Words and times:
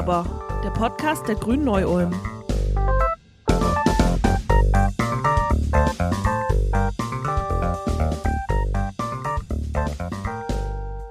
aber, 0.00 0.24
der 0.64 0.70
Podcast 0.70 1.28
der 1.28 1.34
Grünen 1.34 1.64
Neu-Ulm. 1.64 2.14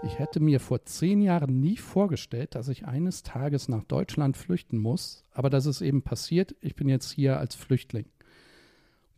Ich 0.01 0.17
hätte 0.17 0.39
mir 0.39 0.59
vor 0.59 0.85
zehn 0.85 1.21
Jahren 1.21 1.59
nie 1.59 1.77
vorgestellt, 1.77 2.55
dass 2.55 2.67
ich 2.67 2.87
eines 2.87 3.21
Tages 3.21 3.69
nach 3.69 3.83
Deutschland 3.83 4.35
flüchten 4.35 4.79
muss, 4.79 5.23
aber 5.33 5.51
das 5.51 5.67
ist 5.67 5.81
eben 5.81 6.01
passiert. 6.01 6.55
Ich 6.59 6.75
bin 6.75 6.89
jetzt 6.89 7.11
hier 7.11 7.37
als 7.37 7.53
Flüchtling. 7.53 8.07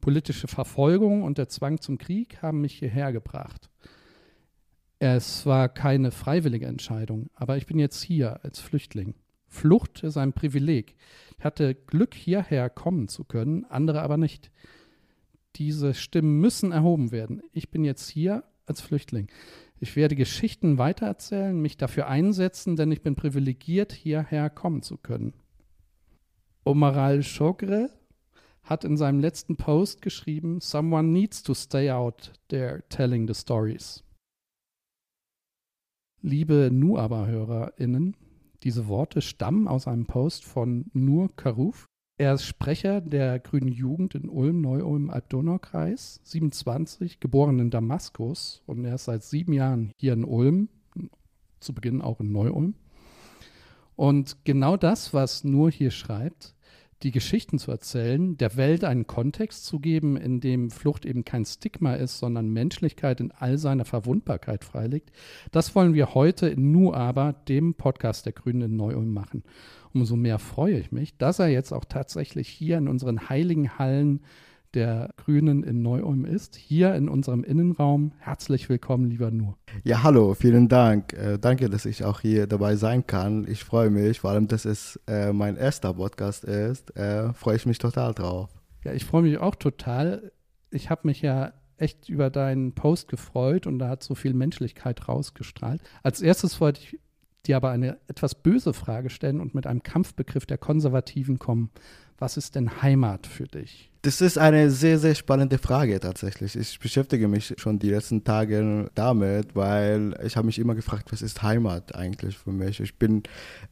Politische 0.02 0.50
Verfolgung 0.50 1.24
und 1.24 1.38
der 1.38 1.48
Zwang 1.48 1.80
zum 1.80 1.98
Krieg 1.98 2.42
haben 2.42 2.60
mich 2.60 2.78
hierher 2.78 3.14
gebracht. 3.14 3.70
Es 5.00 5.46
war 5.46 5.70
keine 5.70 6.12
freiwillige 6.12 6.66
Entscheidung, 6.66 7.30
aber 7.36 7.56
ich 7.56 7.68
bin 7.68 7.80
jetzt 7.80 8.02
hier 8.04 8.44
als 8.44 8.60
Flüchtling. 8.60 9.14
Flucht 9.52 10.02
ist 10.04 10.16
ein 10.16 10.32
Privileg. 10.32 10.96
Ich 11.38 11.44
hatte 11.44 11.76
Glück, 11.76 12.16
hierher 12.16 12.70
kommen 12.70 13.10
zu 13.10 13.26
können, 13.26 13.66
andere 13.66 14.02
aber 14.02 14.18
nicht. 14.18 14.50
Diese 15.58 15.94
Stimmen 15.94 16.40
müssen 16.40 16.72
erhoben 16.72 17.12
werden. 17.12 17.44
Ich 17.52 17.70
bin 17.70 17.84
jetzt 17.84 18.08
hier 18.08 18.46
als 18.66 18.80
Flüchtling. 18.80 19.28
Ich 19.78 19.98
werde 19.98 20.16
Geschichten 20.16 20.78
weitererzählen, 20.78 21.60
mich 21.60 21.76
dafür 21.76 22.08
einsetzen, 22.08 22.78
denn 22.78 22.92
ich 22.92 23.02
bin 23.02 23.16
privilegiert, 23.16 23.92
hierher 23.92 24.50
kommen 24.50 24.84
zu 24.84 24.98
können. 24.98 25.34
Omaral 26.64 27.22
Shogre 27.22 27.90
hat 28.64 28.86
in 28.86 28.96
seinem 28.96 29.20
letzten 29.20 29.58
Post 29.58 30.02
geschrieben, 30.02 30.62
Someone 30.62 31.10
needs 31.10 31.44
to 31.44 31.54
stay 31.54 31.92
out 31.92 32.32
there 32.48 32.84
telling 32.88 33.28
the 33.28 33.34
stories. 33.34 34.04
Liebe 36.22 36.70
Nuaba-HörerInnen, 36.72 38.16
diese 38.64 38.88
Worte 38.88 39.22
stammen 39.22 39.68
aus 39.68 39.88
einem 39.88 40.06
Post 40.06 40.46
von 40.46 40.86
Nur 40.94 41.36
Karuf. 41.36 41.86
Er 42.18 42.34
ist 42.36 42.46
Sprecher 42.46 43.02
der 43.02 43.40
Grünen 43.40 43.70
Jugend 43.70 44.14
in 44.14 44.30
Ulm, 44.30 44.62
Neu-Ulm, 44.62 45.10
Alb-Donau-Kreis, 45.10 46.20
27, 46.24 47.20
geboren 47.20 47.60
in 47.60 47.72
Damaskus 47.72 48.62
und 48.68 48.86
er 48.86 48.96
ist 48.96 49.06
seit 49.06 49.24
sieben 49.24 49.54
Jahren 49.54 49.92
hier 49.98 50.14
in 50.14 50.24
Ulm, 50.24 50.70
zu 51.60 51.74
Beginn 51.74 52.02
auch 52.02 52.20
in 52.20 52.32
Neu-Ulm. 52.32 52.76
Und 53.96 54.46
genau 54.46 54.78
das, 54.78 55.14
was 55.14 55.44
Nur 55.44 55.72
hier 55.72 55.92
schreibt, 55.92 56.56
die 57.04 57.12
Geschichten 57.12 57.58
zu 57.58 57.72
erzählen, 57.72 58.38
der 58.38 58.58
Welt 58.58 58.84
einen 58.84 59.08
Kontext 59.08 59.66
zu 59.66 59.80
geben, 59.80 60.18
in 60.18 60.40
dem 60.40 60.70
Flucht 60.70 61.06
eben 61.06 61.26
kein 61.26 61.46
Stigma 61.46 61.94
ist, 61.94 62.20
sondern 62.20 62.50
Menschlichkeit 62.50 63.20
in 63.20 63.32
all 63.32 63.58
seiner 63.58 63.86
Verwundbarkeit 63.86 64.64
freiliegt. 64.64 65.12
Das 65.52 65.76
wollen 65.76 65.94
wir 65.94 66.14
heute 66.14 66.48
in 66.48 66.72
Nu 66.72 66.94
aber, 66.94 67.34
dem 67.48 67.74
Podcast 67.74 68.26
der 68.26 68.34
Grünen 68.34 68.62
in 68.62 68.76
Neu-Ulm 68.76 69.14
machen. 69.14 69.44
Umso 69.94 70.16
mehr 70.16 70.40
freue 70.40 70.80
ich 70.80 70.92
mich, 70.92 71.18
dass 71.18 71.40
er 71.40 71.48
jetzt 71.48 71.72
auch 71.72 71.86
tatsächlich 71.86 72.48
hier 72.48 72.78
in 72.78 72.88
unseren 72.88 73.30
heiligen 73.30 73.78
Hallen 73.78 74.22
der 74.74 75.10
Grünen 75.18 75.64
in 75.64 75.82
Neu-Ulm 75.82 76.26
ist, 76.26 76.56
hier 76.56 76.96
in 76.96 77.10
unserem 77.10 77.44
Innenraum. 77.44 78.14
Herzlich 78.20 78.70
willkommen, 78.70 79.10
lieber 79.10 79.32
Nur. 79.32 79.58
Ja, 79.84 80.04
hallo, 80.04 80.34
vielen 80.34 80.68
Dank. 80.70 81.14
Äh, 81.14 81.38
danke, 81.38 81.70
dass 81.70 81.86
ich 81.86 82.04
auch 82.06 82.22
hier 82.22 82.48
dabei 82.48 82.76
sein 82.76 83.06
kann. 83.06 83.46
Ich 83.48 83.64
freue 83.64 83.90
mich, 83.90 84.22
vor 84.22 84.32
allem, 84.32 84.48
dass 84.48 84.66
es 84.66 85.00
äh, 85.08 85.34
mein 85.34 85.58
erster 85.58 85.94
Podcast 85.94 86.44
ist. 86.44 86.96
Äh, 86.96 87.34
freue 87.34 87.56
ich 87.56 87.66
mich 87.66 87.78
total 87.78 88.14
drauf. 88.14 88.50
Ja, 88.84 88.94
ich 88.94 89.06
freue 89.06 89.24
mich 89.24 89.38
auch 89.38 89.56
total. 89.56 90.32
Ich 90.70 90.90
habe 90.90 91.02
mich 91.06 91.22
ja 91.22 91.54
echt 91.78 92.10
über 92.10 92.30
deinen 92.30 92.74
Post 92.74 93.08
gefreut 93.08 93.68
und 93.68 93.80
da 93.80 93.90
hat 93.90 94.04
so 94.04 94.16
viel 94.16 94.34
Menschlichkeit 94.34 95.08
rausgestrahlt. 95.08 95.82
Als 96.04 96.22
erstes 96.22 96.62
wollte 96.62 96.82
ich 96.82 97.00
dir 97.48 97.58
aber 97.58 97.72
eine 97.72 97.98
etwas 98.08 98.36
böse 98.36 98.74
Frage 98.74 99.10
stellen 99.10 99.40
und 99.40 99.56
mit 99.56 99.66
einem 99.66 99.84
Kampfbegriff 99.84 100.46
der 100.46 100.60
Konservativen 100.60 101.40
kommen. 101.40 101.72
Was 102.22 102.38
ist 102.38 102.54
denn 102.54 102.84
Heimat 102.84 103.26
für 103.26 103.48
dich? 103.48 103.90
Das 104.04 104.22
ist 104.22 104.38
eine 104.38 104.70
sehr, 104.70 105.00
sehr 105.00 105.16
spannende 105.16 105.58
Frage 105.58 106.00
tatsächlich. 106.00 106.56
Ich 106.56 106.80
beschäftige 106.80 107.28
mich 107.28 107.56
schon 107.58 107.80
die 107.80 107.90
letzten 107.90 108.24
Tage 108.24 108.92
damit, 108.94 109.56
weil 109.56 110.16
ich 110.24 110.38
habe 110.38 110.46
mich 110.46 110.60
immer 110.60 110.76
gefragt, 110.76 111.12
was 111.12 111.24
ist 111.24 111.42
Heimat 111.42 111.96
eigentlich 111.96 112.38
für 112.38 112.52
mich? 112.52 112.80
Ich 112.80 113.00
bin 113.00 113.24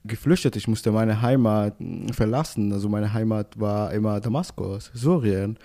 geflüchtet, 0.03 0.55
ich 0.55 0.67
musste 0.67 0.91
meine 0.91 1.21
Heimat 1.21 1.75
verlassen. 2.11 2.73
Also 2.73 2.89
meine 2.89 3.13
Heimat 3.13 3.59
war 3.59 3.93
immer 3.93 4.19
Damaskus, 4.19 4.89
Syrien. 4.95 5.59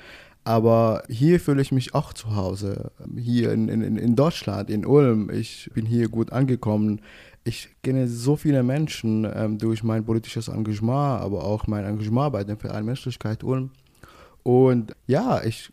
Aber 0.47 1.05
hier 1.09 1.41
fühle 1.41 1.62
ich 1.62 1.73
mich 1.73 1.94
auch 1.94 2.12
zu 2.12 2.37
Hause. 2.37 2.93
Hier 3.17 3.50
in, 3.50 3.71
in, 3.71 3.97
in 3.97 4.15
Deutschland, 4.15 4.69
in 4.69 4.84
Ulm. 4.84 5.31
Ich 5.31 5.71
bin 5.73 5.87
hier 5.87 6.11
gut 6.11 6.33
angekommen 6.33 7.00
ich 7.44 7.77
kenne 7.82 8.09
so 8.09 8.37
viele 8.37 8.62
Menschen 8.62 9.31
ähm, 9.32 9.59
durch 9.59 9.82
mein 9.82 10.05
politisches 10.05 10.49
Engagement, 10.49 11.21
aber 11.22 11.44
auch 11.44 11.66
mein 11.66 11.84
Engagement 11.84 12.32
bei 12.32 12.43
dem 12.43 12.59
Verein 12.59 12.87
Menschlichkeit 12.87 13.44
Ulm. 13.44 13.71
Und 14.43 14.94
ja, 15.06 15.43
ich 15.44 15.71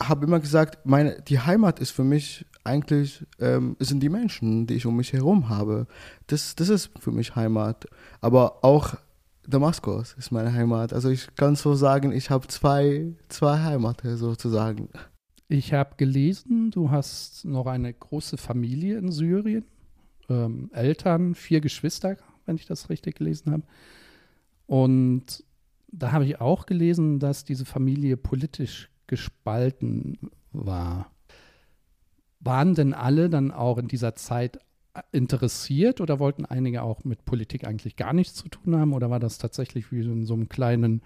habe 0.00 0.26
immer 0.26 0.38
gesagt, 0.38 0.86
meine, 0.86 1.20
die 1.22 1.40
Heimat 1.40 1.80
ist 1.80 1.90
für 1.90 2.04
mich 2.04 2.46
eigentlich, 2.62 3.26
ähm, 3.40 3.76
sind 3.80 4.00
die 4.00 4.08
Menschen, 4.08 4.66
die 4.66 4.74
ich 4.74 4.86
um 4.86 4.96
mich 4.96 5.12
herum 5.12 5.48
habe. 5.48 5.88
Das, 6.28 6.54
das 6.54 6.68
ist 6.68 6.90
für 7.00 7.10
mich 7.10 7.34
Heimat. 7.34 7.86
Aber 8.20 8.64
auch 8.64 8.94
Damaskus 9.46 10.14
ist 10.18 10.30
meine 10.30 10.52
Heimat. 10.52 10.92
Also 10.92 11.08
ich 11.08 11.34
kann 11.34 11.56
so 11.56 11.74
sagen, 11.74 12.12
ich 12.12 12.30
habe 12.30 12.46
zwei, 12.46 13.14
zwei 13.28 13.58
Heimaten 13.58 14.16
sozusagen. 14.16 14.88
Ich 15.48 15.72
habe 15.72 15.96
gelesen, 15.96 16.70
du 16.70 16.90
hast 16.90 17.44
noch 17.44 17.66
eine 17.66 17.92
große 17.92 18.36
Familie 18.36 18.98
in 18.98 19.10
Syrien 19.10 19.64
ähm, 20.28 20.70
Eltern, 20.72 21.34
vier 21.34 21.60
Geschwister, 21.60 22.16
wenn 22.46 22.56
ich 22.56 22.66
das 22.66 22.90
richtig 22.90 23.16
gelesen 23.16 23.52
habe. 23.52 23.62
Und 24.66 25.44
da 25.90 26.12
habe 26.12 26.24
ich 26.24 26.40
auch 26.40 26.66
gelesen, 26.66 27.18
dass 27.18 27.44
diese 27.44 27.64
Familie 27.64 28.16
politisch 28.16 28.90
gespalten 29.06 30.18
war. 30.52 31.10
Waren 32.40 32.74
denn 32.74 32.94
alle 32.94 33.30
dann 33.30 33.50
auch 33.50 33.78
in 33.78 33.88
dieser 33.88 34.14
Zeit 34.14 34.60
interessiert 35.12 36.00
oder 36.00 36.18
wollten 36.18 36.44
einige 36.44 36.82
auch 36.82 37.04
mit 37.04 37.24
Politik 37.24 37.66
eigentlich 37.66 37.96
gar 37.96 38.12
nichts 38.12 38.34
zu 38.34 38.48
tun 38.48 38.76
haben? 38.76 38.92
Oder 38.92 39.10
war 39.10 39.20
das 39.20 39.38
tatsächlich 39.38 39.90
wie 39.92 40.00
in 40.00 40.26
so 40.26 40.34
einem 40.34 40.48
kleinen 40.48 41.02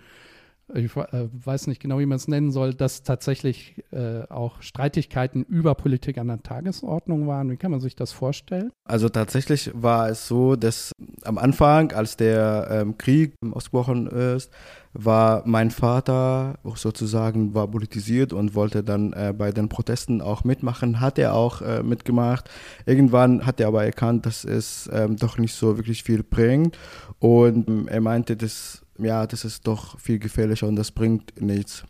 ich 0.74 0.96
äh, 0.96 1.28
weiß 1.32 1.66
nicht 1.66 1.80
genau, 1.80 1.98
wie 1.98 2.06
man 2.06 2.16
es 2.16 2.28
nennen 2.28 2.50
soll, 2.50 2.74
dass 2.74 3.02
tatsächlich 3.02 3.82
äh, 3.90 4.22
auch 4.28 4.62
Streitigkeiten 4.62 5.44
über 5.44 5.74
Politik 5.74 6.18
an 6.18 6.28
der 6.28 6.42
Tagesordnung 6.42 7.26
waren. 7.26 7.50
Wie 7.50 7.56
kann 7.56 7.70
man 7.70 7.80
sich 7.80 7.96
das 7.96 8.12
vorstellen? 8.12 8.70
Also 8.84 9.08
tatsächlich 9.08 9.70
war 9.74 10.08
es 10.08 10.26
so, 10.26 10.56
dass 10.56 10.92
am 11.24 11.38
Anfang, 11.38 11.92
als 11.92 12.16
der 12.16 12.68
ähm, 12.70 12.98
Krieg 12.98 13.34
ausgebrochen 13.52 14.06
ist, 14.06 14.50
war 14.94 15.42
mein 15.46 15.70
Vater 15.70 16.58
sozusagen 16.74 17.54
war 17.54 17.68
politisiert 17.68 18.32
und 18.32 18.54
wollte 18.54 18.84
dann 18.84 19.12
äh, 19.14 19.32
bei 19.36 19.50
den 19.50 19.68
Protesten 19.68 20.20
auch 20.20 20.44
mitmachen, 20.44 21.00
hat 21.00 21.18
er 21.18 21.34
auch 21.34 21.62
äh, 21.62 21.82
mitgemacht. 21.82 22.50
Irgendwann 22.84 23.46
hat 23.46 23.58
er 23.60 23.68
aber 23.68 23.84
erkannt, 23.84 24.26
dass 24.26 24.44
es 24.44 24.90
ähm, 24.92 25.16
doch 25.16 25.38
nicht 25.38 25.54
so 25.54 25.78
wirklich 25.78 26.02
viel 26.02 26.22
bringt 26.22 26.78
und 27.18 27.68
ähm, 27.68 27.88
er 27.88 28.00
meinte, 28.00 28.36
dass 28.36 28.81
ja, 28.98 29.26
das 29.26 29.44
ist 29.44 29.66
doch 29.66 29.98
viel 29.98 30.18
gefährlicher 30.18 30.68
und 30.68 30.76
das 30.76 30.90
bringt 30.90 31.40
nichts. 31.40 31.84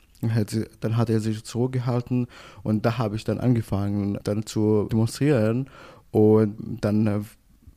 Dann 0.80 0.96
hat 0.96 1.10
er 1.10 1.20
sich 1.20 1.42
zurückgehalten 1.44 2.28
und 2.62 2.86
da 2.86 2.98
habe 2.98 3.16
ich 3.16 3.24
dann 3.24 3.40
angefangen, 3.40 4.18
dann 4.22 4.46
zu 4.46 4.88
demonstrieren. 4.90 5.68
Und 6.12 6.78
dann 6.80 7.06
äh, 7.06 7.20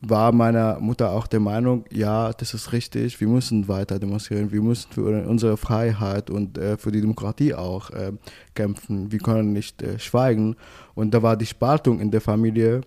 war 0.02 0.32
meine 0.32 0.78
Mutter 0.80 1.12
auch 1.12 1.26
der 1.26 1.40
Meinung, 1.40 1.86
ja, 1.92 2.32
das 2.34 2.54
ist 2.54 2.72
richtig, 2.72 3.20
wir 3.20 3.28
müssen 3.28 3.68
weiter 3.68 3.98
demonstrieren, 3.98 4.52
wir 4.52 4.62
müssen 4.62 4.92
für 4.92 5.28
unsere 5.28 5.58
Freiheit 5.58 6.30
und 6.30 6.58
äh, 6.58 6.78
für 6.78 6.92
die 6.92 7.02
Demokratie 7.02 7.56
auch 7.56 7.90
äh, 7.90 8.12
kämpfen, 8.54 9.12
wir 9.12 9.20
können 9.20 9.54
nicht 9.54 9.84
schweigen. 9.98 10.56
Und 10.94 11.14
da 11.16 11.24
war 11.24 11.38
die 11.38 11.48
Spaltung 11.48 12.00
in 12.00 12.12
der 12.12 12.22
Familie 12.22 12.82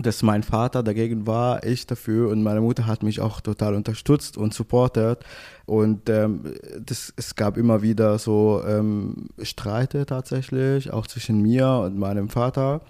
dass 0.00 0.22
mein 0.22 0.42
Vater 0.42 0.82
dagegen 0.82 1.26
war, 1.26 1.64
ich 1.64 1.86
dafür 1.86 2.30
und 2.30 2.42
meine 2.42 2.60
Mutter 2.60 2.86
hat 2.86 3.02
mich 3.02 3.20
auch 3.20 3.40
total 3.40 3.74
unterstützt 3.74 4.36
und 4.36 4.54
supportet 4.54 5.24
und 5.66 6.08
ähm, 6.08 6.54
das, 6.78 7.12
es 7.16 7.34
gab 7.34 7.56
immer 7.56 7.82
wieder 7.82 8.18
so 8.18 8.62
ähm, 8.66 9.28
Streite 9.42 10.06
tatsächlich, 10.06 10.92
auch 10.92 11.06
zwischen 11.06 11.42
mir 11.42 11.68
und 11.84 11.98
meinem 11.98 12.28
Vater, 12.28 12.80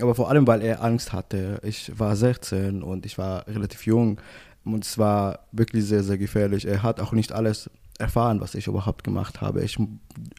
aber 0.00 0.14
vor 0.14 0.30
allem, 0.30 0.46
weil 0.46 0.62
er 0.62 0.82
Angst 0.82 1.12
hatte. 1.12 1.60
Ich 1.62 1.98
war 1.98 2.16
16 2.16 2.82
und 2.82 3.04
ich 3.04 3.18
war 3.18 3.46
relativ 3.48 3.84
jung 3.86 4.20
und 4.64 4.84
es 4.84 4.98
war 4.98 5.40
wirklich 5.52 5.84
sehr, 5.84 6.02
sehr 6.02 6.18
gefährlich. 6.18 6.66
Er 6.66 6.82
hat 6.82 7.00
auch 7.00 7.12
nicht 7.12 7.32
alles 7.32 7.70
erfahren, 7.98 8.40
was 8.40 8.54
ich 8.54 8.68
überhaupt 8.68 9.02
gemacht 9.04 9.40
habe. 9.40 9.62
Ich, 9.62 9.76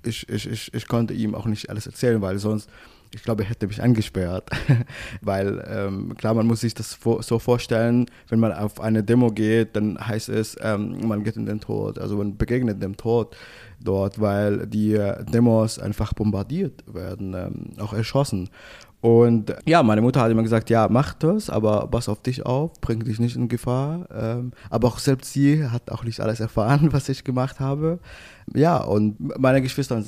ich, 0.03 0.27
ich, 0.29 0.49
ich, 0.49 0.73
ich 0.73 0.87
konnte 0.87 1.13
ihm 1.13 1.35
auch 1.35 1.45
nicht 1.45 1.69
alles 1.69 1.87
erzählen, 1.87 2.21
weil 2.21 2.39
sonst 2.39 2.69
ich 3.13 3.23
glaube, 3.23 3.43
er 3.43 3.49
hätte 3.49 3.67
mich 3.67 3.81
angesperrt, 3.81 4.49
weil 5.21 5.65
ähm, 5.67 6.15
klar, 6.17 6.33
man 6.33 6.47
muss 6.47 6.61
sich 6.61 6.73
das 6.73 6.97
so 7.21 7.39
vorstellen, 7.39 8.05
wenn 8.27 8.39
man 8.39 8.51
auf 8.53 8.79
eine 8.79 9.03
Demo 9.03 9.31
geht, 9.31 9.75
dann 9.75 9.99
heißt 9.99 10.29
es, 10.29 10.57
ähm, 10.61 11.07
man 11.07 11.23
geht 11.23 11.35
in 11.35 11.45
den 11.45 11.59
Tod, 11.59 11.99
also 11.99 12.17
man 12.17 12.37
begegnet 12.37 12.81
dem 12.81 12.97
Tod 12.97 13.35
dort, 13.79 14.19
weil 14.19 14.67
die 14.67 14.99
Demos 15.31 15.79
einfach 15.79 16.13
bombardiert 16.13 16.83
werden, 16.93 17.33
ähm, 17.33 17.81
auch 17.81 17.93
erschossen. 17.93 18.49
Und 19.01 19.55
ja, 19.65 19.81
meine 19.81 20.01
Mutter 20.01 20.19
hat 20.19 20.29
immer 20.29 20.43
gesagt, 20.43 20.69
ja, 20.69 20.89
mach 20.89 21.13
das, 21.13 21.49
aber 21.49 21.87
pass 21.87 22.09
auf 22.09 22.21
dich 22.21 22.45
auf, 22.45 22.81
bring 22.81 23.03
dich 23.03 23.17
nicht 23.19 23.37
in 23.37 23.47
Gefahr. 23.47 24.07
Ähm, 24.13 24.51
aber 24.69 24.89
auch 24.89 24.99
selbst 24.99 25.31
sie 25.31 25.65
hat 25.65 25.89
auch 25.89 26.03
nicht 26.03 26.19
alles 26.19 26.41
erfahren, 26.41 26.89
was 26.91 27.07
ich 27.07 27.23
gemacht 27.23 27.61
habe. 27.61 27.99
Ja, 28.53 28.77
und 28.77 29.39
meine 29.39 29.61
Geschwister 29.61 30.03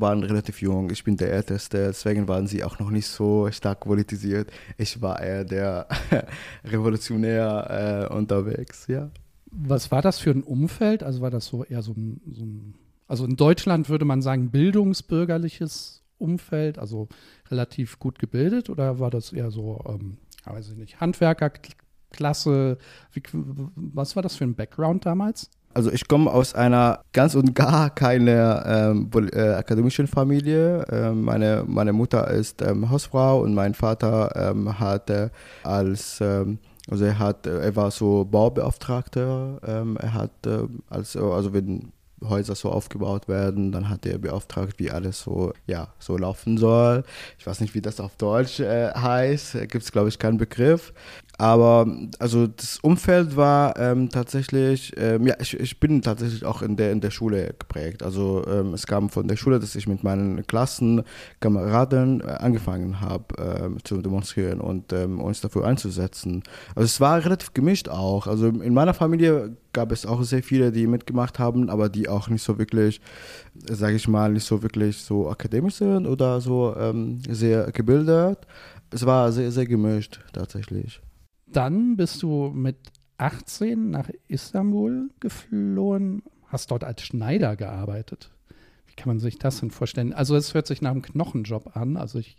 waren 0.00 0.24
relativ 0.24 0.60
jung. 0.60 0.90
Ich 0.90 1.04
bin 1.04 1.16
der 1.16 1.32
Älteste, 1.32 1.86
deswegen 1.88 2.26
waren 2.26 2.48
sie 2.48 2.64
auch 2.64 2.80
noch 2.80 2.90
nicht 2.90 3.06
so 3.06 3.48
stark 3.52 3.80
politisiert. 3.80 4.50
Ich 4.78 5.00
war 5.00 5.20
eher 5.20 5.44
der 5.44 5.86
Revolutionär 6.64 8.08
äh, 8.10 8.14
unterwegs, 8.14 8.86
ja. 8.88 9.10
Was 9.52 9.92
war 9.92 10.02
das 10.02 10.18
für 10.18 10.30
ein 10.30 10.42
Umfeld? 10.42 11.04
Also 11.04 11.20
war 11.20 11.30
das 11.30 11.46
so 11.46 11.62
eher 11.62 11.82
so 11.82 11.92
ein, 11.92 12.20
so 12.32 12.42
ein 12.42 12.74
also 13.06 13.26
in 13.26 13.36
Deutschland 13.36 13.88
würde 13.88 14.04
man 14.04 14.22
sagen, 14.22 14.50
bildungsbürgerliches 14.50 16.02
Umfeld, 16.18 16.78
also 16.78 17.08
relativ 17.54 17.98
gut 17.98 18.18
gebildet 18.18 18.68
oder 18.68 18.98
war 18.98 19.10
das 19.10 19.32
eher 19.32 19.50
so, 19.50 19.80
ähm, 19.88 20.18
weiß 20.44 20.70
ich 20.70 20.76
nicht, 20.76 21.00
Handwerkerklasse? 21.00 22.78
Wie, 23.12 23.22
was 23.32 24.16
war 24.16 24.22
das 24.22 24.36
für 24.36 24.44
ein 24.44 24.54
Background 24.54 25.06
damals? 25.06 25.50
Also 25.74 25.90
ich 25.90 26.06
komme 26.06 26.30
aus 26.30 26.54
einer 26.54 27.00
ganz 27.12 27.34
und 27.34 27.54
gar 27.54 27.90
keine 27.90 28.62
ähm, 28.64 29.10
äh, 29.32 29.54
akademischen 29.54 30.06
Familie. 30.06 30.84
Ähm, 30.90 31.22
meine, 31.22 31.64
meine 31.66 31.92
Mutter 31.92 32.30
ist 32.30 32.62
ähm, 32.62 32.90
Hausfrau 32.90 33.40
und 33.40 33.54
mein 33.54 33.74
Vater 33.74 34.30
ähm, 34.36 34.78
hat 34.78 35.10
äh, 35.10 35.30
als 35.64 36.20
ähm, 36.20 36.58
also 36.88 37.04
er 37.06 37.18
hat 37.18 37.46
er 37.46 37.74
war 37.74 37.90
so 37.90 38.24
Baubeauftragter. 38.24 39.58
Ähm, 39.66 39.96
er 39.96 40.14
hat 40.14 40.46
äh, 40.46 40.68
als 40.90 41.16
also 41.16 41.52
wenn 41.52 41.93
Häuser 42.28 42.54
so 42.54 42.70
aufgebaut 42.70 43.28
werden. 43.28 43.72
Dann 43.72 43.88
hat 43.88 44.06
er 44.06 44.18
beauftragt, 44.18 44.78
wie 44.78 44.90
alles 44.90 45.20
so, 45.20 45.52
ja, 45.66 45.88
so 45.98 46.16
laufen 46.16 46.58
soll. 46.58 47.04
Ich 47.38 47.46
weiß 47.46 47.60
nicht, 47.60 47.74
wie 47.74 47.80
das 47.80 48.00
auf 48.00 48.16
Deutsch 48.16 48.60
äh, 48.60 48.92
heißt. 48.92 49.52
Gibt 49.68 49.84
es, 49.84 49.92
glaube 49.92 50.08
ich, 50.08 50.18
keinen 50.18 50.38
Begriff. 50.38 50.92
Aber 51.36 51.86
also 52.20 52.46
das 52.46 52.78
Umfeld 52.78 53.36
war 53.36 53.76
ähm, 53.76 54.08
tatsächlich, 54.08 54.92
ähm, 54.96 55.26
ja, 55.26 55.34
ich, 55.40 55.58
ich 55.58 55.80
bin 55.80 56.00
tatsächlich 56.00 56.44
auch 56.44 56.62
in 56.62 56.76
der, 56.76 56.92
in 56.92 57.00
der 57.00 57.10
Schule 57.10 57.54
geprägt. 57.58 58.04
Also 58.04 58.44
ähm, 58.46 58.72
es 58.72 58.86
kam 58.86 59.08
von 59.10 59.26
der 59.26 59.36
Schule, 59.36 59.58
dass 59.58 59.74
ich 59.74 59.88
mit 59.88 60.04
meinen 60.04 60.46
Klassenkameraden 60.46 62.20
äh, 62.20 62.24
angefangen 62.24 63.00
habe 63.00 63.24
ähm, 63.38 63.78
zu 63.82 64.00
demonstrieren 64.00 64.60
und 64.60 64.92
ähm, 64.92 65.20
uns 65.20 65.40
dafür 65.40 65.66
einzusetzen. 65.66 66.44
Also 66.76 66.84
es 66.84 67.00
war 67.00 67.24
relativ 67.24 67.52
gemischt 67.52 67.88
auch. 67.88 68.28
Also 68.28 68.46
in 68.46 68.72
meiner 68.72 68.94
Familie 68.94 69.56
gab 69.72 69.90
es 69.90 70.06
auch 70.06 70.22
sehr 70.22 70.42
viele, 70.44 70.70
die 70.70 70.86
mitgemacht 70.86 71.40
haben, 71.40 71.68
aber 71.68 71.88
die 71.88 72.08
auch 72.08 72.28
nicht 72.28 72.44
so 72.44 72.58
wirklich, 72.58 73.00
sage 73.68 73.96
ich 73.96 74.06
mal, 74.06 74.30
nicht 74.32 74.46
so 74.46 74.62
wirklich 74.62 74.98
so 74.98 75.28
akademisch 75.28 75.74
sind 75.74 76.06
oder 76.06 76.40
so 76.40 76.76
ähm, 76.78 77.18
sehr 77.28 77.72
gebildet. 77.72 78.38
Es 78.92 79.04
war 79.04 79.32
sehr, 79.32 79.50
sehr 79.50 79.66
gemischt 79.66 80.20
tatsächlich 80.32 81.00
dann 81.56 81.96
bist 81.96 82.22
du 82.22 82.50
mit 82.54 82.76
18 83.18 83.90
nach 83.90 84.10
Istanbul 84.28 85.10
geflohen, 85.20 86.22
hast 86.46 86.70
dort 86.70 86.84
als 86.84 87.02
Schneider 87.02 87.56
gearbeitet. 87.56 88.30
Wie 88.86 88.94
kann 88.94 89.08
man 89.08 89.20
sich 89.20 89.38
das 89.38 89.60
denn 89.60 89.70
vorstellen? 89.70 90.12
Also 90.12 90.36
es 90.36 90.54
hört 90.54 90.66
sich 90.66 90.82
nach 90.82 90.90
einem 90.90 91.02
Knochenjob 91.02 91.76
an. 91.76 91.96
Also 91.96 92.18
ich 92.18 92.36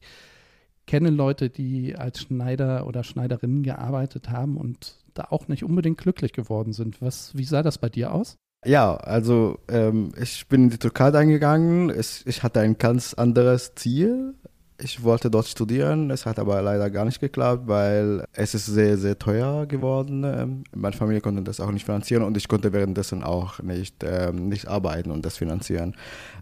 kenne 0.86 1.10
Leute, 1.10 1.50
die 1.50 1.96
als 1.96 2.22
Schneider 2.22 2.88
oder 2.88 3.04
Schneiderin 3.04 3.64
gearbeitet 3.64 4.30
haben 4.30 4.58
und 4.58 4.98
da 5.14 5.28
auch 5.30 5.48
nicht 5.48 5.64
unbedingt 5.64 5.98
glücklich 5.98 6.34
geworden 6.34 6.74
sind. 6.74 7.02
Was, 7.02 7.36
wie 7.36 7.46
sah 7.46 7.64
das 7.64 7.78
bei 7.78 7.90
dir 7.90 8.14
aus? 8.14 8.38
Ja, 8.66 8.96
also 8.96 9.60
ähm, 9.68 10.12
ich 10.20 10.48
bin 10.48 10.66
in 10.66 10.70
die 10.72 10.80
Türkei 10.80 11.14
eingegangen. 11.14 11.92
Ich, 11.98 12.24
ich 12.26 12.44
hatte 12.44 12.60
ein 12.60 12.78
ganz 12.78 13.14
anderes 13.14 13.76
Ziel 13.76 14.34
ich 14.78 15.04
wollte 15.04 15.30
dort 15.32 15.48
studieren, 15.48 16.12
es 16.12 16.26
hat 16.26 16.38
aber 16.38 16.62
leider 16.62 16.90
gar 16.90 17.06
nicht 17.06 17.22
geklappt, 17.22 17.68
weil 17.68 18.26
es 18.34 18.54
ist 18.54 18.66
sehr, 18.66 18.98
sehr 18.98 19.18
teuer 19.18 19.66
geworden. 19.66 20.24
Ähm, 20.26 20.64
meine 20.76 20.96
Familie 20.96 21.22
konnte 21.22 21.42
das 21.44 21.60
auch 21.60 21.72
nicht 21.72 21.86
finanzieren 21.86 22.24
und 22.24 22.36
ich 22.36 22.48
konnte 22.48 22.74
währenddessen 22.74 23.24
auch 23.24 23.60
nicht, 23.60 24.04
ähm, 24.04 24.50
nicht 24.50 24.68
arbeiten 24.68 25.12
und 25.12 25.26
das 25.26 25.38
finanzieren. 25.38 25.96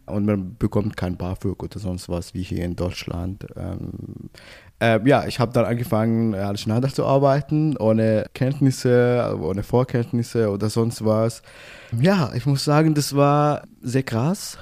Und 0.05 0.25
man 0.25 0.57
bekommt 0.57 0.97
kein 0.97 1.15
BAföG 1.15 1.61
oder 1.61 1.79
sonst 1.79 2.09
was 2.09 2.33
wie 2.33 2.41
hier 2.41 2.65
in 2.65 2.75
Deutschland. 2.75 3.45
Ähm, 3.55 4.29
äh, 4.81 4.99
ja, 5.07 5.25
ich 5.27 5.39
habe 5.39 5.53
dann 5.53 5.65
angefangen, 5.65 6.33
als 6.33 6.61
Schneider 6.61 6.89
zu 6.89 7.05
arbeiten, 7.05 7.77
ohne 7.77 8.25
Kenntnisse, 8.33 9.37
ohne 9.39 9.61
Vorkenntnisse 9.61 10.49
oder 10.49 10.69
sonst 10.69 11.05
was. 11.05 11.43
Ja, 11.99 12.31
ich 12.33 12.47
muss 12.47 12.65
sagen, 12.65 12.95
das 12.95 13.15
war 13.15 13.63
sehr 13.81 14.03
krass 14.03 14.57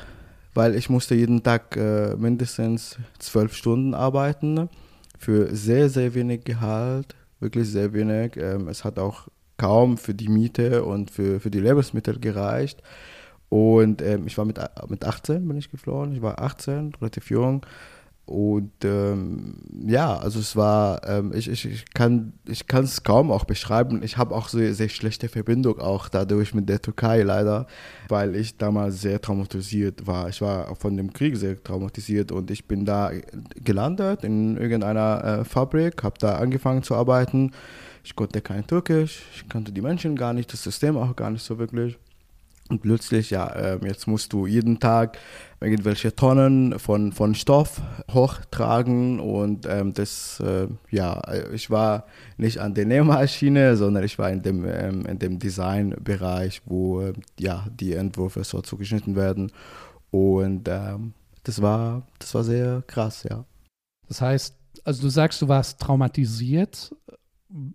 weil 0.53 0.75
ich 0.75 0.89
musste 0.89 1.15
jeden 1.15 1.43
Tag 1.43 1.77
äh, 1.77 2.15
mindestens 2.15 2.97
zwölf 3.19 3.55
Stunden 3.55 3.93
arbeiten 3.93 4.69
für 5.17 5.55
sehr, 5.55 5.89
sehr 5.89 6.13
wenig 6.13 6.43
Gehalt, 6.43 7.15
wirklich 7.39 7.69
sehr 7.69 7.93
wenig. 7.93 8.37
Ähm, 8.37 8.67
es 8.67 8.83
hat 8.83 8.99
auch 8.99 9.27
kaum 9.57 9.97
für 9.97 10.13
die 10.13 10.29
Miete 10.29 10.83
und 10.83 11.11
für, 11.11 11.39
für 11.39 11.51
die 11.51 11.59
Lebensmittel 11.59 12.19
gereicht. 12.19 12.81
Und 13.49 14.01
ähm, 14.01 14.27
ich 14.27 14.37
war 14.37 14.45
mit, 14.45 14.59
mit 14.87 15.05
18 15.05 15.47
bin 15.47 15.57
ich 15.57 15.69
geflohen, 15.69 16.13
ich 16.13 16.21
war 16.21 16.41
18, 16.41 16.93
relativ 17.01 17.29
jung 17.29 17.65
und 18.31 18.71
ähm, 18.85 19.55
ja, 19.85 20.15
also 20.15 20.39
es 20.39 20.55
war, 20.55 21.05
ähm, 21.05 21.33
ich, 21.35 21.49
ich, 21.49 21.65
ich 21.65 21.85
kann 21.93 22.33
es 22.45 23.03
kaum 23.03 23.29
auch 23.29 23.43
beschreiben. 23.43 24.01
Ich 24.03 24.17
habe 24.17 24.33
auch 24.33 24.47
so 24.47 24.57
sehr 24.71 24.87
schlechte 24.87 25.27
Verbindung 25.27 25.79
auch 25.79 26.07
dadurch 26.07 26.53
mit 26.53 26.69
der 26.69 26.81
Türkei 26.81 27.23
leider, 27.23 27.67
weil 28.07 28.37
ich 28.37 28.57
damals 28.57 29.01
sehr 29.01 29.19
traumatisiert 29.19 30.07
war. 30.07 30.29
Ich 30.29 30.41
war 30.41 30.73
von 30.77 30.95
dem 30.95 31.11
Krieg 31.11 31.35
sehr 31.35 31.61
traumatisiert 31.61 32.31
und 32.31 32.51
ich 32.51 32.65
bin 32.69 32.85
da 32.85 33.11
gelandet 33.55 34.23
in 34.23 34.55
irgendeiner 34.55 35.41
äh, 35.41 35.43
Fabrik, 35.43 36.01
habe 36.03 36.15
da 36.19 36.37
angefangen 36.37 36.83
zu 36.83 36.95
arbeiten. 36.95 37.51
Ich 38.05 38.15
konnte 38.15 38.39
kein 38.39 38.65
Türkisch, 38.65 39.23
ich 39.35 39.49
kannte 39.49 39.73
die 39.73 39.81
Menschen 39.81 40.15
gar 40.15 40.33
nicht, 40.33 40.53
das 40.53 40.63
System 40.63 40.95
auch 40.95 41.15
gar 41.17 41.31
nicht 41.31 41.43
so 41.43 41.59
wirklich. 41.59 41.97
Und 42.69 42.81
plötzlich, 42.81 43.31
ja, 43.31 43.53
ähm, 43.55 43.81
jetzt 43.85 44.07
musst 44.07 44.31
du 44.31 44.45
jeden 44.45 44.79
Tag 44.79 45.17
irgendwelche 45.59 46.15
Tonnen 46.15 46.79
von, 46.79 47.11
von 47.11 47.35
Stoff 47.35 47.81
hochtragen 48.11 49.19
und 49.19 49.65
ähm, 49.69 49.93
das, 49.93 50.39
äh, 50.39 50.67
ja, 50.89 51.21
ich 51.53 51.69
war 51.69 52.05
nicht 52.37 52.59
an 52.59 52.73
der 52.73 52.85
Nähmaschine, 52.85 53.75
sondern 53.75 54.05
ich 54.05 54.17
war 54.17 54.31
in 54.31 54.41
dem, 54.41 54.65
ähm, 54.65 55.05
in 55.05 55.19
dem 55.19 55.37
Designbereich, 55.37 56.61
wo 56.65 57.01
äh, 57.01 57.13
ja, 57.37 57.67
die 57.69 57.93
Entwürfe 57.93 58.43
so 58.45 58.61
zugeschnitten 58.61 59.17
werden 59.17 59.51
und 60.09 60.67
ähm, 60.69 61.13
das 61.43 61.61
war, 61.61 62.03
das 62.19 62.33
war 62.33 62.43
sehr 62.43 62.83
krass, 62.87 63.23
ja. 63.29 63.43
Das 64.07 64.21
heißt, 64.21 64.55
also 64.83 65.01
du 65.01 65.09
sagst, 65.09 65.41
du 65.41 65.47
warst 65.47 65.79
traumatisiert 65.79 66.95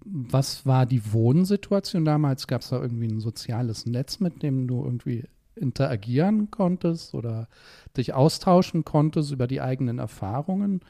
was 0.04 0.64
war 0.66 0.86
die 0.86 1.12
Wohnsituation 1.12 2.04
damals? 2.04 2.46
Gab 2.46 2.62
es 2.62 2.70
da 2.70 2.80
irgendwie 2.80 3.08
ein 3.08 3.20
soziales 3.20 3.86
Netz, 3.86 4.20
mit 4.20 4.42
dem 4.42 4.66
du 4.66 4.84
irgendwie 4.84 5.24
interagieren 5.54 6.50
konntest 6.50 7.14
oder 7.14 7.48
dich 7.96 8.14
austauschen 8.14 8.84
konntest 8.84 9.32
über 9.32 9.46
die 9.46 9.60
eigenen 9.60 9.98
Erfahrungen? 9.98 10.80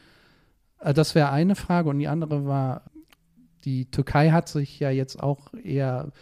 Äh, 0.80 0.94
das 0.94 1.14
wäre 1.14 1.30
eine 1.30 1.56
Frage. 1.56 1.88
Und 1.88 1.99
die 1.99 2.08
andere 2.08 2.46
war, 2.46 2.82
die 3.64 3.90
Türkei 3.90 4.30
hat 4.30 4.49
sich 4.49 4.78
ja 4.78 4.90
jetzt 4.90 5.22
auch 5.22 5.52
eher 5.54 6.12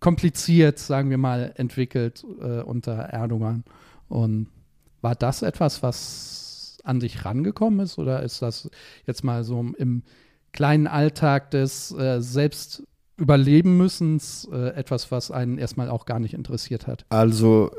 kompliziert, 0.00 0.78
sagen 0.78 1.10
wir 1.10 1.18
mal, 1.18 1.52
entwickelt 1.56 2.24
äh, 2.40 2.60
unter 2.60 2.94
Erdogan. 2.94 3.64
Und 4.08 4.48
war 5.00 5.14
das 5.14 5.42
etwas, 5.42 5.82
was 5.82 6.78
an 6.84 7.00
dich 7.00 7.24
rangekommen 7.24 7.80
ist? 7.80 7.98
Oder 7.98 8.22
ist 8.22 8.42
das 8.42 8.70
jetzt 9.06 9.24
mal 9.24 9.44
so 9.44 9.60
im 9.78 10.02
kleinen 10.54 10.86
Alltag 10.86 11.50
des 11.50 11.92
äh, 11.92 12.22
selbst 12.22 12.82
überleben 13.16 13.76
müssens 13.76 14.48
äh, 14.50 14.68
etwas, 14.70 15.10
was 15.10 15.30
einen 15.30 15.58
erstmal 15.58 15.90
auch 15.90 16.06
gar 16.06 16.18
nicht 16.18 16.32
interessiert 16.32 16.86
hat? 16.86 17.04
Also 17.10 17.70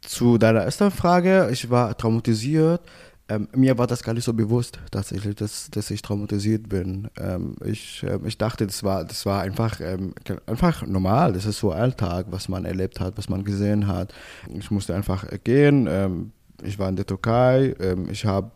zu 0.00 0.38
deiner 0.38 0.60
ersten 0.60 0.90
Frage, 0.90 1.48
ich 1.52 1.70
war 1.70 1.96
traumatisiert. 1.96 2.80
Ähm, 3.28 3.48
mir 3.54 3.78
war 3.78 3.86
das 3.86 4.02
gar 4.02 4.14
nicht 4.14 4.24
so 4.24 4.32
bewusst 4.32 4.80
tatsächlich, 4.90 5.36
dass, 5.36 5.70
dass 5.70 5.90
ich 5.90 6.02
traumatisiert 6.02 6.68
bin. 6.68 7.08
Ähm, 7.18 7.54
ich, 7.64 8.02
ähm, 8.02 8.26
ich 8.26 8.38
dachte, 8.38 8.66
das 8.66 8.82
war, 8.82 9.04
das 9.04 9.24
war 9.24 9.42
einfach, 9.42 9.80
ähm, 9.80 10.14
einfach 10.46 10.84
normal. 10.86 11.32
Das 11.32 11.46
ist 11.46 11.58
so 11.60 11.70
Alltag, 11.70 12.26
was 12.30 12.48
man 12.48 12.64
erlebt 12.64 12.98
hat, 12.98 13.16
was 13.16 13.28
man 13.28 13.44
gesehen 13.44 13.86
hat. 13.86 14.12
Ich 14.52 14.70
musste 14.70 14.94
einfach 14.96 15.26
gehen. 15.44 15.86
Ähm, 15.88 16.32
ich 16.62 16.78
war 16.78 16.88
in 16.88 16.96
der 16.96 17.06
Türkei. 17.06 17.74
Ähm, 17.80 18.08
ich 18.10 18.24
habe 18.24 18.50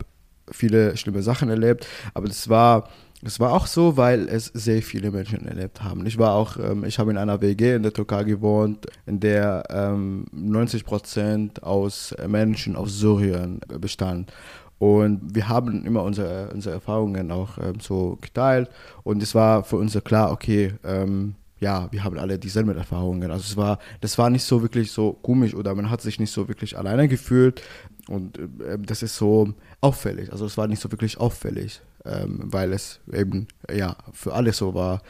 viele 0.50 0.96
schlimme 0.96 1.22
Sachen 1.22 1.48
erlebt. 1.50 1.86
Aber 2.12 2.26
das 2.26 2.48
war 2.48 2.88
es 3.26 3.40
war 3.40 3.52
auch 3.52 3.66
so, 3.66 3.96
weil 3.96 4.28
es 4.28 4.46
sehr 4.46 4.82
viele 4.82 5.10
Menschen 5.10 5.46
erlebt 5.46 5.82
haben. 5.82 6.06
Ich 6.06 6.18
war 6.18 6.34
auch, 6.34 6.56
ähm, 6.58 6.84
ich 6.84 6.98
habe 6.98 7.10
in 7.10 7.16
einer 7.16 7.40
WG 7.40 7.74
in 7.74 7.82
der 7.82 7.92
Türkei 7.92 8.24
gewohnt, 8.24 8.86
in 9.06 9.20
der 9.20 9.64
ähm, 9.70 10.26
90 10.32 10.84
Prozent 10.84 11.62
aus 11.62 12.14
Menschen 12.26 12.76
aus 12.76 12.98
Syrien 12.98 13.60
bestand. 13.80 14.32
Und 14.78 15.34
wir 15.34 15.48
haben 15.48 15.84
immer 15.86 16.02
unsere, 16.02 16.50
unsere 16.52 16.74
Erfahrungen 16.74 17.30
auch 17.30 17.58
ähm, 17.58 17.80
so 17.80 18.18
geteilt. 18.20 18.68
Und 19.02 19.22
es 19.22 19.34
war 19.34 19.64
für 19.64 19.76
uns 19.76 19.98
klar, 20.04 20.30
okay, 20.30 20.74
ähm, 20.84 21.34
ja, 21.60 21.88
wir 21.90 22.04
haben 22.04 22.18
alle 22.18 22.38
dieselben 22.38 22.76
Erfahrungen. 22.76 23.30
Also 23.30 23.44
es 23.44 23.56
war, 23.56 23.78
das 24.00 24.18
war 24.18 24.28
nicht 24.28 24.44
so 24.44 24.60
wirklich 24.60 24.90
so 24.92 25.12
komisch 25.12 25.54
oder 25.54 25.74
man 25.74 25.88
hat 25.88 26.02
sich 26.02 26.20
nicht 26.20 26.32
so 26.32 26.48
wirklich 26.48 26.76
alleine 26.76 27.08
gefühlt. 27.08 27.62
Und 28.08 28.38
äh, 28.38 28.78
das 28.78 29.02
ist 29.02 29.16
so 29.16 29.54
auffällig. 29.80 30.30
Also 30.30 30.44
es 30.44 30.58
war 30.58 30.66
nicht 30.66 30.80
so 30.80 30.90
wirklich 30.90 31.18
auffällig. 31.18 31.80
Ähm, 32.04 32.40
weil 32.44 32.72
es 32.72 33.00
eben 33.12 33.48
ja 33.70 33.96
für 34.12 34.34
alle 34.34 34.52
so 34.52 34.74
war. 34.74 35.02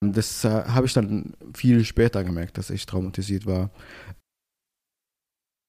Das 0.00 0.44
äh, 0.44 0.64
habe 0.64 0.86
ich 0.86 0.92
dann 0.92 1.34
viel 1.54 1.84
später 1.84 2.24
gemerkt, 2.24 2.58
dass 2.58 2.70
ich 2.70 2.86
traumatisiert 2.86 3.46
war. 3.46 3.70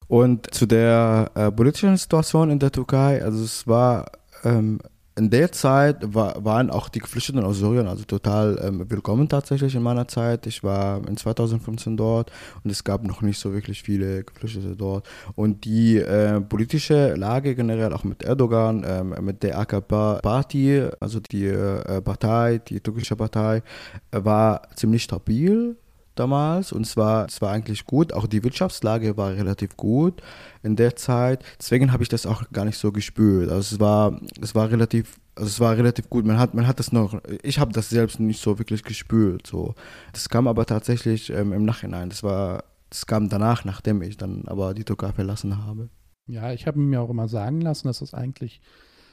Und 0.08 0.54
zu 0.54 0.66
der 0.66 1.32
äh, 1.36 1.52
politischen 1.52 1.98
Situation 1.98 2.50
in 2.52 2.60
der 2.60 2.72
Türkei, 2.72 3.24
also 3.24 3.44
es 3.44 3.66
war 3.66 4.12
ähm, 4.44 4.80
in 5.18 5.30
der 5.30 5.52
Zeit 5.52 6.14
war, 6.14 6.44
waren 6.44 6.70
auch 6.70 6.90
die 6.90 7.00
Geflüchteten 7.00 7.44
aus 7.44 7.60
Syrien 7.60 7.88
also 7.88 8.04
total 8.04 8.60
ähm, 8.62 8.86
willkommen 8.90 9.30
tatsächlich 9.30 9.74
in 9.74 9.82
meiner 9.82 10.08
Zeit. 10.08 10.46
Ich 10.46 10.62
war 10.64 11.08
in 11.08 11.16
2015 11.16 11.96
dort 11.96 12.32
und 12.64 12.70
es 12.70 12.84
gab 12.84 13.04
noch 13.04 13.22
nicht 13.22 13.40
so 13.40 13.54
wirklich 13.54 13.82
viele 13.82 14.26
Geflüchtete 14.26 14.76
dort. 14.76 15.08
Und 15.36 15.64
die 15.64 15.98
äh, 15.98 16.42
politische 16.42 17.16
Lage 17.16 17.56
generell 17.56 17.94
auch 17.94 18.04
mit 18.04 18.24
Erdogan, 18.24 18.84
ähm, 18.86 19.16
mit 19.22 19.42
der 19.44 19.58
AKP-Party, 19.60 20.90
also 21.00 21.22
die 21.22 21.46
äh, 21.46 22.02
Partei, 22.02 22.58
die 22.58 22.82
türkische 22.82 23.16
Partei, 23.16 23.64
war 24.12 24.64
ziemlich 24.76 25.04
stabil 25.04 25.78
damals 26.16 26.72
und 26.72 26.86
zwar 26.86 27.26
es 27.26 27.42
war 27.42 27.52
eigentlich 27.52 27.86
gut. 27.86 28.14
Auch 28.14 28.28
die 28.28 28.44
Wirtschaftslage 28.44 29.18
war 29.18 29.32
relativ 29.34 29.78
gut 29.78 30.22
in 30.64 30.76
der 30.76 30.96
Zeit. 30.96 31.44
Deswegen 31.60 31.92
habe 31.92 32.04
ich 32.04 32.10
das 32.10 32.26
auch 32.26 32.44
gar 32.52 32.66
nicht 32.66 32.78
so 32.78 32.92
gespürt. 32.92 33.50
Also 33.50 33.76
es 33.76 33.80
war 33.80 34.20
es 34.42 34.56
war 34.56 34.70
relativ 34.70 35.20
also 35.36 35.48
es 35.48 35.60
war 35.60 35.78
relativ 35.78 36.10
gut. 36.10 36.26
Man 36.26 36.40
hat 36.40 36.54
man 36.54 36.68
hat 36.68 36.80
das 36.80 36.92
noch. 36.92 37.22
Ich 37.44 37.60
habe 37.60 37.74
das 37.74 37.90
selbst 37.90 38.20
nicht 38.20 38.42
so 38.42 38.58
wirklich 38.60 38.84
gespürt. 38.84 39.48
So 39.48 39.76
das 40.14 40.30
kam 40.30 40.48
aber 40.48 40.66
tatsächlich 40.66 41.30
ähm, 41.30 41.54
im 41.54 41.66
Nachhinein. 41.66 42.10
Das 42.10 42.24
war 42.24 42.64
das 42.90 43.06
kam 43.06 43.30
danach, 43.30 43.66
nachdem 43.66 44.02
ich 44.02 44.18
dann 44.18 44.44
aber 44.48 44.74
die 44.74 44.86
Türkei 44.86 45.12
verlassen 45.12 45.66
habe. 45.66 45.90
Ja, 46.28 46.54
ich 46.54 46.66
habe 46.66 46.80
mir 46.80 47.02
auch 47.02 47.10
immer 47.10 47.28
sagen 47.28 47.62
lassen, 47.62 47.88
dass 47.88 48.02
es 48.02 48.14
eigentlich 48.14 48.62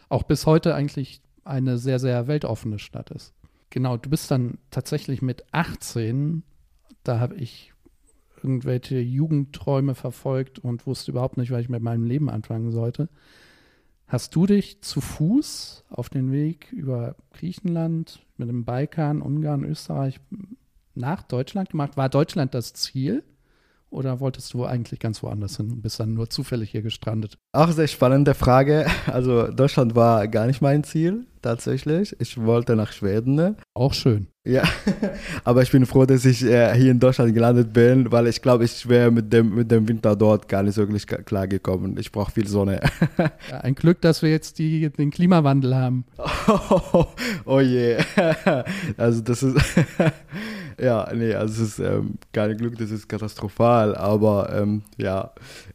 auch 0.09 0.23
bis 0.23 0.47
heute 0.47 0.75
eigentlich 0.75 1.21
eine 1.45 1.79
sehr, 1.79 1.99
sehr 1.99 2.27
weltoffene 2.27 2.79
Stadt 2.79 3.11
ist. 3.11 3.35
Genau, 3.71 3.97
du 3.97 4.11
bist 4.11 4.31
dann 4.31 4.59
tatsächlich 4.71 5.23
mit 5.23 5.45
18 5.53 6.43
da 7.05 7.21
habe 7.21 7.35
ich 7.37 7.73
irgendwelche 8.43 8.99
Jugendträume 8.99 9.95
verfolgt 9.95 10.59
und 10.59 10.87
wusste 10.87 11.13
überhaupt 11.13 11.37
nicht, 11.37 11.51
was 11.51 11.61
ich 11.61 11.69
mit 11.69 11.83
meinem 11.83 12.05
Leben 12.05 12.29
anfangen 12.29 12.73
sollte. 12.73 13.09
Hast 14.07 14.35
du 14.35 14.47
dich 14.47 14.83
zu 14.83 15.01
Fuß 15.01 15.85
auf 15.89 16.11
den 16.11 16.33
Weg 16.33 16.71
über 16.73 17.17
Griechenland, 17.33 18.21
mit 18.37 18.49
dem 18.49 18.65
Balkan, 18.65 19.23
Ungarn, 19.23 19.65
Österreich 19.65 20.21
nach 20.95 21.23
Deutschland 21.23 21.71
gemacht? 21.71 21.97
War 21.97 22.09
Deutschland 22.09 22.55
das 22.55 22.75
Ziel? 22.75 23.25
Oder 23.89 24.21
wolltest 24.21 24.55
du 24.55 24.65
eigentlich 24.65 25.01
ganz 25.01 25.23
woanders 25.23 25.59
hin 25.59 25.71
und 25.71 25.83
bist 25.83 26.01
dann 26.01 26.15
nur 26.15 26.31
zufällig 26.31 26.71
hier 26.71 26.81
gestrandet? 26.81 27.37
Auch 27.53 27.71
sehr 27.71 27.89
spannende 27.89 28.35
Frage. 28.35 28.87
Also 29.07 29.49
Deutschland 29.49 29.95
war 29.95 30.29
gar 30.29 30.47
nicht 30.47 30.63
mein 30.63 30.83
Ziel, 30.83 31.27
tatsächlich. 31.43 32.17
Ich 32.19 32.39
wollte 32.41 32.75
nach 32.75 32.93
Schweden. 32.93 33.57
Auch 33.75 33.93
schön. 33.93 34.29
Ja, 34.45 34.65
aber 35.45 35.63
ich 35.63 35.71
bin 35.71 35.87
froh, 35.87 36.05
dass 36.05 36.25
ich 36.25 36.43
äh, 36.43 36.75
hier 36.75 36.91
in 36.91 36.99
Deutschland 36.99 37.33
gelandet 37.33 37.73
bin, 37.73 38.11
weil 38.11 38.27
ich 38.27 38.43
glaube, 38.43 38.65
ich 38.65 38.89
wäre 38.89 39.13
mit 39.13 39.33
dem, 39.33 39.55
mit 39.55 39.71
dem 39.71 39.87
Winter 39.87 40.17
dort 40.17 40.49
gar 40.49 40.65
nicht 40.65 40.77
wirklich 40.77 41.07
klar 41.07 41.47
gekommen. 41.47 41.97
Ich 41.97 42.11
brauche 42.11 42.33
viel 42.33 42.49
Sonne. 42.49 42.81
Ein 43.63 43.77
Glück, 43.77 44.01
dass 44.01 44.21
wir 44.21 44.31
jetzt 44.31 44.59
die, 44.59 44.91
den 44.91 45.13
Klimawandel 45.13 45.77
haben. 45.77 46.05
Oh, 46.49 47.07
oh 47.45 47.61
je. 47.61 47.99
Also 48.97 49.21
das 49.21 49.45
ist... 49.45 49.57
ja, 50.77 51.09
nee, 51.15 51.35
also 51.35 51.63
es 51.63 51.69
ist 51.69 51.79
ähm, 51.79 52.15
kein 52.33 52.57
Glück, 52.57 52.77
das 52.79 52.91
ist 52.91 53.09
katastrophal, 53.09 53.95
aber 53.95 54.53
ähm, 54.53 54.83
ja, 54.97 55.33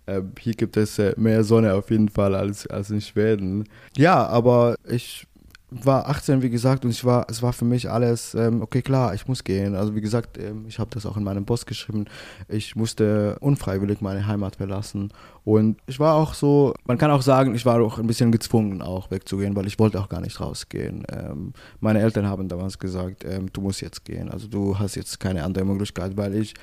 äh, 0.08 0.22
hier 0.40 0.54
gibt 0.54 0.76
es 0.76 1.00
äh, 1.00 1.14
mehr 1.16 1.46
Sonne 1.46 1.74
auf 1.74 1.90
jeden 1.90 2.10
Fall 2.10 2.36
als, 2.36 2.68
als 2.68 2.90
in 2.90 3.00
Schweden. 3.00 3.64
Ja, 3.96 4.28
aber 4.28 4.76
ich 4.90 5.26
war 5.70 6.08
18, 6.08 6.42
wie 6.42 6.50
gesagt, 6.50 6.86
und 6.86 6.92
ich 6.92 7.04
war, 7.04 7.26
es 7.30 7.42
war 7.42 7.52
für 7.52 7.66
mich 7.66 7.90
alles, 7.90 8.34
ähm, 8.34 8.62
okay, 8.62 8.82
klar, 8.82 9.14
ich 9.14 9.28
muss 9.28 9.44
gehen. 9.44 9.76
Also 9.76 9.96
wie 9.96 10.02
gesagt, 10.02 10.38
ähm, 10.38 10.66
ich 10.68 10.80
habe 10.80 10.90
das 10.94 11.06
auch 11.06 11.18
in 11.18 11.24
meinem 11.24 11.46
Post 11.46 11.68
geschrieben, 11.68 12.06
ich 12.48 12.78
musste 12.78 13.38
unfreiwillig 13.42 14.00
meine 14.00 14.26
Heimat 14.28 14.56
verlassen. 14.56 15.12
Und 15.44 15.78
ich 15.86 16.00
war 16.00 16.16
auch 16.16 16.34
so, 16.34 16.74
man 16.86 16.98
kann 16.98 17.12
auch 17.12 17.22
sagen, 17.22 17.54
ich 17.54 17.66
war 17.66 17.82
auch 17.82 18.00
ein 18.00 18.08
bisschen 18.08 18.32
gezwungen, 18.32 18.82
auch 18.82 19.12
wegzugehen, 19.12 19.56
weil 19.58 19.68
ich 19.68 19.78
wollte 19.78 20.00
auch 20.00 20.08
gar 20.08 20.22
nicht 20.22 20.40
rausgehen. 20.40 21.06
Ähm, 21.12 21.52
meine 21.82 22.00
Eltern 22.00 22.28
haben 22.28 22.48
damals 22.48 22.80
gesagt, 22.80 23.26
ähm, 23.26 23.52
du 23.52 23.60
musst 23.60 23.82
jetzt 23.82 24.06
gehen, 24.06 24.32
also 24.32 24.48
du 24.48 24.80
hast 24.80 24.96
jetzt 24.96 25.20
keine 25.20 25.44
andere 25.44 25.66
Möglichkeit, 25.66 26.16
weil 26.16 26.36
ich 26.36 26.54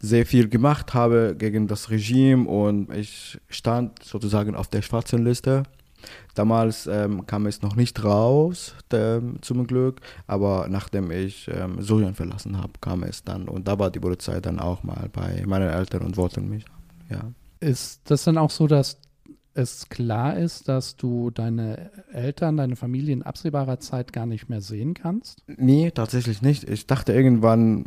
sehr 0.00 0.24
viel 0.24 0.48
gemacht 0.48 0.94
habe 0.94 1.34
gegen 1.38 1.66
das 1.66 1.90
Regime 1.90 2.48
und 2.48 2.92
ich 2.94 3.38
stand 3.48 4.02
sozusagen 4.02 4.54
auf 4.54 4.68
der 4.68 4.82
schwarzen 4.82 5.22
Liste 5.22 5.64
Damals 6.34 6.86
ähm, 6.86 7.26
kam 7.26 7.46
es 7.46 7.62
noch 7.62 7.76
nicht 7.76 8.02
raus, 8.04 8.74
der, 8.90 9.22
zum 9.40 9.66
Glück, 9.66 10.00
aber 10.26 10.66
nachdem 10.68 11.10
ich 11.10 11.48
ähm, 11.48 11.80
Syrien 11.80 12.14
verlassen 12.14 12.58
habe, 12.58 12.72
kam 12.80 13.02
es 13.02 13.24
dann. 13.24 13.48
Und 13.48 13.68
da 13.68 13.78
war 13.78 13.90
die 13.90 14.00
Polizei 14.00 14.40
dann 14.40 14.58
auch 14.58 14.82
mal 14.82 15.08
bei 15.12 15.44
meinen 15.46 15.70
Eltern 15.70 16.02
und 16.02 16.16
wollten 16.16 16.48
mich. 16.48 16.64
Ja. 17.10 17.32
Ist 17.60 18.10
das 18.10 18.24
dann 18.24 18.38
auch 18.38 18.50
so, 18.50 18.66
dass 18.66 18.98
es 19.54 19.88
klar 19.88 20.36
ist, 20.36 20.68
dass 20.68 20.96
du 20.96 21.30
deine 21.30 21.90
Eltern, 22.12 22.56
deine 22.56 22.76
Familie 22.76 23.12
in 23.12 23.22
absehbarer 23.22 23.78
Zeit 23.78 24.12
gar 24.12 24.26
nicht 24.26 24.48
mehr 24.48 24.60
sehen 24.60 24.94
kannst? 24.94 25.42
Nee, 25.46 25.92
tatsächlich 25.92 26.42
nicht. 26.42 26.68
Ich 26.68 26.86
dachte 26.86 27.12
irgendwann, 27.12 27.84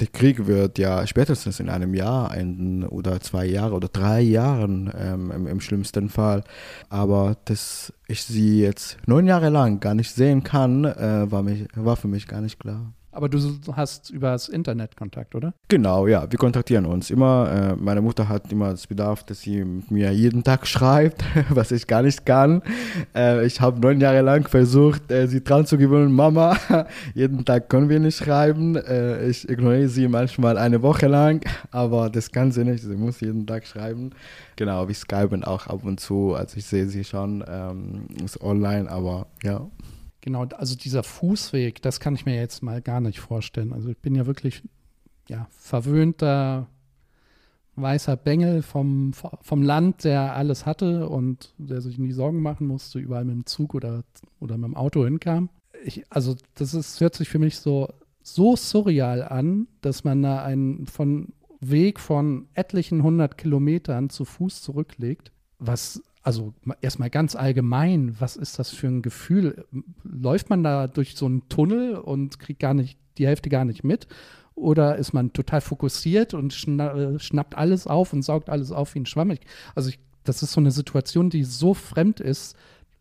der 0.00 0.06
Krieg 0.08 0.46
wird 0.46 0.78
ja 0.78 1.06
spätestens 1.06 1.60
in 1.60 1.68
einem 1.68 1.94
Jahr 1.94 2.36
enden 2.36 2.84
oder 2.84 3.20
zwei 3.20 3.46
Jahre 3.46 3.74
oder 3.74 3.88
drei 3.88 4.20
Jahren 4.20 4.92
ähm, 4.96 5.30
im, 5.30 5.46
im, 5.46 5.60
schlimmsten 5.60 6.08
Fall. 6.08 6.44
Aber 6.88 7.36
dass 7.44 7.92
ich 8.08 8.22
sie 8.24 8.60
jetzt 8.60 8.96
neun 9.06 9.26
Jahre 9.26 9.50
lang 9.50 9.80
gar 9.80 9.94
nicht 9.94 10.10
sehen 10.14 10.42
kann, 10.42 10.84
äh, 10.84 11.30
war, 11.30 11.42
mich, 11.42 11.66
war 11.74 11.96
für 11.96 12.08
mich 12.08 12.26
gar 12.26 12.40
nicht 12.40 12.58
klar. 12.58 12.92
Aber 13.14 13.28
du 13.28 13.38
hast 13.72 14.10
übers 14.10 14.48
Internet 14.48 14.96
Kontakt, 14.96 15.36
oder? 15.36 15.54
Genau, 15.68 16.08
ja, 16.08 16.30
wir 16.30 16.38
kontaktieren 16.38 16.84
uns 16.84 17.10
immer. 17.10 17.74
Äh, 17.74 17.76
meine 17.76 18.02
Mutter 18.02 18.28
hat 18.28 18.50
immer 18.50 18.70
das 18.70 18.88
Bedarf, 18.88 19.22
dass 19.22 19.42
sie 19.42 19.64
mit 19.64 19.90
mir 19.90 20.12
jeden 20.12 20.42
Tag 20.42 20.66
schreibt, 20.66 21.24
was 21.48 21.70
ich 21.70 21.86
gar 21.86 22.02
nicht 22.02 22.26
kann. 22.26 22.60
Äh, 23.14 23.46
ich 23.46 23.60
habe 23.60 23.80
neun 23.80 24.00
Jahre 24.00 24.22
lang 24.22 24.48
versucht, 24.48 25.12
äh, 25.12 25.28
sie 25.28 25.44
dran 25.44 25.64
zu 25.64 25.78
gewöhnen, 25.78 26.12
Mama, 26.12 26.56
jeden 27.14 27.44
Tag 27.44 27.68
können 27.68 27.88
wir 27.88 28.00
nicht 28.00 28.18
schreiben. 28.18 28.74
Äh, 28.74 29.28
ich 29.28 29.48
ignoriere 29.48 29.88
sie 29.88 30.08
manchmal 30.08 30.58
eine 30.58 30.82
Woche 30.82 31.06
lang, 31.06 31.44
aber 31.70 32.10
das 32.10 32.32
kann 32.32 32.50
sie 32.50 32.64
nicht. 32.64 32.82
Sie 32.82 32.96
muss 32.96 33.20
jeden 33.20 33.46
Tag 33.46 33.64
schreiben. 33.64 34.10
Genau, 34.56 34.88
wir 34.88 34.94
skypen 34.94 35.44
auch 35.44 35.68
ab 35.68 35.84
und 35.84 36.00
zu. 36.00 36.34
Also 36.34 36.56
ich 36.56 36.66
sehe 36.66 36.86
sie 36.86 37.04
schon, 37.04 37.44
ähm, 37.48 38.06
ist 38.24 38.40
online, 38.40 38.90
aber 38.90 39.26
ja. 39.44 39.66
Genau, 40.24 40.46
also 40.56 40.74
dieser 40.74 41.02
Fußweg, 41.02 41.82
das 41.82 42.00
kann 42.00 42.14
ich 42.14 42.24
mir 42.24 42.34
jetzt 42.34 42.62
mal 42.62 42.80
gar 42.80 43.02
nicht 43.02 43.20
vorstellen. 43.20 43.74
Also 43.74 43.90
ich 43.90 43.98
bin 43.98 44.14
ja 44.14 44.24
wirklich 44.24 44.62
ja, 45.28 45.48
verwöhnter 45.50 46.66
weißer 47.76 48.16
Bengel 48.16 48.62
vom, 48.62 49.12
vom 49.12 49.62
Land, 49.62 50.04
der 50.04 50.34
alles 50.34 50.64
hatte 50.64 51.10
und 51.10 51.52
der 51.58 51.82
sich 51.82 51.98
nie 51.98 52.12
Sorgen 52.12 52.40
machen 52.40 52.66
musste, 52.66 53.00
überall 53.00 53.26
mit 53.26 53.34
dem 53.34 53.44
Zug 53.44 53.74
oder, 53.74 54.02
oder 54.40 54.56
mit 54.56 54.64
dem 54.64 54.76
Auto 54.76 55.04
hinkam. 55.04 55.50
Ich, 55.84 56.10
also 56.10 56.36
das 56.54 56.72
ist, 56.72 57.02
hört 57.02 57.14
sich 57.14 57.28
für 57.28 57.38
mich 57.38 57.58
so, 57.58 57.92
so 58.22 58.56
surreal 58.56 59.24
an, 59.24 59.66
dass 59.82 60.04
man 60.04 60.22
da 60.22 60.42
einen 60.42 60.86
von 60.86 61.34
Weg 61.60 62.00
von 62.00 62.48
etlichen 62.54 63.02
hundert 63.02 63.36
Kilometern 63.36 64.08
zu 64.08 64.24
Fuß 64.24 64.62
zurücklegt, 64.62 65.32
was 65.58 66.02
also 66.24 66.54
erstmal 66.80 67.10
ganz 67.10 67.36
allgemein, 67.36 68.16
was 68.18 68.36
ist 68.36 68.58
das 68.58 68.70
für 68.70 68.88
ein 68.88 69.02
Gefühl? 69.02 69.66
Läuft 70.02 70.48
man 70.48 70.64
da 70.64 70.86
durch 70.88 71.16
so 71.16 71.26
einen 71.26 71.48
Tunnel 71.50 71.96
und 71.96 72.38
kriegt 72.40 72.60
gar 72.60 72.72
nicht 72.72 72.98
die 73.18 73.26
Hälfte 73.26 73.50
gar 73.50 73.66
nicht 73.66 73.84
mit? 73.84 74.08
Oder 74.54 74.96
ist 74.96 75.12
man 75.12 75.34
total 75.34 75.60
fokussiert 75.60 76.32
und 76.32 76.54
schna 76.54 76.94
äh, 76.94 77.18
schnappt 77.18 77.56
alles 77.56 77.86
auf 77.86 78.12
und 78.12 78.22
saugt 78.22 78.48
alles 78.48 78.72
auf 78.72 78.94
wie 78.94 79.00
ein 79.00 79.06
Schwamm? 79.06 79.34
Also 79.74 79.90
ich, 79.90 79.98
das 80.24 80.42
ist 80.42 80.52
so 80.52 80.60
eine 80.60 80.70
Situation, 80.70 81.28
die 81.28 81.44
so 81.44 81.74
fremd 81.74 82.20
ist. 82.20 82.56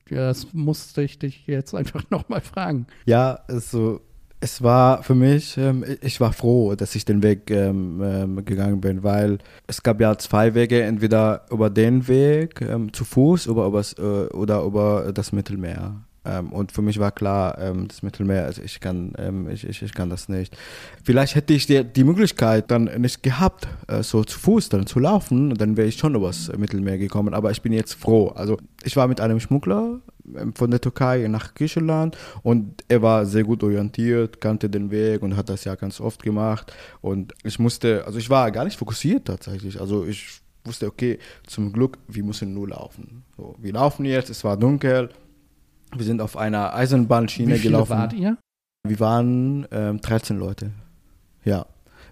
Das 0.09 0.51
musste 0.51 1.01
ich 1.01 1.17
dich 1.17 1.47
jetzt 1.47 1.73
einfach 1.75 2.03
nochmal 2.09 2.41
fragen. 2.41 2.87
Ja, 3.05 3.39
also 3.47 4.01
es 4.43 4.61
war 4.61 5.03
für 5.03 5.15
mich, 5.15 5.57
ähm, 5.57 5.85
ich 6.01 6.19
war 6.19 6.33
froh, 6.33 6.75
dass 6.75 6.95
ich 6.95 7.05
den 7.05 7.23
Weg 7.23 7.49
ähm, 7.49 8.01
ähm, 8.03 8.43
gegangen 8.43 8.81
bin, 8.81 9.01
weil 9.01 9.37
es 9.67 9.81
gab 9.81 10.01
ja 10.01 10.17
zwei 10.17 10.53
Wege, 10.53 10.83
entweder 10.83 11.45
über 11.49 11.69
den 11.69 12.09
Weg 12.09 12.59
ähm, 12.59 12.91
zu 12.91 13.05
Fuß 13.05 13.45
über, 13.45 13.65
übers, 13.67 13.93
äh, 13.93 14.01
oder 14.01 14.63
über 14.63 15.13
das 15.13 15.31
Mittelmeer. 15.31 15.95
Ähm, 16.25 16.51
und 16.51 16.73
für 16.73 16.81
mich 16.81 16.99
war 16.99 17.11
klar, 17.11 17.57
ähm, 17.57 17.87
das 17.87 18.03
Mittelmeer, 18.03 18.43
also 18.43 18.61
ich 18.61 18.81
kann, 18.81 19.13
ich, 19.49 19.65
ich, 19.65 19.81
ich 19.81 19.93
kann 19.93 20.09
das 20.09 20.27
nicht. 20.27 20.57
Vielleicht 21.05 21.35
hätte 21.35 21.53
ich 21.53 21.65
die, 21.65 21.85
die 21.85 22.03
Möglichkeit 22.03 22.69
dann 22.69 22.85
nicht 22.97 23.23
gehabt, 23.23 23.69
äh, 23.87 24.03
so 24.03 24.25
zu 24.25 24.37
Fuß 24.39 24.67
dann 24.67 24.87
zu 24.87 24.99
laufen, 24.99 25.53
dann 25.53 25.77
wäre 25.77 25.87
ich 25.87 25.95
schon 25.95 26.15
übers 26.15 26.51
Mittelmeer 26.57 26.97
gekommen. 26.97 27.33
Aber 27.33 27.51
ich 27.51 27.61
bin 27.61 27.71
jetzt 27.71 27.93
froh. 27.93 28.27
Also 28.35 28.57
ich 28.83 28.97
war 28.97 29.07
mit 29.07 29.21
einem 29.21 29.39
Schmuggler 29.39 30.01
von 30.55 30.71
der 30.71 30.79
Türkei 30.81 31.27
nach 31.27 31.53
Griechenland 31.53 32.17
und 32.43 32.83
er 32.87 33.01
war 33.01 33.25
sehr 33.25 33.43
gut 33.43 33.63
orientiert, 33.63 34.39
kannte 34.39 34.69
den 34.69 34.89
Weg 34.91 35.21
und 35.21 35.35
hat 35.35 35.49
das 35.49 35.63
ja 35.65 35.75
ganz 35.75 35.99
oft 35.99 36.23
gemacht 36.23 36.71
und 37.01 37.33
ich 37.43 37.59
musste, 37.59 38.05
also 38.05 38.17
ich 38.19 38.29
war 38.29 38.51
gar 38.51 38.63
nicht 38.63 38.77
fokussiert 38.77 39.25
tatsächlich, 39.25 39.79
also 39.81 40.05
ich 40.05 40.41
wusste, 40.63 40.87
okay, 40.87 41.19
zum 41.45 41.73
Glück, 41.73 41.97
wir 42.07 42.23
müssen 42.23 42.53
nur 42.53 42.69
laufen. 42.69 43.23
So, 43.35 43.55
wir 43.59 43.73
laufen 43.73 44.05
jetzt, 44.05 44.29
es 44.29 44.43
war 44.43 44.55
dunkel, 44.57 45.09
Wir 45.95 46.05
sind 46.05 46.21
auf 46.21 46.37
einer 46.37 46.73
Eisenbahnschiene 46.73 47.55
Wie 47.55 47.59
viele 47.59 47.73
gelaufen. 47.73 47.91
wart 47.91 48.13
ihr? 48.13 48.37
Wir 48.87 48.99
waren 48.99 49.67
ähm, 49.71 50.01
13 50.01 50.39
Leute. 50.39 50.71
Ja. 51.45 51.65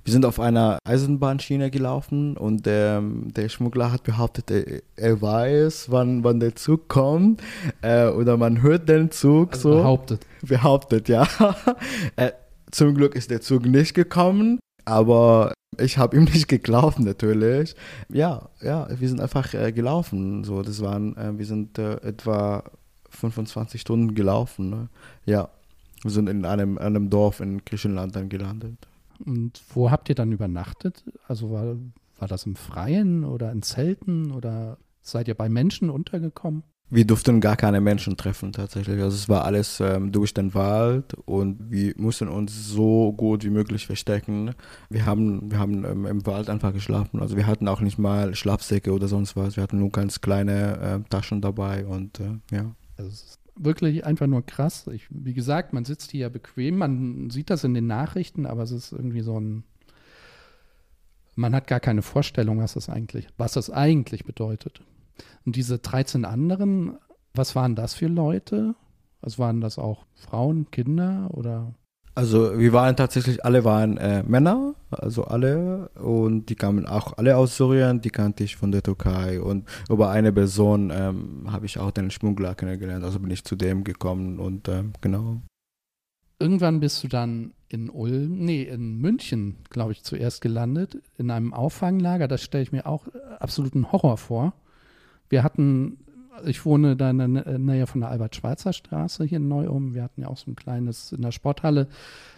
Wir 0.04 0.14
sind 0.14 0.26
auf 0.26 0.40
einer 0.40 0.80
Eisenbahnschiene 0.84 1.70
gelaufen 1.70 2.36
und 2.36 2.64
ähm, 2.66 3.32
der 3.36 3.50
Schmuggler 3.50 3.92
hat 3.92 4.04
behauptet, 4.04 4.50
er, 4.50 4.82
er 4.96 5.22
weiß, 5.22 5.92
wann, 5.92 6.24
wann 6.24 6.40
der 6.40 6.56
Zug 6.56 6.88
kommt. 6.88 7.42
Äh, 7.82 8.08
oder 8.08 8.38
man 8.38 8.62
hört 8.64 8.90
den 8.90 9.12
Zug 9.12 9.54
Also 9.54 9.72
so. 9.72 9.78
behauptet. 9.78 10.26
Behauptet, 10.42 11.08
ja. 11.08 11.28
äh, 12.16 12.32
zum 12.72 12.96
Glück 12.96 13.16
ist 13.16 13.30
der 13.30 13.42
Zug 13.42 13.66
nicht 13.66 13.94
gekommen, 13.94 14.60
aber 14.86 15.54
ich 15.80 15.98
habe 15.98 16.18
ihm 16.18 16.24
nicht 16.34 16.48
geglaubt 16.48 17.00
natürlich. 17.00 17.76
Ja, 18.10 18.50
ja, 18.62 18.88
wir 18.90 19.08
sind 19.08 19.22
einfach 19.22 19.54
äh, 19.54 19.72
gelaufen. 19.72 20.44
So, 20.44 20.64
das 20.64 20.82
waren, 20.82 21.16
äh, 21.16 21.38
wir 21.38 21.46
sind 21.46 21.78
äh, 21.78 21.94
etwa 22.02 22.64
25 23.10 23.82
Stunden 23.82 24.16
gelaufen. 24.16 24.70
Ne? 24.70 24.90
Ja, 25.26 25.50
wir 26.02 26.12
sind 26.12 26.28
in 26.28 26.46
einem, 26.46 26.80
einem 26.80 27.10
Dorf 27.12 27.40
in 27.40 27.64
Griechenland 27.64 28.16
dann 28.16 28.30
gelandet. 28.30 28.78
Und 29.24 29.62
wo 29.74 29.92
habt 29.92 30.10
ihr 30.10 30.16
dann 30.16 30.32
übernachtet? 30.32 31.04
Also 31.28 31.52
war, 31.52 31.76
war 32.18 32.28
das 32.28 32.46
im 32.46 32.56
Freien 32.56 33.24
oder 33.24 33.52
in 33.52 33.62
Zelten 33.62 34.32
oder 34.32 34.78
seid 35.02 35.28
ihr 35.28 35.36
bei 35.36 35.50
Menschen 35.50 35.90
untergekommen? 35.90 36.64
Wir 36.94 37.08
durften 37.08 37.40
gar 37.40 37.56
keine 37.56 37.80
Menschen 37.80 38.18
treffen 38.18 38.52
tatsächlich. 38.52 39.02
Also 39.02 39.16
es 39.16 39.30
war 39.30 39.46
alles 39.46 39.80
ähm, 39.80 40.12
durch 40.12 40.34
den 40.34 40.54
Wald 40.54 41.14
und 41.26 41.72
wir 41.72 41.94
mussten 41.96 42.28
uns 42.28 42.68
so 42.68 43.14
gut 43.14 43.46
wie 43.46 43.50
möglich 43.50 43.86
verstecken. 43.86 44.54
Wir 44.90 45.06
haben, 45.06 45.50
wir 45.50 45.58
haben 45.58 45.86
ähm, 45.86 46.06
im 46.06 46.26
Wald 46.26 46.50
einfach 46.50 46.74
geschlafen. 46.74 47.22
Also 47.22 47.38
wir 47.38 47.48
hatten 47.48 47.70
auch 47.70 47.80
nicht 47.80 47.98
mal 47.98 48.36
Schlafsäcke 48.36 48.92
oder 48.92 49.08
sonst 49.08 49.38
was. 49.38 49.56
Wir 49.56 49.64
hatten 49.64 49.80
nur 49.80 49.90
ganz 49.90 50.20
kleine 50.20 50.80
äh, 50.80 51.10
Taschen 51.10 51.40
dabei 51.40 51.86
und 51.86 52.20
äh, 52.20 52.40
ja. 52.52 52.76
Also 52.98 53.10
es 53.10 53.24
ist 53.24 53.41
wirklich 53.64 54.06
einfach 54.06 54.28
nur 54.28 54.46
krass. 54.46 54.88
Ich, 54.88 55.08
wie 55.10 55.34
gesagt, 55.34 55.74
man 55.74 55.86
sitzt 55.86 56.12
hier 56.12 56.22
ja 56.22 56.30
bequem, 56.30 56.78
man 56.78 57.30
sieht 57.30 57.50
das 57.50 57.64
in 57.64 57.74
den 57.74 57.88
Nachrichten, 57.88 58.46
aber 58.46 58.64
es 58.64 58.72
ist 58.72 58.92
irgendwie 58.92 59.22
so 59.22 59.40
ein. 59.40 59.64
Man 61.36 61.56
hat 61.56 61.68
gar 61.68 61.80
keine 61.80 62.02
Vorstellung, 62.02 62.60
was 62.60 62.74
das 62.74 62.90
eigentlich, 62.90 63.28
was 63.38 63.54
das 63.54 63.70
eigentlich 63.70 64.26
bedeutet. 64.26 64.82
Und 65.46 65.56
diese 65.56 65.80
13 65.80 66.26
anderen, 66.26 66.98
was 67.34 67.56
waren 67.56 67.76
das 67.76 67.94
für 67.94 68.08
Leute? 68.08 68.76
Also 69.22 69.40
waren 69.40 69.62
das 69.62 69.78
auch 69.80 70.06
Frauen, 70.16 70.70
Kinder 70.72 71.30
oder? 71.32 71.74
Also 72.14 72.60
wir 72.60 72.74
waren 72.74 72.98
tatsächlich, 72.98 73.46
alle 73.46 73.64
waren 73.64 73.98
äh, 73.98 74.22
Männer, 74.24 74.76
also 74.90 75.24
alle 75.24 75.90
und 75.96 76.48
die 76.48 76.56
kamen 76.56 76.86
auch 76.86 77.18
alle 77.18 77.38
aus 77.38 77.56
Syrien, 77.56 78.02
die 78.02 78.10
kannte 78.10 78.44
ich 78.44 78.58
von 78.58 78.72
der 78.74 78.84
Türkei 78.84 79.42
und 79.42 79.68
über 79.90 80.10
eine 80.10 80.34
Person 80.34 80.92
ähm, 80.94 81.48
habe 81.50 81.66
ich 81.66 81.80
auch 81.80 81.92
den 81.92 82.12
Schmuggler 82.12 82.54
kennengelernt, 82.54 83.06
also 83.06 83.20
bin 83.20 83.32
ich 83.32 83.46
zu 83.46 83.56
dem 83.56 83.86
gekommen 83.86 84.40
und 84.40 84.68
ähm, 84.68 84.92
genau. 85.00 85.42
Irgendwann 86.38 86.82
bist 86.82 87.02
du 87.04 87.08
dann 87.08 87.54
in 87.70 87.90
Ulm, 87.90 88.40
nee, 88.40 88.64
in 88.64 88.98
München, 88.98 89.58
glaube 89.70 89.94
ich, 89.94 90.04
zuerst 90.04 90.42
gelandet, 90.42 90.98
in 91.18 91.32
einem 91.32 91.54
Auffanglager. 91.54 92.28
Das 92.28 92.42
stelle 92.42 92.64
ich 92.64 92.72
mir 92.74 92.86
auch 92.86 93.08
absoluten 93.40 93.92
Horror 93.92 94.18
vor. 94.18 94.54
Wir 95.30 95.44
hatten, 95.44 96.00
ich 96.46 96.66
wohne 96.66 96.96
da 96.96 97.10
in 97.10 97.18
der 97.18 97.28
Nä- 97.28 97.58
Nähe 97.58 97.88
von 97.88 98.02
der 98.02 98.10
Albert-Schweitzer-Straße 98.10 99.26
hier 99.26 99.38
in 99.38 99.48
Neu-Ulm. 99.48 99.94
Wir 99.94 100.04
hatten 100.04 100.22
ja 100.22 100.28
auch 100.28 100.38
so 100.38 100.52
ein 100.52 100.56
kleines, 100.56 101.12
in 101.12 101.22
der 101.22 101.32
Sporthalle, 101.32 101.88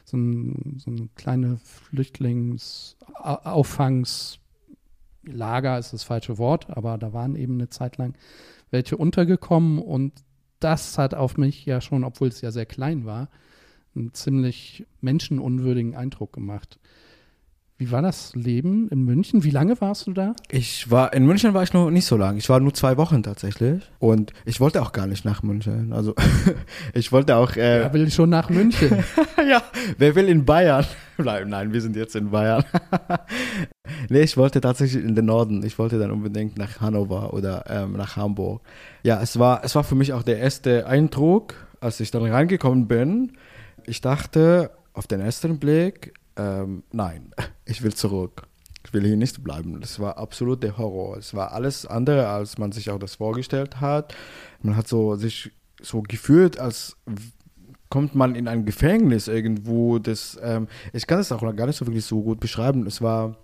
so 0.03 0.17
ein, 0.17 0.77
so 0.79 0.91
ein 0.91 1.09
kleine 1.15 1.59
Flüchtlingsauffangs- 1.91 4.39
Lager 5.25 5.79
ist 5.79 5.93
das 5.93 6.03
falsche 6.03 6.37
Wort, 6.37 6.69
aber 6.69 6.97
da 6.97 7.13
waren 7.13 7.37
eben 7.37 7.53
eine 7.53 7.69
Zeit 7.69 7.97
lang 7.97 8.13
welche 8.71 8.97
untergekommen 8.97 9.79
und 9.79 10.11
das 10.59 10.97
hat 10.97 11.13
auf 11.13 11.37
mich 11.37 11.65
ja 11.65 11.79
schon, 11.79 12.03
obwohl 12.03 12.27
es 12.27 12.41
ja 12.41 12.51
sehr 12.51 12.65
klein 12.65 13.05
war, 13.05 13.29
einen 13.95 14.13
ziemlich 14.13 14.85
menschenunwürdigen 14.99 15.95
Eindruck 15.95 16.33
gemacht. 16.33 16.77
Wie 17.77 17.91
war 17.91 18.03
das 18.03 18.35
Leben 18.35 18.87
in 18.89 19.03
München? 19.03 19.43
Wie 19.43 19.49
lange 19.49 19.81
warst 19.81 20.05
du 20.05 20.13
da? 20.13 20.35
Ich 20.51 20.91
war, 20.91 21.11
in 21.13 21.25
München 21.25 21.55
war 21.55 21.63
ich 21.63 21.73
noch 21.73 21.89
nicht 21.89 22.05
so 22.05 22.15
lange, 22.15 22.37
ich 22.37 22.47
war 22.47 22.59
nur 22.59 22.73
zwei 22.73 22.97
Wochen 22.97 23.23
tatsächlich 23.23 23.83
und 23.97 24.31
ich 24.45 24.59
wollte 24.59 24.81
auch 24.81 24.91
gar 24.91 25.07
nicht 25.07 25.25
nach 25.25 25.41
München, 25.41 25.91
also 25.91 26.13
ich 26.93 27.11
wollte 27.11 27.35
auch, 27.35 27.55
äh, 27.55 27.81
Er 27.81 27.93
will 27.93 28.11
schon 28.11 28.29
nach 28.29 28.49
München. 28.49 29.03
ja, 29.49 29.63
wer 29.97 30.13
will 30.13 30.29
in 30.29 30.45
Bayern 30.45 30.85
bleiben? 31.17 31.49
Nein, 31.49 31.73
wir 31.73 31.81
sind 31.81 31.95
jetzt 31.95 32.15
in 32.15 32.29
Bayern. 32.29 32.63
nee, 34.09 34.21
ich 34.21 34.37
wollte 34.37 34.61
tatsächlich 34.61 35.03
in 35.03 35.15
den 35.15 35.25
Norden. 35.25 35.63
Ich 35.65 35.79
wollte 35.79 35.97
dann 35.97 36.11
unbedingt 36.11 36.57
nach 36.57 36.79
Hannover 36.79 37.33
oder 37.33 37.65
ähm, 37.67 37.93
nach 37.93 38.15
Hamburg. 38.17 38.61
Ja, 39.01 39.19
es 39.19 39.39
war, 39.39 39.63
es 39.63 39.73
war 39.73 39.83
für 39.83 39.95
mich 39.95 40.13
auch 40.13 40.23
der 40.23 40.37
erste 40.37 40.85
Eindruck, 40.85 41.55
als 41.81 41.99
ich 41.99 42.11
dann 42.11 42.23
reingekommen 42.23 42.87
bin. 42.87 43.33
Ich 43.85 43.99
dachte 43.99 44.69
auf 44.93 45.07
den 45.07 45.19
ersten 45.21 45.57
Blick, 45.57 46.13
ähm, 46.37 46.83
nein, 46.91 47.31
ich 47.65 47.83
will 47.83 47.93
zurück. 47.93 48.47
Ich 48.85 48.93
will 48.93 49.03
hier 49.03 49.15
nicht 49.15 49.43
bleiben. 49.43 49.79
Das 49.79 49.99
war 49.99 50.17
absolut 50.17 50.61
der 50.61 50.77
Horror. 50.77 51.17
Es 51.17 51.33
war 51.33 51.53
alles 51.53 51.85
andere, 51.85 52.27
als 52.27 52.57
man 52.57 52.73
sich 52.73 52.89
auch 52.89 52.99
das 52.99 53.15
vorgestellt 53.15 53.79
hat. 53.79 54.13
Man 54.61 54.75
hat 54.75 54.87
so 54.87 55.15
sich 55.15 55.51
so 55.81 56.01
gefühlt, 56.01 56.59
als 56.59 56.97
kommt 57.89 58.15
man 58.15 58.35
in 58.35 58.47
ein 58.47 58.65
Gefängnis 58.65 59.27
irgendwo. 59.27 59.99
Das, 59.99 60.39
ähm, 60.41 60.67
ich 60.93 61.05
kann 61.05 61.19
es 61.19 61.31
auch 61.31 61.41
gar 61.55 61.67
nicht 61.67 61.77
so 61.77 61.85
wirklich 61.85 62.05
so 62.05 62.23
gut 62.23 62.39
beschreiben. 62.39 62.87
Es 62.87 63.01
war, 63.01 63.37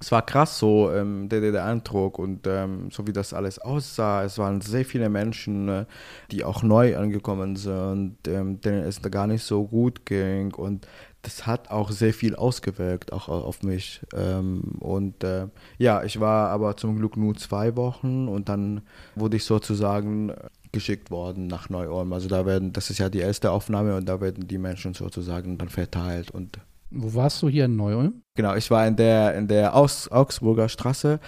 es 0.00 0.10
war 0.10 0.26
krass 0.26 0.58
so, 0.58 0.90
ähm, 0.92 1.28
der, 1.28 1.40
der, 1.40 1.52
der 1.52 1.64
Eindruck 1.64 2.18
und 2.18 2.46
ähm, 2.46 2.90
so 2.90 3.06
wie 3.06 3.12
das 3.12 3.32
alles 3.32 3.58
aussah. 3.60 4.24
Es 4.24 4.36
waren 4.36 4.60
sehr 4.60 4.84
viele 4.84 5.08
Menschen, 5.08 5.68
äh, 5.68 5.86
die 6.32 6.44
auch 6.44 6.62
neu 6.62 6.96
angekommen 6.96 7.54
sind, 7.54 8.18
ähm, 8.26 8.60
denen 8.60 8.84
es 8.84 9.00
da 9.00 9.08
gar 9.08 9.28
nicht 9.28 9.44
so 9.44 9.64
gut 9.64 10.04
ging 10.04 10.52
und 10.54 10.88
das 11.24 11.46
hat 11.46 11.70
auch 11.70 11.90
sehr 11.90 12.14
viel 12.14 12.36
ausgewirkt, 12.36 13.12
auch 13.12 13.28
auf 13.28 13.62
mich. 13.62 14.00
Ähm, 14.14 14.76
und 14.80 15.24
äh, 15.24 15.48
ja, 15.78 16.04
ich 16.04 16.20
war 16.20 16.50
aber 16.50 16.76
zum 16.76 16.96
Glück 16.96 17.16
nur 17.16 17.34
zwei 17.34 17.76
Wochen 17.76 18.28
und 18.28 18.48
dann 18.48 18.82
wurde 19.16 19.36
ich 19.36 19.44
sozusagen 19.44 20.32
geschickt 20.72 21.10
worden 21.10 21.46
nach 21.46 21.70
Neu-Ulm. 21.70 22.12
Also 22.12 22.28
da 22.28 22.44
werden, 22.44 22.72
das 22.72 22.90
ist 22.90 22.98
ja 22.98 23.08
die 23.08 23.20
erste 23.20 23.50
Aufnahme 23.50 23.96
und 23.96 24.06
da 24.08 24.20
werden 24.20 24.46
die 24.46 24.58
Menschen 24.58 24.92
sozusagen 24.92 25.56
dann 25.56 25.68
verteilt 25.68 26.30
und 26.30 26.58
Wo 26.90 27.14
warst 27.14 27.40
du 27.42 27.48
hier 27.48 27.64
in 27.64 27.76
Neu-Ulm? 27.76 28.22
Genau, 28.34 28.54
ich 28.54 28.70
war 28.70 28.86
in 28.86 28.96
der, 28.96 29.34
in 29.34 29.48
der 29.48 29.74
Aus, 29.74 30.10
Augsburger 30.10 30.68
Straße. 30.68 31.20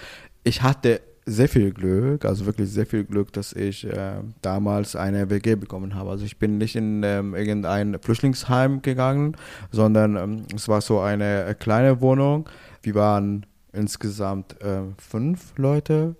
Ich 0.43 0.61
hatte 0.61 1.01
sehr 1.27 1.49
viel 1.49 1.71
Glück, 1.71 2.23
also 2.23 2.45
wirklich 2.45 2.69
sehr 2.71 2.85
viel 2.85 3.03
Glück, 3.03 3.33
dass 3.33 3.51
ich 3.51 3.85
äh, 3.85 4.21
damals 4.41 4.95
eine 4.95 5.29
WG 5.29 5.55
bekommen 5.55 5.93
habe. 5.93 6.09
Also 6.09 6.23
ich 6.23 6.39
bin 6.39 6.57
nicht 6.57 6.75
in 6.75 7.03
ähm, 7.03 7.35
irgendein 7.35 7.99
Flüchtlingsheim 7.99 8.81
gegangen, 8.81 9.35
sondern 9.69 10.15
ähm, 10.15 10.43
es 10.55 10.69
war 10.69 10.79
so 10.79 11.01
eine 11.01 11.43
äh, 11.43 11.53
kleine 11.53 11.99
Wohnung. 11.99 12.49
Wir 12.81 12.95
waren 12.95 13.45
insgesamt 13.73 14.59
äh, 14.61 14.83
fünf 14.97 15.53
Leute, 15.57 16.15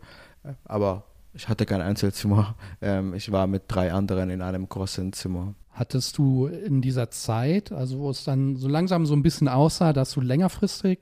aber 0.66 1.06
ich 1.34 1.48
hatte 1.48 1.66
kein 1.66 1.82
Einzelzimmer. 1.82 2.56
Ähm, 2.80 3.16
ich 3.16 3.32
war 3.32 3.48
mit 3.48 3.64
drei 3.68 3.92
anderen 3.92 4.30
in 4.30 4.42
einem 4.44 4.70
großen 4.70 5.12
Zimmer. 5.14 5.56
Hattest 5.72 6.18
du 6.20 6.46
in 6.46 6.82
dieser 6.82 7.10
Zeit, 7.10 7.72
also 7.72 8.00
wo 8.00 8.10
es 8.12 8.24
dann 8.24 8.56
so 8.56 8.68
langsam 8.68 9.08
so 9.08 9.16
ein 9.16 9.24
bisschen 9.24 9.48
aussah, 9.48 9.94
dass 9.94 10.12
du 10.12 10.22
längerfristig 10.22 11.00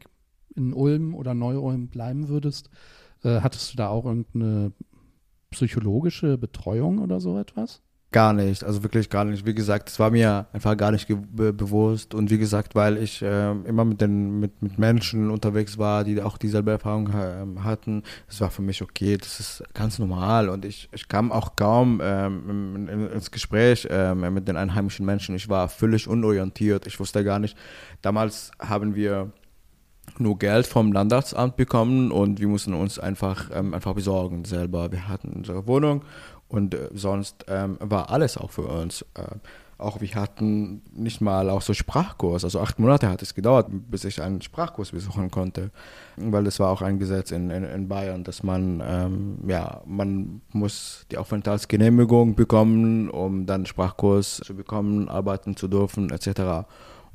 in 0.56 0.74
Ulm 0.74 1.16
oder 1.16 1.34
Neu-Ulm 1.34 1.88
bleiben 1.88 2.30
würdest, 2.30 2.70
äh, 3.26 3.42
hattest 3.42 3.74
du 3.74 3.78
da 3.78 3.90
auch 3.90 4.06
irgendeine 4.06 4.72
psychologische 5.52 6.38
Betreuung 6.38 7.00
oder 7.00 7.20
so 7.20 7.38
etwas? 7.40 7.82
Gar 8.12 8.32
nicht, 8.32 8.64
also 8.64 8.82
wirklich 8.82 9.10
gar 9.10 9.26
nicht. 9.26 9.46
Wie 9.46 9.54
gesagt, 9.54 9.90
es 9.90 10.00
war 10.00 10.10
mir 10.10 10.48
einfach 10.54 10.78
gar 10.78 10.92
nicht 10.92 11.08
be 11.08 11.52
bewusst 11.52 12.14
und 12.14 12.30
wie 12.30 12.38
gesagt, 12.38 12.74
weil 12.74 12.98
ich 12.98 13.22
äh, 13.22 13.52
immer 13.52 13.84
mit 13.84 14.00
den 14.00 14.40
mit, 14.40 14.62
mit 14.62 14.80
Menschen 14.80 15.30
unterwegs 15.30 15.78
war, 15.78 16.06
die 16.06 16.22
auch 16.22 16.38
dieselbe 16.38 16.72
Erfahrung 16.72 17.10
äh, 17.10 17.60
hatten, 17.62 18.04
es 18.30 18.40
war 18.40 18.52
für 18.52 18.62
mich 18.62 18.82
okay, 18.82 19.18
das 19.18 19.42
ist 19.42 19.64
ganz 19.74 20.00
normal 20.00 20.48
und 20.48 20.64
ich, 20.64 20.88
ich 20.94 21.10
kam 21.10 21.30
auch 21.30 21.58
kaum 21.58 22.00
ähm, 22.02 22.76
in, 22.76 22.88
in, 22.88 23.10
ins 23.10 23.32
Gespräch 23.32 23.86
äh, 23.90 24.16
mit 24.16 24.48
den 24.48 24.56
einheimischen 24.56 25.06
Menschen. 25.06 25.36
Ich 25.36 25.50
war 25.50 25.68
völlig 25.68 26.08
unorientiert, 26.08 26.88
ich 26.88 26.98
wusste 27.02 27.22
gar 27.26 27.40
nicht. 27.40 27.58
Damals 28.02 28.52
haben 28.60 28.96
wir 28.96 29.34
nur 30.18 30.38
Geld 30.38 30.68
vom 30.68 30.92
Landratsamt 30.92 31.56
bekommen 31.56 32.12
und 32.12 32.40
wir 32.40 32.48
mussten 32.48 32.74
uns 32.74 33.00
einfach, 33.00 33.50
ähm, 33.54 33.74
einfach 33.74 33.94
besorgen 33.94 34.46
selber. 34.46 34.92
Wir 34.92 35.08
hatten 35.08 35.30
unsere 35.30 35.68
Wohnung 35.68 36.04
und 36.48 36.74
äh, 36.74 36.90
sonst 36.94 37.46
ähm, 37.48 37.78
war 37.80 38.10
alles 38.10 38.38
auch 38.38 38.52
für 38.52 38.64
uns. 38.64 39.04
Äh, 39.16 39.38
auch 39.78 40.00
wir 40.00 40.16
hatten 40.16 40.82
nicht 40.94 41.20
mal 41.20 41.50
auch 41.50 41.62
so 41.62 41.74
Sprachkurs. 41.74 42.46
Also 42.46 42.62
acht 42.62 42.80
Monate 42.80 43.10
hat 43.10 43.22
es 43.22 43.34
gedauert, 43.34 43.68
bis 43.70 44.06
ich 44.06 44.22
einen 44.22 44.42
Sprachkurs 44.42 44.92
besuchen 44.92 45.30
konnte. 45.32 45.72
Weil 46.16 46.46
das 46.46 46.60
war 46.62 46.70
auch 46.70 46.82
ein 46.82 46.98
Gesetz 46.98 47.32
in, 47.32 47.50
in, 47.50 47.66
in 47.66 47.90
Bayern, 47.90 48.24
dass 48.24 48.42
man, 48.42 48.82
ähm, 48.86 49.38
ja, 49.48 49.82
man 49.86 50.42
muss 50.54 51.06
die 51.12 51.18
Aufenthaltsgenehmigung 51.18 52.36
bekommen, 52.36 53.10
um 53.10 53.46
dann 53.46 53.66
Sprachkurs 53.66 54.38
zu 54.46 54.56
bekommen, 54.56 55.10
arbeiten 55.10 55.58
zu 55.58 55.68
dürfen, 55.68 56.10
etc. 56.10 56.66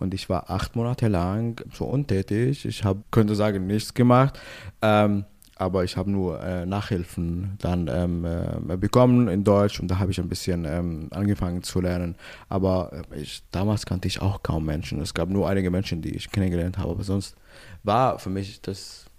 Und 0.00 0.14
ich 0.14 0.28
war 0.28 0.50
acht 0.50 0.74
Monate 0.74 1.08
lang 1.08 1.62
so 1.72 1.84
untätig. 1.84 2.64
Ich 2.64 2.84
habe, 2.84 3.02
könnte 3.10 3.34
sagen, 3.34 3.66
nichts 3.66 3.94
gemacht. 3.94 4.38
Ähm, 4.82 5.24
aber 5.60 5.84
ich 5.84 5.98
habe 5.98 6.10
nur 6.10 6.42
äh, 6.42 6.64
Nachhilfen 6.64 7.58
dann 7.60 7.86
ähm, 7.88 8.24
äh, 8.24 8.78
bekommen 8.78 9.28
in 9.28 9.44
Deutsch 9.44 9.78
und 9.78 9.88
da 9.88 9.98
habe 9.98 10.10
ich 10.10 10.18
ein 10.18 10.28
bisschen 10.28 10.64
ähm, 10.64 11.08
angefangen 11.10 11.62
zu 11.62 11.82
lernen. 11.82 12.16
Aber 12.48 13.04
äh, 13.12 13.20
ich, 13.20 13.42
damals 13.50 13.84
kannte 13.84 14.08
ich 14.08 14.22
auch 14.22 14.42
kaum 14.42 14.64
Menschen. 14.64 15.02
Es 15.02 15.12
gab 15.12 15.28
nur 15.28 15.50
einige 15.50 15.70
Menschen, 15.70 16.00
die 16.00 16.16
ich 16.16 16.30
kennengelernt 16.30 16.78
habe, 16.78 16.92
aber 16.92 17.04
sonst 17.04 17.36
war 17.82 18.18
für 18.18 18.30
mich 18.30 18.62
das 18.62 19.09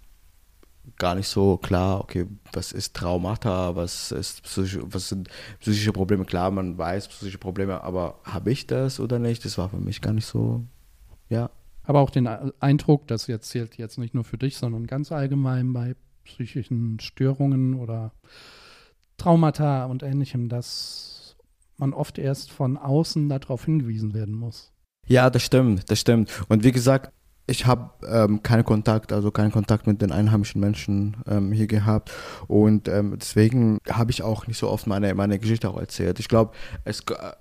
gar 0.96 1.14
nicht 1.14 1.28
so 1.28 1.56
klar, 1.56 2.00
okay, 2.00 2.26
was 2.52 2.72
ist 2.72 2.94
Traumata, 2.94 3.76
was, 3.76 4.12
ist 4.12 4.42
psychische, 4.42 4.82
was 4.92 5.08
sind 5.08 5.28
psychische 5.60 5.92
Probleme. 5.92 6.24
Klar, 6.24 6.50
man 6.50 6.76
weiß 6.76 7.08
psychische 7.08 7.38
Probleme, 7.38 7.82
aber 7.82 8.20
habe 8.24 8.50
ich 8.50 8.66
das 8.66 9.00
oder 9.00 9.18
nicht? 9.18 9.44
Das 9.44 9.58
war 9.58 9.68
für 9.68 9.78
mich 9.78 10.00
gar 10.00 10.12
nicht 10.12 10.26
so, 10.26 10.64
ja. 11.28 11.50
Aber 11.84 12.00
auch 12.00 12.10
den 12.10 12.28
Eindruck, 12.28 13.08
das 13.08 13.26
jetzt 13.26 13.48
zählt 13.48 13.76
jetzt 13.76 13.98
nicht 13.98 14.14
nur 14.14 14.22
für 14.22 14.38
dich, 14.38 14.56
sondern 14.56 14.86
ganz 14.86 15.10
allgemein 15.10 15.72
bei 15.72 15.96
psychischen 16.24 17.00
Störungen 17.00 17.74
oder 17.74 18.12
Traumata 19.16 19.86
und 19.86 20.02
ähnlichem, 20.04 20.48
dass 20.48 21.36
man 21.78 21.92
oft 21.92 22.18
erst 22.18 22.52
von 22.52 22.76
außen 22.76 23.28
darauf 23.28 23.64
hingewiesen 23.64 24.14
werden 24.14 24.34
muss. 24.34 24.72
Ja, 25.06 25.30
das 25.30 25.42
stimmt, 25.42 25.90
das 25.90 26.00
stimmt. 26.00 26.30
Und 26.48 26.62
wie 26.62 26.72
gesagt, 26.72 27.12
ich 27.52 27.66
habe 27.66 27.90
ähm, 28.08 28.42
keinen 28.42 28.64
Kontakt, 28.64 29.12
also 29.12 29.30
keinen 29.30 29.52
Kontakt 29.52 29.86
mit 29.86 30.00
den 30.00 30.10
einheimischen 30.10 30.58
Menschen 30.58 31.18
ähm, 31.28 31.52
hier 31.52 31.66
gehabt 31.66 32.10
und 32.48 32.88
ähm, 32.88 33.16
deswegen 33.20 33.78
habe 33.90 34.10
ich 34.10 34.22
auch 34.22 34.46
nicht 34.46 34.58
so 34.58 34.70
oft 34.70 34.86
meine, 34.86 35.14
meine 35.14 35.38
Geschichte 35.38 35.68
auch 35.68 35.78
erzählt. 35.78 36.18
Ich 36.18 36.28
glaube, 36.28 36.52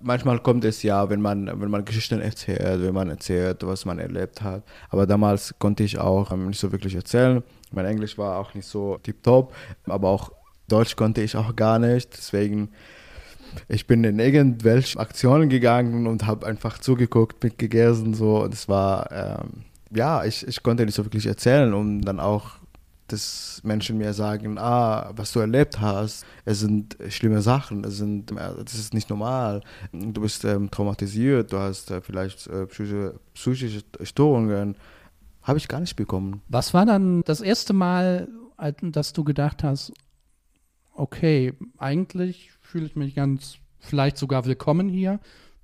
manchmal 0.01 0.39
kommt 0.39 0.65
es 0.65 0.83
ja, 0.83 1.09
wenn 1.09 1.21
man 1.21 1.47
wenn 1.61 1.71
man 1.71 1.85
Geschichten 1.85 2.19
erzählt, 2.19 2.81
wenn 2.81 2.93
man 2.93 3.09
erzählt, 3.09 3.65
was 3.65 3.85
man 3.85 3.99
erlebt 3.99 4.41
hat. 4.41 4.63
Aber 4.89 5.07
damals 5.07 5.55
konnte 5.59 5.83
ich 5.83 5.97
auch 5.97 6.31
ähm, 6.31 6.47
nicht 6.47 6.59
so 6.59 6.73
wirklich 6.73 6.95
erzählen. 6.95 7.41
Mein 7.71 7.85
Englisch 7.85 8.17
war 8.17 8.37
auch 8.37 8.53
nicht 8.53 8.67
so 8.67 8.97
tiptop, 8.97 9.53
aber 9.85 10.09
auch 10.09 10.31
Deutsch 10.67 10.97
konnte 10.97 11.21
ich 11.21 11.37
auch 11.37 11.55
gar 11.55 11.79
nicht. 11.79 12.17
Deswegen 12.17 12.69
ich 13.69 13.87
bin 13.87 14.03
in 14.03 14.19
irgendwelche 14.19 14.99
Aktionen 14.99 15.49
gegangen 15.49 16.07
und 16.07 16.25
habe 16.25 16.47
einfach 16.47 16.79
zugeguckt, 16.79 17.41
mitgegessen 17.43 18.13
so 18.13 18.43
und 18.43 18.53
es 18.53 18.67
war 18.67 19.09
ähm, 19.11 19.70
ja, 19.93 20.23
ich, 20.23 20.47
ich 20.47 20.63
konnte 20.63 20.85
nicht 20.85 20.95
so 20.95 21.05
wirklich 21.05 21.25
erzählen 21.25 21.73
und 21.73 22.01
dann 22.01 22.19
auch, 22.19 22.51
dass 23.07 23.59
Menschen 23.63 23.97
mir 23.97 24.13
sagen, 24.13 24.57
ah, 24.57 25.11
was 25.15 25.33
du 25.33 25.39
erlebt 25.39 25.81
hast, 25.81 26.25
es 26.45 26.61
sind 26.61 26.97
schlimme 27.09 27.41
Sachen, 27.41 27.83
es 27.83 27.97
sind, 27.97 28.31
das 28.31 28.73
ist 28.73 28.93
nicht 28.93 29.09
normal, 29.09 29.61
du 29.91 30.21
bist 30.21 30.45
ähm, 30.45 30.71
traumatisiert, 30.71 31.51
du 31.51 31.57
hast 31.57 31.91
äh, 31.91 32.01
vielleicht 32.01 32.47
äh, 32.47 32.65
psychische, 32.67 33.19
psychische 33.33 33.83
Störungen, 34.03 34.75
habe 35.41 35.57
ich 35.57 35.67
gar 35.67 35.81
nicht 35.81 35.95
bekommen. 35.95 36.41
Was 36.47 36.73
war 36.73 36.85
dann 36.85 37.23
das 37.23 37.41
erste 37.41 37.73
Mal, 37.73 38.29
dass 38.81 39.11
du 39.11 39.23
gedacht 39.23 39.63
hast, 39.63 39.91
okay, 40.93 41.53
eigentlich 41.77 42.51
fühle 42.61 42.85
ich 42.85 42.95
mich 42.95 43.15
ganz, 43.15 43.57
vielleicht 43.79 44.17
sogar 44.17 44.45
willkommen 44.45 44.87
hier, 44.87 45.19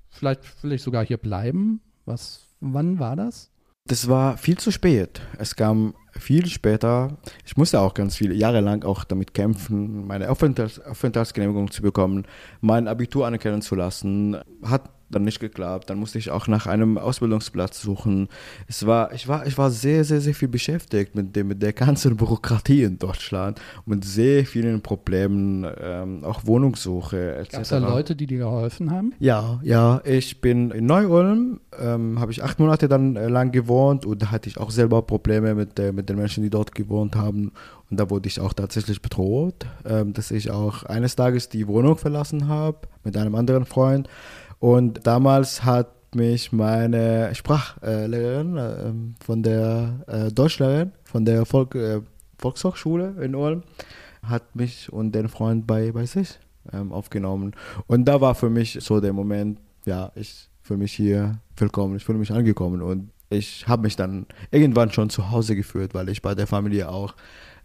vielleicht 0.10 0.64
will 0.64 0.74
ich 0.74 0.82
sogar 0.82 1.06
hier 1.06 1.18
bleiben? 1.18 1.80
Was, 2.06 2.48
wann 2.60 3.00
war 3.00 3.16
das? 3.16 3.52
Das 3.88 4.10
war 4.10 4.38
viel 4.38 4.58
zu 4.58 4.72
spät. 4.72 5.22
Es 5.38 5.56
kam 5.56 5.94
viel 6.12 6.48
später. 6.48 7.18
Ich 7.46 7.56
musste 7.56 7.80
auch 7.80 7.94
ganz 7.94 8.18
viele 8.18 8.34
Jahre 8.34 8.60
lang 8.60 8.84
auch 8.84 9.06
damit 9.06 9.34
kämpfen, 9.34 10.06
meine 10.06 10.30
Aufenthalts 10.30 10.80
Aufenthaltsgenehmigung 10.82 11.72
zu 11.72 11.82
bekommen, 11.82 12.26
mein 12.60 12.90
Abitur 12.90 13.26
anerkennen 13.26 13.62
zu 13.62 13.76
lassen. 13.76 14.36
Hat 14.62 14.90
dann 15.10 15.24
nicht 15.24 15.40
geklappt. 15.40 15.90
Dann 15.90 16.00
musste 16.00 16.18
ich 16.18 16.32
auch 16.32 16.48
nach 16.48 16.68
einem 16.68 16.98
Ausbildungsplatz 16.98 17.82
suchen. 17.82 18.28
Es 18.68 18.86
war, 18.86 19.14
ich, 19.14 19.28
war, 19.28 19.46
ich 19.46 19.58
war 19.58 19.72
sehr, 19.72 20.04
sehr, 20.04 20.22
sehr 20.22 20.34
viel 20.34 20.48
beschäftigt 20.48 21.16
mit, 21.16 21.36
dem, 21.36 21.48
mit 21.48 21.62
der 21.62 21.74
ganzen 21.74 22.18
Bürokratie 22.18 22.84
in 22.84 22.98
Deutschland, 23.00 23.62
mit 23.86 24.04
sehr 24.04 24.46
vielen 24.46 24.82
Problemen, 24.82 25.66
ähm, 25.80 26.24
auch 26.24 26.46
Wohnungssuche 26.46 27.36
etc. 27.36 27.52
Gab 27.52 27.62
es 27.62 27.70
da 27.70 27.78
Leute, 27.78 28.16
die 28.16 28.28
dir 28.28 28.40
geholfen 28.40 28.92
haben? 28.92 29.14
Ja, 29.20 29.60
ja. 29.64 30.02
Ich 30.04 30.42
bin 30.42 30.72
in 30.72 30.86
Neu-Ulm, 30.86 31.62
ähm, 31.80 32.20
habe 32.20 32.32
ich 32.32 32.44
acht 32.44 32.60
Monate 32.60 32.88
dann 32.88 33.16
äh, 33.16 33.28
lang 33.28 33.52
gewohnt 33.52 34.06
und 34.06 34.22
da 34.22 34.32
hatte 34.32 34.50
ich 34.50 34.58
auch 34.58 34.72
selber 34.72 35.02
Probleme 35.02 35.56
mit, 35.56 35.80
äh, 35.80 35.92
mit 35.92 36.10
den 36.10 36.18
Menschen, 36.18 36.44
die 36.44 36.50
dort 36.50 36.76
gewohnt 36.76 37.16
haben. 37.16 37.52
Und 37.90 38.00
da 38.00 38.10
wurde 38.10 38.28
ich 38.28 38.42
auch 38.42 38.54
tatsächlich 38.54 39.02
bedroht, 39.02 39.66
ähm, 39.86 40.14
dass 40.14 40.32
ich 40.32 40.52
auch 40.52 40.84
eines 40.84 41.16
Tages 41.16 41.48
die 41.50 41.68
Wohnung 41.68 41.98
verlassen 41.98 42.48
habe 42.48 42.80
mit 43.04 43.16
einem 43.16 43.36
anderen 43.36 43.66
Freund. 43.66 44.10
Und 44.60 45.06
damals 45.06 45.64
hat 45.64 46.16
mich 46.16 46.52
meine 46.52 47.34
Sprachlehrerin 47.36 48.58
äh, 48.58 49.24
von 49.24 49.44
der 49.44 50.00
äh, 50.08 50.32
Deutschlehrerin 50.32 50.92
von 51.04 51.26
der 51.26 51.46
Volk, 51.46 51.76
äh, 51.76 52.02
Volkshochschule 52.38 53.16
in 53.22 53.36
Ulm 53.36 53.64
hat 54.24 54.56
mich 54.56 54.92
und 54.92 55.14
den 55.14 55.30
Freund 55.30 55.68
bei, 55.68 55.92
bei 55.92 56.06
sich 56.06 56.40
ähm, 56.74 56.92
aufgenommen. 56.92 57.56
Und 57.88 58.06
da 58.06 58.20
war 58.22 58.36
für 58.36 58.50
mich 58.50 58.78
so 58.82 59.00
der 59.00 59.14
Moment, 59.14 59.60
ja, 59.86 60.12
ich 60.16 60.50
fühle 60.62 60.80
mich 60.80 60.94
hier 60.94 61.40
willkommen, 61.56 61.96
ich 61.96 62.04
fühle 62.04 62.20
mich 62.20 62.32
angekommen 62.32 62.82
und 62.82 63.12
ich 63.30 63.68
habe 63.68 63.84
mich 63.84 63.96
dann 63.96 64.26
irgendwann 64.52 64.92
schon 64.92 65.10
zu 65.10 65.32
Hause 65.32 65.56
gefühlt, 65.56 65.94
weil 65.94 66.10
ich 66.10 66.22
bei 66.22 66.36
der 66.36 66.48
Familie 66.48 66.90
auch 66.90 67.16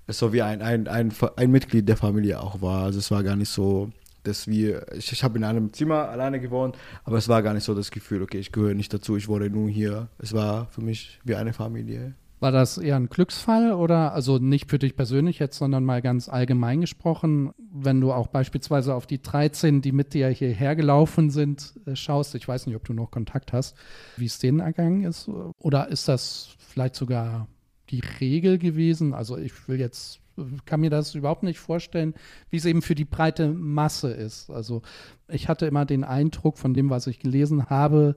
so 0.08 0.32
wie 0.32 0.42
ein, 0.42 0.62
ein, 0.62 0.88
ein, 0.88 1.12
ein 1.36 1.50
Mitglied 1.50 1.88
der 1.88 1.96
Familie 1.96 2.40
auch 2.40 2.60
war. 2.60 2.84
Also 2.84 2.98
es 2.98 3.10
war 3.10 3.22
gar 3.22 3.36
nicht 3.36 3.48
so 3.48 3.90
dass 4.22 4.46
wir, 4.46 4.92
ich, 4.92 5.12
ich 5.12 5.24
habe 5.24 5.38
in 5.38 5.44
einem 5.44 5.72
Zimmer 5.72 6.08
alleine 6.08 6.40
gewohnt, 6.40 6.76
aber 7.04 7.18
es 7.18 7.28
war 7.28 7.42
gar 7.42 7.54
nicht 7.54 7.64
so 7.64 7.74
das 7.74 7.90
Gefühl, 7.90 8.22
okay, 8.22 8.38
ich 8.38 8.52
gehöre 8.52 8.74
nicht 8.74 8.92
dazu, 8.92 9.16
ich 9.16 9.28
wurde 9.28 9.50
nur 9.50 9.68
hier. 9.68 10.08
Es 10.18 10.32
war 10.32 10.66
für 10.68 10.82
mich 10.82 11.20
wie 11.24 11.34
eine 11.34 11.52
Familie. 11.52 12.14
War 12.40 12.50
das 12.50 12.76
eher 12.76 12.96
ein 12.96 13.08
Glücksfall 13.08 13.72
oder, 13.72 14.14
also 14.14 14.38
nicht 14.38 14.68
für 14.68 14.80
dich 14.80 14.96
persönlich 14.96 15.38
jetzt, 15.38 15.56
sondern 15.56 15.84
mal 15.84 16.02
ganz 16.02 16.28
allgemein 16.28 16.80
gesprochen, 16.80 17.52
wenn 17.72 18.00
du 18.00 18.12
auch 18.12 18.26
beispielsweise 18.26 18.94
auf 18.96 19.06
die 19.06 19.22
13, 19.22 19.80
die 19.80 19.92
mit 19.92 20.12
dir 20.12 20.28
hierher 20.28 20.74
gelaufen 20.74 21.30
sind, 21.30 21.74
äh, 21.86 21.94
schaust, 21.94 22.34
ich 22.34 22.48
weiß 22.48 22.66
nicht, 22.66 22.74
ob 22.74 22.84
du 22.84 22.94
noch 22.94 23.12
Kontakt 23.12 23.52
hast, 23.52 23.76
wie 24.16 24.26
es 24.26 24.40
denen 24.40 24.58
ergangen 24.58 25.04
ist, 25.04 25.30
oder 25.58 25.86
ist 25.86 26.08
das 26.08 26.56
vielleicht 26.58 26.96
sogar 26.96 27.46
die 27.90 28.02
Regel 28.20 28.58
gewesen? 28.58 29.14
Also 29.14 29.38
ich 29.38 29.68
will 29.68 29.78
jetzt 29.78 30.21
kann 30.64 30.80
mir 30.80 30.90
das 30.90 31.14
überhaupt 31.14 31.42
nicht 31.42 31.58
vorstellen, 31.58 32.14
wie 32.50 32.56
es 32.56 32.64
eben 32.64 32.82
für 32.82 32.94
die 32.94 33.04
breite 33.04 33.48
Masse 33.48 34.10
ist. 34.10 34.50
Also 34.50 34.82
ich 35.28 35.48
hatte 35.48 35.66
immer 35.66 35.84
den 35.84 36.04
Eindruck 36.04 36.58
von 36.58 36.74
dem, 36.74 36.90
was 36.90 37.06
ich 37.06 37.18
gelesen 37.18 37.66
habe, 37.70 38.16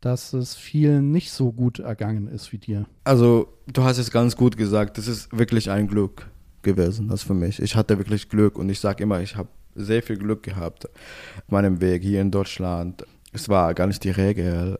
dass 0.00 0.32
es 0.32 0.54
vielen 0.54 1.10
nicht 1.10 1.30
so 1.32 1.52
gut 1.52 1.78
ergangen 1.78 2.26
ist 2.28 2.52
wie 2.52 2.58
dir. 2.58 2.86
Also 3.04 3.48
du 3.72 3.84
hast 3.84 3.98
es 3.98 4.10
ganz 4.10 4.36
gut 4.36 4.56
gesagt, 4.56 4.98
das 4.98 5.08
ist 5.08 5.36
wirklich 5.36 5.70
ein 5.70 5.88
Glück 5.88 6.30
gewesen, 6.62 7.08
das 7.08 7.22
für 7.22 7.34
mich. 7.34 7.60
Ich 7.60 7.76
hatte 7.76 7.98
wirklich 7.98 8.28
Glück 8.28 8.58
und 8.58 8.68
ich 8.68 8.80
sage 8.80 9.02
immer, 9.02 9.20
ich 9.20 9.36
habe 9.36 9.48
sehr 9.74 10.02
viel 10.02 10.16
Glück 10.16 10.42
gehabt 10.42 10.86
auf 10.86 11.50
meinem 11.50 11.80
Weg 11.80 12.02
hier 12.02 12.20
in 12.20 12.30
Deutschland. 12.30 13.04
Es 13.32 13.48
war 13.48 13.74
gar 13.74 13.86
nicht 13.86 14.02
die 14.04 14.10
Regel 14.10 14.78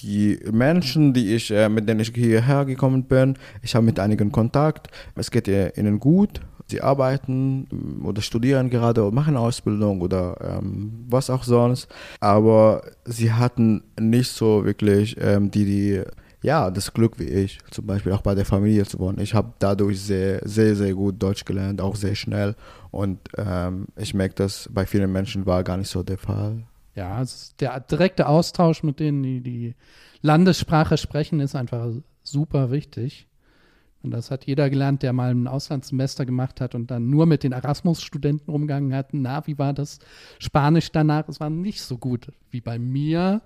die 0.00 0.38
Menschen, 0.50 1.12
die 1.12 1.34
ich, 1.34 1.50
äh, 1.50 1.68
mit 1.68 1.88
denen 1.88 2.00
ich 2.00 2.12
hierher 2.14 2.64
gekommen 2.64 3.04
bin, 3.04 3.36
ich 3.62 3.74
habe 3.74 3.84
mit 3.84 3.98
einigen 3.98 4.32
Kontakt. 4.32 4.88
Es 5.14 5.30
geht 5.30 5.48
ihnen 5.48 5.98
gut. 5.98 6.40
Sie 6.70 6.82
arbeiten 6.82 7.66
ähm, 7.72 8.04
oder 8.04 8.20
studieren 8.20 8.70
gerade 8.70 9.02
oder 9.02 9.14
machen 9.14 9.36
Ausbildung 9.36 10.00
oder 10.00 10.58
ähm, 10.58 11.06
was 11.08 11.30
auch 11.30 11.42
sonst. 11.42 11.88
Aber 12.20 12.82
sie 13.04 13.32
hatten 13.32 13.82
nicht 13.98 14.30
so 14.30 14.64
wirklich 14.64 15.16
ähm, 15.18 15.50
die, 15.50 15.64
die, 15.64 16.02
ja, 16.42 16.70
das 16.70 16.92
Glück 16.92 17.18
wie 17.18 17.24
ich, 17.24 17.58
zum 17.70 17.86
Beispiel 17.86 18.12
auch 18.12 18.20
bei 18.20 18.34
der 18.34 18.44
Familie 18.44 18.84
zu 18.84 18.98
wohnen. 18.98 19.18
Ich 19.20 19.34
habe 19.34 19.52
dadurch 19.58 20.00
sehr, 20.00 20.40
sehr, 20.44 20.76
sehr 20.76 20.94
gut 20.94 21.20
Deutsch 21.22 21.44
gelernt, 21.44 21.80
auch 21.80 21.96
sehr 21.96 22.14
schnell. 22.14 22.54
Und 22.90 23.18
ähm, 23.36 23.86
ich 23.96 24.12
merke, 24.12 24.34
dass 24.34 24.68
bei 24.72 24.84
vielen 24.84 25.10
Menschen 25.10 25.46
war 25.46 25.64
gar 25.64 25.78
nicht 25.78 25.90
so 25.90 26.02
der 26.02 26.18
Fall. 26.18 26.64
Ja, 26.98 27.22
der 27.60 27.78
direkte 27.78 28.26
Austausch 28.26 28.82
mit 28.82 28.98
denen, 28.98 29.22
die 29.22 29.40
die 29.40 29.74
Landessprache 30.20 30.96
sprechen, 30.96 31.38
ist 31.38 31.54
einfach 31.54 31.92
super 32.24 32.72
wichtig. 32.72 33.28
Und 34.02 34.10
das 34.10 34.32
hat 34.32 34.46
jeder 34.46 34.68
gelernt, 34.68 35.04
der 35.04 35.12
mal 35.12 35.30
ein 35.30 35.46
Auslandssemester 35.46 36.26
gemacht 36.26 36.60
hat 36.60 36.74
und 36.74 36.90
dann 36.90 37.08
nur 37.08 37.26
mit 37.26 37.44
den 37.44 37.52
Erasmus-Studenten 37.52 38.50
rumgegangen 38.50 38.92
hat. 38.92 39.10
Na, 39.12 39.46
wie 39.46 39.60
war 39.60 39.74
das 39.74 40.00
Spanisch 40.40 40.90
danach? 40.90 41.28
Es 41.28 41.38
war 41.38 41.50
nicht 41.50 41.82
so 41.82 41.98
gut 41.98 42.32
wie 42.50 42.60
bei 42.60 42.80
mir, 42.80 43.42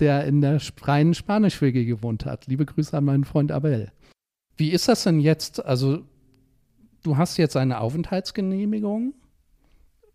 der 0.00 0.24
in 0.24 0.40
der 0.40 0.58
freien 0.58 1.14
Spanisch-WG 1.14 1.84
gewohnt 1.84 2.26
hat. 2.26 2.48
Liebe 2.48 2.66
Grüße 2.66 2.98
an 2.98 3.04
meinen 3.04 3.24
Freund 3.24 3.52
Abel. 3.52 3.92
Wie 4.56 4.70
ist 4.72 4.88
das 4.88 5.04
denn 5.04 5.20
jetzt? 5.20 5.64
Also, 5.64 6.02
du 7.04 7.16
hast 7.16 7.36
jetzt 7.36 7.56
eine 7.56 7.78
Aufenthaltsgenehmigung 7.78 9.14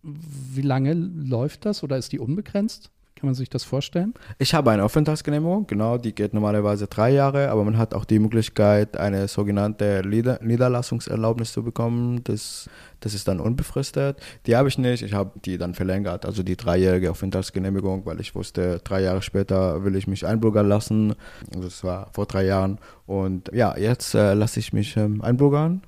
wie 0.02 0.62
lange 0.62 0.94
läuft 0.94 1.64
das 1.64 1.82
oder 1.82 1.96
ist 1.96 2.12
die 2.12 2.18
unbegrenzt? 2.18 2.90
Kann 3.22 3.28
man 3.28 3.34
sich 3.36 3.48
das 3.48 3.62
vorstellen? 3.62 4.14
Ich 4.38 4.52
habe 4.52 4.72
eine 4.72 4.82
Aufenthaltsgenehmigung, 4.82 5.68
genau, 5.68 5.96
die 5.96 6.12
geht 6.12 6.34
normalerweise 6.34 6.88
drei 6.88 7.10
Jahre, 7.10 7.50
aber 7.50 7.62
man 7.62 7.78
hat 7.78 7.94
auch 7.94 8.04
die 8.04 8.18
Möglichkeit, 8.18 8.96
eine 8.96 9.28
sogenannte 9.28 10.02
Niederlassungserlaubnis 10.04 11.52
zu 11.52 11.62
bekommen. 11.62 12.24
Das, 12.24 12.68
das 12.98 13.14
ist 13.14 13.28
dann 13.28 13.38
unbefristet. 13.38 14.20
Die 14.46 14.56
habe 14.56 14.68
ich 14.68 14.76
nicht, 14.76 15.04
ich 15.04 15.14
habe 15.14 15.38
die 15.44 15.56
dann 15.56 15.74
verlängert, 15.74 16.26
also 16.26 16.42
die 16.42 16.56
dreijährige 16.56 17.12
Aufenthaltsgenehmigung, 17.12 18.06
weil 18.06 18.20
ich 18.20 18.34
wusste, 18.34 18.80
drei 18.82 19.02
Jahre 19.02 19.22
später 19.22 19.84
will 19.84 19.94
ich 19.94 20.08
mich 20.08 20.26
einbürgern 20.26 20.68
lassen. 20.68 21.14
Also 21.54 21.68
das 21.68 21.84
war 21.84 22.08
vor 22.12 22.26
drei 22.26 22.44
Jahren. 22.44 22.80
Und 23.06 23.52
ja, 23.54 23.76
jetzt 23.76 24.16
äh, 24.16 24.34
lasse 24.34 24.58
ich 24.58 24.72
mich 24.72 24.96
ähm, 24.96 25.22
einbürgern 25.22 25.82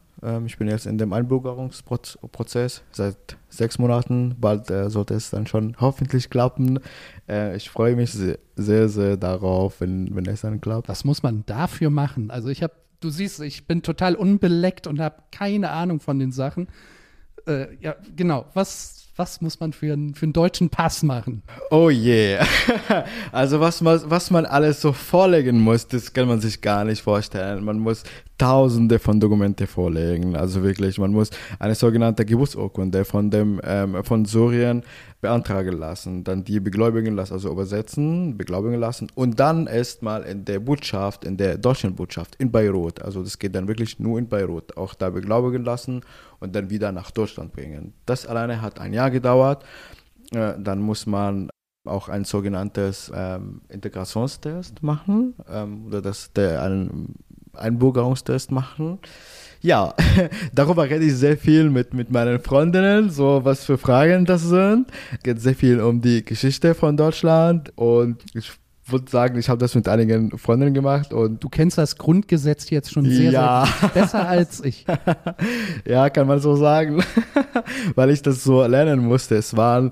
ich 0.46 0.58
bin 0.58 0.68
jetzt 0.68 0.86
in 0.86 0.98
dem 0.98 1.12
Einbürgerungsprozess 1.12 2.82
seit 2.92 3.36
sechs 3.48 3.78
Monaten. 3.78 4.36
Bald 4.40 4.70
äh, 4.70 4.88
sollte 4.90 5.14
es 5.14 5.30
dann 5.30 5.46
schon 5.46 5.76
hoffentlich 5.80 6.30
klappen. 6.30 6.80
Äh, 7.28 7.56
ich 7.56 7.70
freue 7.70 7.96
mich 7.96 8.12
sehr, 8.12 8.38
sehr, 8.56 8.88
sehr 8.88 9.16
darauf, 9.16 9.80
wenn, 9.80 10.14
wenn 10.14 10.26
es 10.26 10.42
dann 10.42 10.60
klappt. 10.60 10.88
Was 10.88 11.04
muss 11.04 11.22
man 11.22 11.44
dafür 11.46 11.90
machen? 11.90 12.30
Also 12.30 12.48
ich 12.48 12.62
habe, 12.62 12.74
du 13.00 13.10
siehst, 13.10 13.40
ich 13.40 13.66
bin 13.66 13.82
total 13.82 14.14
unbeleckt 14.14 14.86
und 14.86 15.00
habe 15.00 15.16
keine 15.30 15.70
Ahnung 15.70 16.00
von 16.00 16.18
den 16.18 16.32
Sachen. 16.32 16.68
Äh, 17.46 17.74
ja, 17.80 17.94
genau. 18.16 18.46
Was, 18.54 19.08
was 19.16 19.40
muss 19.40 19.60
man 19.60 19.72
für, 19.72 19.92
einen, 19.92 20.14
für 20.14 20.24
einen 20.24 20.32
deutschen 20.32 20.70
Pass 20.70 21.02
machen? 21.02 21.42
Oh 21.70 21.90
je. 21.90 22.34
Yeah. 22.34 22.46
Also 23.32 23.60
was 23.60 23.80
man, 23.80 24.00
was 24.06 24.30
man 24.30 24.46
alles 24.46 24.80
so 24.80 24.92
vorlegen 24.92 25.60
muss, 25.60 25.86
das 25.86 26.12
kann 26.12 26.28
man 26.28 26.40
sich 26.40 26.60
gar 26.60 26.84
nicht 26.84 27.02
vorstellen. 27.02 27.64
Man 27.64 27.78
muss 27.78 28.04
tausende 28.38 28.98
von 28.98 29.20
Dokumente 29.20 29.66
vorlegen. 29.66 30.36
Also 30.36 30.62
wirklich, 30.62 30.98
man 30.98 31.12
muss 31.12 31.30
eine 31.58 31.74
sogenannte 31.74 32.24
Geburtsurkunde 32.24 33.04
von 33.04 33.30
dem 33.30 33.60
ähm, 33.62 34.02
von 34.04 34.24
Syrien 34.24 34.82
beantragen 35.20 35.78
lassen, 35.78 36.24
dann 36.24 36.44
die 36.44 36.60
begläubigen 36.60 37.14
lassen, 37.14 37.34
also 37.34 37.50
übersetzen, 37.50 38.36
beglaubigen 38.36 38.78
lassen 38.78 39.08
und 39.14 39.40
dann 39.40 39.66
erstmal 39.66 40.22
in 40.24 40.44
der 40.44 40.58
Botschaft, 40.58 41.24
in 41.24 41.36
der 41.36 41.56
deutschen 41.58 41.94
Botschaft 41.94 42.34
in 42.36 42.50
Beirut, 42.50 43.00
also 43.00 43.22
das 43.22 43.38
geht 43.38 43.54
dann 43.54 43.68
wirklich 43.68 43.98
nur 43.98 44.18
in 44.18 44.28
Beirut, 44.28 44.76
auch 44.76 44.94
da 44.94 45.10
beglaubigen 45.10 45.64
lassen 45.64 46.02
und 46.40 46.54
dann 46.54 46.68
wieder 46.70 46.92
nach 46.92 47.10
Deutschland 47.10 47.52
bringen. 47.52 47.94
Das 48.04 48.26
alleine 48.26 48.60
hat 48.60 48.80
ein 48.80 48.92
Jahr 48.92 49.10
gedauert. 49.10 49.64
Äh, 50.32 50.54
dann 50.58 50.80
muss 50.80 51.06
man 51.06 51.50
auch 51.86 52.08
ein 52.08 52.24
sogenanntes 52.24 53.12
ähm, 53.14 53.60
Integrationstest 53.68 54.82
machen 54.82 55.34
ähm, 55.48 55.86
oder 55.86 56.00
das, 56.00 56.32
der, 56.32 56.62
einen 56.62 57.14
Einbürgerungstest 57.56 58.50
machen. 58.50 58.98
Ja, 59.60 59.94
darüber 60.52 60.84
rede 60.84 61.04
ich 61.06 61.14
sehr 61.14 61.38
viel 61.38 61.70
mit, 61.70 61.94
mit 61.94 62.10
meinen 62.10 62.38
Freundinnen, 62.38 63.08
so 63.08 63.40
was 63.44 63.64
für 63.64 63.78
Fragen 63.78 64.26
das 64.26 64.42
sind. 64.42 64.88
Es 65.16 65.22
geht 65.22 65.40
sehr 65.40 65.54
viel 65.54 65.80
um 65.80 66.02
die 66.02 66.22
Geschichte 66.22 66.74
von 66.74 66.98
Deutschland 66.98 67.72
und 67.76 68.22
ich 68.34 68.52
würde 68.86 69.10
sagen, 69.10 69.38
ich 69.38 69.48
habe 69.48 69.58
das 69.58 69.74
mit 69.74 69.88
einigen 69.88 70.36
Freundinnen 70.36 70.74
gemacht 70.74 71.14
und 71.14 71.42
du 71.42 71.48
kennst 71.48 71.78
das 71.78 71.96
Grundgesetz 71.96 72.68
jetzt 72.68 72.92
schon 72.92 73.06
sehr, 73.06 73.30
ja. 73.30 73.66
sehr 73.80 73.88
besser 73.88 74.28
als 74.28 74.62
ich. 74.62 74.84
ja, 75.86 76.10
kann 76.10 76.26
man 76.26 76.40
so 76.40 76.56
sagen, 76.56 77.02
weil 77.94 78.10
ich 78.10 78.20
das 78.20 78.44
so 78.44 78.66
lernen 78.66 79.00
musste. 79.00 79.36
Es 79.36 79.56
waren 79.56 79.90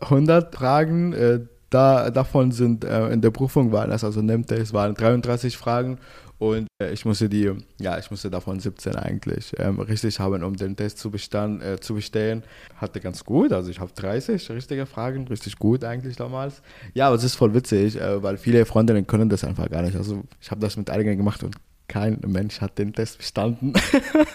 100 0.00 0.52
Fragen, 0.52 1.12
äh, 1.12 1.40
da, 1.70 2.10
davon 2.10 2.50
sind 2.50 2.84
äh, 2.84 3.08
in 3.10 3.20
der 3.20 3.30
Prüfung 3.30 3.70
waren 3.70 3.90
das 3.90 4.02
also 4.02 4.20
nimmt 4.22 4.50
es 4.50 4.72
waren 4.72 4.94
33 4.94 5.56
Fragen 5.56 5.98
und 6.40 6.68
äh, 6.82 6.90
ich 6.90 7.04
musste 7.04 7.28
die, 7.28 7.52
ja, 7.78 7.98
ich 7.98 8.10
musste 8.10 8.30
davon 8.30 8.58
17 8.58 8.96
eigentlich 8.96 9.52
ähm, 9.58 9.78
richtig 9.78 10.18
haben, 10.20 10.42
um 10.42 10.56
den 10.56 10.74
Test 10.74 10.96
zu, 10.96 11.10
bestand, 11.10 11.62
äh, 11.62 11.78
zu 11.78 11.94
bestehen. 11.94 12.42
Hatte 12.76 12.98
ganz 12.98 13.26
gut, 13.26 13.52
also 13.52 13.70
ich 13.70 13.78
habe 13.78 13.92
30 13.94 14.48
richtige 14.50 14.86
Fragen, 14.86 15.28
richtig 15.28 15.58
gut 15.58 15.84
eigentlich 15.84 16.16
damals. 16.16 16.62
Ja, 16.94 17.08
aber 17.08 17.16
es 17.16 17.24
ist 17.24 17.34
voll 17.34 17.52
witzig, 17.52 18.00
äh, 18.00 18.22
weil 18.22 18.38
viele 18.38 18.64
Freundinnen 18.64 19.06
können 19.06 19.28
das 19.28 19.44
einfach 19.44 19.68
gar 19.68 19.82
nicht. 19.82 19.96
Also 19.96 20.22
ich 20.40 20.50
habe 20.50 20.62
das 20.62 20.78
mit 20.78 20.88
einigen 20.88 21.18
gemacht 21.18 21.44
und 21.44 21.56
kein 21.90 22.20
Mensch 22.24 22.60
hat 22.60 22.78
den 22.78 22.92
Test 22.92 23.18
bestanden. 23.18 23.72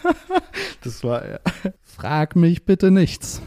das 0.83 1.05
war 1.05 1.25
ja. 1.25 1.39
Frag 1.81 2.35
mich 2.35 2.65
bitte 2.65 2.91
nichts. 2.91 3.41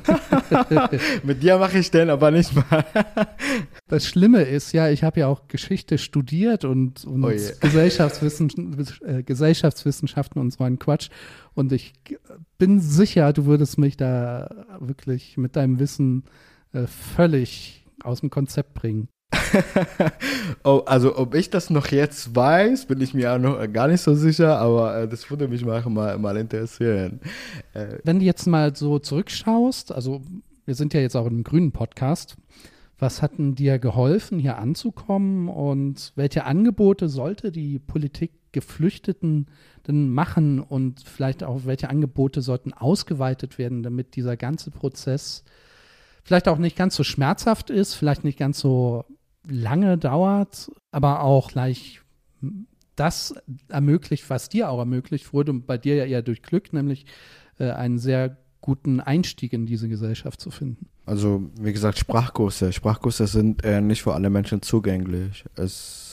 Mit 1.22 1.42
dir 1.42 1.58
mache 1.58 1.78
ich 1.78 1.90
den 1.90 2.08
aber 2.08 2.30
nicht 2.30 2.54
mal. 2.54 2.86
das 3.88 4.06
Schlimme 4.06 4.44
ist 4.44 4.72
ja, 4.72 4.88
ich 4.88 5.04
habe 5.04 5.20
ja 5.20 5.26
auch 5.26 5.46
Geschichte 5.46 5.98
studiert 5.98 6.64
und, 6.64 7.04
und 7.04 7.22
oh 7.22 7.28
Gesellschaftswissen, 7.60 8.86
äh, 9.04 9.22
Gesellschaftswissenschaften 9.22 10.40
und 10.40 10.54
so 10.54 10.64
einen 10.64 10.78
Quatsch. 10.78 11.10
Und 11.52 11.72
ich 11.72 11.92
bin 12.56 12.80
sicher, 12.80 13.34
du 13.34 13.44
würdest 13.44 13.76
mich 13.76 13.98
da 13.98 14.64
wirklich 14.80 15.36
mit 15.36 15.54
deinem 15.54 15.78
Wissen 15.80 16.24
äh, 16.72 16.86
völlig 16.86 17.84
aus 18.02 18.20
dem 18.20 18.30
Konzept 18.30 18.72
bringen. 18.72 19.08
oh, 20.64 20.82
also 20.86 21.16
ob 21.16 21.34
ich 21.34 21.50
das 21.50 21.70
noch 21.70 21.88
jetzt 21.88 22.34
weiß, 22.34 22.86
bin 22.86 23.00
ich 23.00 23.14
mir 23.14 23.32
auch 23.32 23.38
noch 23.38 23.72
gar 23.72 23.88
nicht 23.88 24.00
so 24.00 24.14
sicher, 24.14 24.58
aber 24.58 25.02
äh, 25.02 25.08
das 25.08 25.30
würde 25.30 25.48
mich 25.48 25.64
mal, 25.64 25.82
mal, 26.18 26.36
interessieren. 26.36 27.20
Äh, 27.74 27.98
Wenn 28.04 28.18
du 28.18 28.24
jetzt 28.24 28.46
mal 28.46 28.74
so 28.74 28.98
zurückschaust, 28.98 29.92
also 29.92 30.22
wir 30.64 30.74
sind 30.74 30.94
ja 30.94 31.00
jetzt 31.00 31.16
auch 31.16 31.26
einem 31.26 31.44
grünen 31.44 31.72
Podcast, 31.72 32.36
was 32.98 33.22
hat 33.22 33.38
denn 33.38 33.54
dir 33.54 33.78
geholfen, 33.78 34.38
hier 34.38 34.58
anzukommen 34.58 35.48
und 35.48 36.12
welche 36.16 36.44
Angebote 36.44 37.08
sollte 37.08 37.52
die 37.52 37.78
Politik 37.78 38.32
Geflüchteten 38.52 39.46
denn 39.86 40.10
machen 40.10 40.60
und 40.60 41.02
vielleicht 41.06 41.44
auch 41.44 41.60
welche 41.64 41.90
Angebote 41.90 42.40
sollten 42.40 42.72
ausgeweitet 42.72 43.58
werden, 43.58 43.82
damit 43.82 44.16
dieser 44.16 44.36
ganze 44.36 44.70
Prozess 44.70 45.44
vielleicht 46.24 46.48
auch 46.48 46.58
nicht 46.58 46.76
ganz 46.76 46.96
so 46.96 47.04
schmerzhaft 47.04 47.70
ist, 47.70 47.94
vielleicht 47.94 48.24
nicht 48.24 48.38
ganz 48.38 48.58
so 48.58 49.04
lange 49.48 49.98
dauert, 49.98 50.70
aber 50.90 51.22
auch 51.22 51.50
gleich 51.50 52.00
das 52.96 53.34
ermöglicht, 53.68 54.28
was 54.28 54.48
dir 54.48 54.70
auch 54.70 54.78
ermöglicht 54.78 55.32
wurde, 55.32 55.52
und 55.52 55.66
bei 55.66 55.78
dir 55.78 55.96
ja 55.96 56.04
eher 56.04 56.22
durch 56.22 56.42
Glück, 56.42 56.72
nämlich 56.72 57.06
äh, 57.58 57.70
einen 57.70 57.98
sehr 57.98 58.36
guten 58.60 59.00
Einstieg 59.00 59.52
in 59.52 59.66
diese 59.66 59.88
Gesellschaft 59.88 60.40
zu 60.40 60.50
finden. 60.50 60.88
Also, 61.06 61.50
wie 61.58 61.72
gesagt, 61.72 61.98
Sprachkurse. 61.98 62.72
Sprachkurse 62.72 63.26
sind 63.26 63.64
äh, 63.64 63.80
nicht 63.80 64.02
für 64.02 64.14
alle 64.14 64.30
Menschen 64.30 64.62
zugänglich. 64.62 65.44
Es 65.56 66.07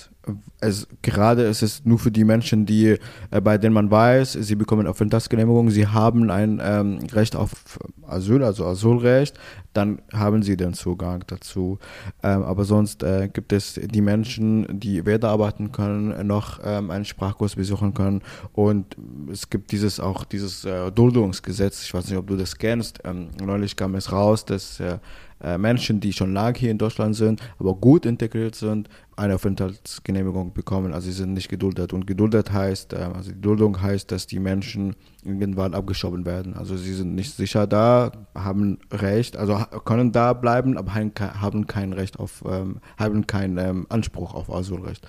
es, 0.59 0.87
gerade 1.01 1.43
ist 1.43 1.61
es 1.61 1.85
nur 1.85 1.99
für 1.99 2.11
die 2.11 2.23
Menschen, 2.23 2.65
die, 2.65 2.97
äh, 3.31 3.41
bei 3.41 3.57
denen 3.57 3.73
man 3.73 3.91
weiß, 3.91 4.33
sie 4.33 4.55
bekommen 4.55 4.87
Aufenthaltsgenehmigung, 4.87 5.69
sie 5.69 5.87
haben 5.87 6.29
ein 6.31 6.61
ähm, 6.63 6.99
Recht 7.11 7.35
auf 7.35 7.51
Asyl, 8.07 8.43
also 8.43 8.65
Asylrecht, 8.65 9.37
dann 9.73 10.01
haben 10.13 10.43
sie 10.43 10.57
den 10.57 10.73
Zugang 10.73 11.23
dazu. 11.27 11.79
Ähm, 12.23 12.43
aber 12.43 12.65
sonst 12.65 13.03
äh, 13.03 13.29
gibt 13.31 13.53
es 13.53 13.73
die 13.81 14.01
Menschen, 14.01 14.79
die 14.79 15.05
weder 15.05 15.29
arbeiten 15.29 15.71
können, 15.71 16.25
noch 16.25 16.59
ähm, 16.63 16.89
einen 16.89 17.05
Sprachkurs 17.05 17.55
besuchen 17.55 17.93
können. 17.93 18.21
Und 18.53 18.95
es 19.31 19.49
gibt 19.49 19.71
dieses 19.71 19.99
auch 19.99 20.23
dieses 20.23 20.65
äh, 20.65 20.91
Duldungsgesetz, 20.91 21.83
ich 21.83 21.93
weiß 21.93 22.09
nicht, 22.09 22.17
ob 22.17 22.27
du 22.27 22.37
das 22.37 22.57
kennst. 22.57 22.99
Ähm, 23.03 23.29
neulich 23.43 23.75
kam 23.75 23.95
es 23.95 24.11
raus, 24.11 24.45
dass 24.45 24.81
äh, 25.45 25.59
Menschen, 25.59 25.99
die 25.99 26.11
schon 26.11 26.33
lange 26.33 26.57
hier 26.57 26.71
in 26.71 26.79
Deutschland 26.79 27.15
sind, 27.15 27.39
aber 27.59 27.75
gut 27.75 28.05
integriert 28.07 28.55
sind, 28.55 28.89
eine 29.15 29.35
Aufenthaltsgenehmigung 29.35 30.53
bekommen. 30.53 30.91
Also 30.91 31.05
sie 31.05 31.13
sind 31.13 31.33
nicht 31.33 31.49
geduldet. 31.49 31.93
Und 31.93 32.07
geduldet 32.07 32.51
heißt, 32.51 32.93
äh, 32.93 33.09
also 33.13 33.31
die 33.31 33.39
Duldung 33.39 33.79
heißt, 33.79 34.11
dass 34.11 34.25
die 34.25 34.39
Menschen 34.39 34.95
irgendwann 35.23 35.75
abgeschoben 35.75 36.25
werden. 36.25 36.55
Also 36.55 36.75
sie 36.75 36.93
sind 36.93 37.13
nicht 37.13 37.35
sicher 37.35 37.67
da, 37.67 38.11
haben 38.33 38.79
Recht, 38.91 39.37
also 39.37 39.59
können 39.85 40.11
da 40.11 40.33
bleiben, 40.33 40.79
aber 40.79 40.95
haben 40.95 41.67
kein 41.67 41.93
Recht 41.93 42.19
auf, 42.19 42.43
ähm, 42.49 42.79
haben 42.97 43.27
keinen 43.27 43.59
ähm, 43.59 43.85
Anspruch 43.89 44.33
auf 44.33 44.51
Asylrecht. 44.51 45.07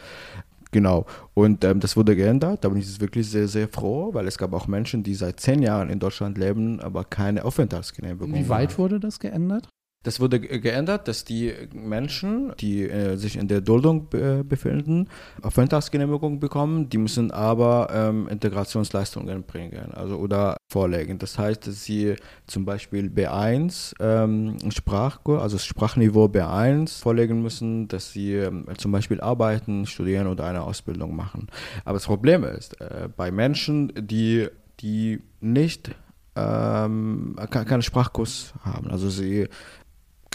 Genau. 0.71 1.07
Und 1.33 1.65
ähm, 1.65 1.81
das 1.81 1.97
wurde 1.97 2.15
geändert. 2.15 2.63
Da 2.63 2.69
bin 2.69 2.79
ich 2.79 3.01
wirklich 3.01 3.31
sehr, 3.31 3.49
sehr 3.49 3.69
froh, 3.69 4.13
weil 4.13 4.27
es 4.27 4.37
gab 4.37 4.53
auch 4.53 4.67
Menschen, 4.67 5.03
die 5.03 5.15
seit 5.15 5.41
zehn 5.41 5.63
Jahren 5.63 5.89
in 5.89 5.99
Deutschland 5.99 6.37
leben, 6.37 6.81
aber 6.81 7.05
keine 7.05 7.47
Aufenthaltsgenehmigung. 7.47 8.35
Wie 8.35 8.51
weit 8.51 8.73
haben. 8.73 8.79
wurde 8.79 9.01
das 9.01 9.19
geändert? 9.19 9.71
Das 10.07 10.21
wurde 10.21 10.39
geändert, 10.39 11.09
dass 11.09 11.25
die 11.25 11.53
Menschen, 11.75 12.53
die 12.61 12.89
äh, 12.89 13.17
sich 13.17 13.37
in 13.37 13.49
der 13.49 13.61
Duldung 13.61 14.09
be 14.09 14.45
befinden, 14.45 15.09
Aufenthaltsgenehmigung 15.43 16.39
bekommen. 16.39 16.89
Die 16.89 16.99
müssen 16.99 17.33
aber 17.33 17.89
ähm, 17.93 18.29
Integrationsleistungen 18.29 19.43
bringen, 19.43 19.91
also 19.93 20.15
oder 20.19 20.59
vorlegen. 20.71 21.19
Das 21.19 21.37
heißt, 21.41 21.67
dass 21.67 21.83
sie 21.83 22.15
zum 22.47 22.65
Beispiel 22.65 23.09
B1 23.09 23.95
ähm, 23.99 24.57
Sprachkurs, 24.71 25.43
also 25.43 25.59
Sprachniveau 25.59 26.27
B1 26.27 27.01
vorlegen 27.01 27.43
müssen, 27.43 27.89
dass 27.89 28.13
sie 28.13 28.35
ähm, 28.35 28.65
zum 28.79 28.93
Beispiel 28.93 29.21
arbeiten, 29.21 29.87
studieren 29.87 30.29
oder 30.29 30.45
eine 30.45 30.63
Ausbildung 30.63 31.17
machen. 31.17 31.49
Aber 31.85 31.95
das 31.95 32.07
Problem 32.07 32.45
ist, 32.45 32.81
äh, 32.81 33.09
bei 33.17 33.33
Menschen, 33.33 33.93
die 33.97 34.47
die 34.79 35.21
nicht 35.41 35.91
ähm, 36.37 37.35
keinen 37.51 37.83
Sprachkurs 37.83 38.53
haben. 38.63 38.91
Also 38.91 39.09
sie 39.09 39.49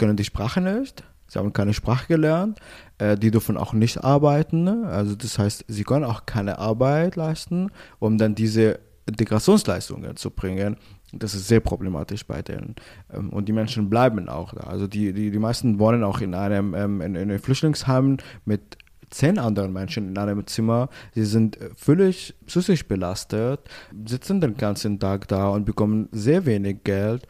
können 0.02 0.16
die 0.16 0.24
Sprache 0.24 0.60
nicht. 0.60 1.04
Sie 1.28 1.38
haben 1.38 1.52
keine 1.52 1.74
Sprache 1.74 2.08
gelernt. 2.08 2.58
Äh, 2.98 3.16
die 3.16 3.30
dürfen 3.30 3.56
auch 3.56 3.72
nicht 3.72 4.02
arbeiten. 4.02 4.64
Ne? 4.64 4.88
Also 4.88 5.14
das 5.14 5.38
heißt, 5.38 5.64
sie 5.68 5.84
können 5.84 6.04
auch 6.04 6.26
keine 6.26 6.58
Arbeit 6.58 7.14
leisten, 7.14 7.70
um 8.00 8.18
dann 8.18 8.34
diese 8.34 8.80
Integrationsleistungen 9.06 10.16
zu 10.16 10.32
bringen. 10.32 10.76
Das 11.12 11.36
ist 11.36 11.46
sehr 11.46 11.60
problematisch 11.60 12.26
bei 12.26 12.42
denen. 12.42 12.74
Ähm, 13.12 13.30
und 13.30 13.48
die 13.48 13.52
Menschen 13.52 13.88
bleiben 13.88 14.28
auch 14.28 14.52
da. 14.54 14.62
Also 14.62 14.88
die, 14.88 15.12
die, 15.12 15.30
die 15.30 15.38
meisten 15.38 15.78
wohnen 15.78 16.02
auch 16.02 16.20
in 16.20 16.34
einem, 16.34 16.74
ähm, 16.74 17.00
in, 17.00 17.14
in 17.14 17.30
einem 17.30 17.38
Flüchtlingsheim 17.38 18.16
mit 18.44 18.76
zehn 19.10 19.38
anderen 19.38 19.72
Menschen 19.72 20.08
in 20.08 20.18
einem 20.18 20.48
Zimmer. 20.48 20.88
Sie 21.14 21.26
sind 21.26 21.60
völlig 21.76 22.34
psychisch 22.46 22.88
belastet, 22.88 23.60
sitzen 24.04 24.40
den 24.40 24.56
ganzen 24.56 24.98
Tag 24.98 25.28
da 25.28 25.50
und 25.50 25.64
bekommen 25.64 26.08
sehr 26.10 26.44
wenig 26.44 26.82
Geld 26.82 27.28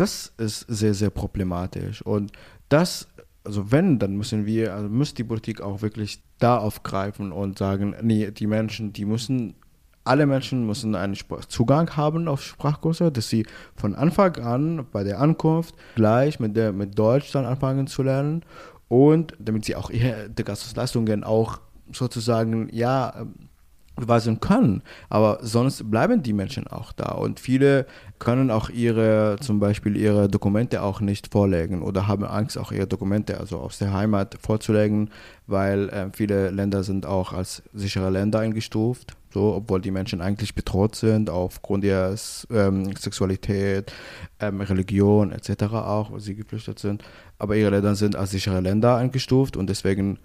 das 0.00 0.32
ist 0.38 0.60
sehr, 0.68 0.94
sehr 0.94 1.10
problematisch. 1.10 2.00
Und 2.02 2.32
das, 2.70 3.08
also 3.44 3.70
wenn, 3.70 3.98
dann 3.98 4.16
müssen 4.16 4.46
wir, 4.46 4.74
also 4.74 4.88
muss 4.88 5.12
die 5.12 5.24
Politik 5.24 5.60
auch 5.60 5.82
wirklich 5.82 6.22
da 6.38 6.56
aufgreifen 6.56 7.32
und 7.32 7.58
sagen, 7.58 7.94
nee, 8.00 8.30
die 8.30 8.46
Menschen, 8.46 8.92
die 8.92 9.04
müssen 9.04 9.54
alle 10.02 10.24
Menschen 10.24 10.66
müssen 10.66 10.94
einen 10.94 11.14
Zugang 11.48 11.94
haben 11.96 12.26
auf 12.26 12.42
Sprachkurse, 12.42 13.12
dass 13.12 13.28
sie 13.28 13.46
von 13.76 13.94
Anfang 13.94 14.36
an 14.36 14.86
bei 14.90 15.04
der 15.04 15.20
Ankunft 15.20 15.74
gleich 15.94 16.40
mit, 16.40 16.56
der, 16.56 16.72
mit 16.72 16.98
Deutsch 16.98 17.30
dann 17.32 17.44
anfangen 17.44 17.86
zu 17.86 18.02
lernen 18.02 18.42
und 18.88 19.34
damit 19.38 19.66
sie 19.66 19.76
auch 19.76 19.90
ihre 19.90 20.30
Gasleistungen 20.30 21.22
auch 21.22 21.60
sozusagen, 21.92 22.68
ja, 22.72 23.26
beweisen 24.00 24.40
können. 24.40 24.82
Aber 25.08 25.38
sonst 25.42 25.90
bleiben 25.90 26.22
die 26.22 26.32
Menschen 26.32 26.66
auch 26.66 26.92
da 26.92 27.12
und 27.12 27.40
viele 27.40 27.86
können 28.18 28.50
auch 28.50 28.68
ihre, 28.68 29.36
zum 29.40 29.60
Beispiel 29.60 29.96
ihre 29.96 30.28
Dokumente 30.28 30.82
auch 30.82 31.00
nicht 31.00 31.32
vorlegen 31.32 31.82
oder 31.82 32.06
haben 32.06 32.24
Angst, 32.24 32.58
auch 32.58 32.72
ihre 32.72 32.86
Dokumente 32.86 33.38
also 33.38 33.58
aus 33.58 33.78
der 33.78 33.92
Heimat 33.92 34.36
vorzulegen, 34.40 35.10
weil 35.46 35.88
äh, 35.88 36.08
viele 36.12 36.50
Länder 36.50 36.82
sind 36.82 37.06
auch 37.06 37.32
als 37.32 37.62
sichere 37.72 38.10
Länder 38.10 38.40
eingestuft. 38.40 39.16
So, 39.32 39.54
obwohl 39.54 39.80
die 39.80 39.92
Menschen 39.92 40.20
eigentlich 40.20 40.56
bedroht 40.56 40.96
sind 40.96 41.30
aufgrund 41.30 41.84
ihrer 41.84 42.16
ähm, 42.50 42.96
Sexualität, 42.96 43.92
ähm, 44.40 44.60
Religion 44.60 45.30
etc. 45.30 45.62
auch, 45.72 46.10
weil 46.10 46.20
sie 46.20 46.34
geflüchtet 46.34 46.80
sind. 46.80 47.04
Aber 47.38 47.54
ihre 47.54 47.70
Länder 47.70 47.94
sind 47.94 48.16
als 48.16 48.32
sichere 48.32 48.60
Länder 48.60 48.96
eingestuft 48.96 49.56
und 49.56 49.70
deswegen 49.70 50.18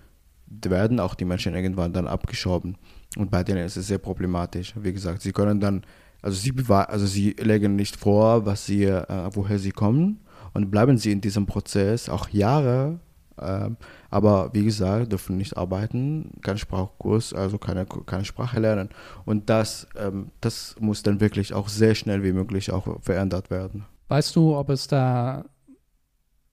werden 0.48 1.00
auch 1.00 1.16
die 1.16 1.26
Menschen 1.26 1.56
irgendwann 1.56 1.94
dann 1.94 2.08
abgeschoben. 2.08 2.78
Und 3.16 3.32
bei 3.32 3.44
denen 3.44 3.66
ist 3.66 3.78
es 3.78 3.88
sehr 3.88 3.98
problematisch. 3.98 4.74
Wie 4.76 4.94
gesagt, 4.94 5.22
sie 5.22 5.32
können 5.32 5.60
dann, 5.60 5.84
also 6.22 6.38
sie, 6.38 6.54
also 6.70 7.06
sie 7.06 7.32
legen 7.40 7.76
nicht 7.76 7.96
vor, 7.96 8.46
was 8.46 8.66
sie, 8.66 8.86
äh, 8.86 9.30
woher 9.32 9.60
sie 9.60 9.72
kommen 9.72 10.20
und 10.54 10.72
bleiben 10.72 10.98
sie 10.98 11.12
in 11.12 11.22
diesem 11.22 11.46
Prozess 11.46 12.10
auch 12.10 12.30
Jahre. 12.30 13.00
Äh, 13.38 13.70
aber 14.10 14.54
wie 14.54 14.64
gesagt, 14.64 15.12
dürfen 15.12 15.38
nicht 15.38 15.58
arbeiten, 15.58 16.32
keinen 16.42 16.58
Sprachkurs, 16.58 17.34
also 17.34 17.58
keine, 17.58 17.86
keine 17.86 18.26
Sprache 18.26 18.60
lernen. 18.60 18.90
Und 19.26 19.50
das, 19.50 19.88
ähm, 19.98 20.32
das 20.42 20.76
muss 20.80 21.04
dann 21.04 21.20
wirklich 21.20 21.54
auch 21.54 21.68
sehr 21.68 21.96
schnell 21.96 22.24
wie 22.24 22.32
möglich 22.32 22.72
auch 22.72 23.02
verändert 23.02 23.50
werden. 23.50 23.86
Weißt 24.08 24.36
du, 24.36 24.56
ob 24.56 24.70
es 24.70 24.88
da 24.88 25.46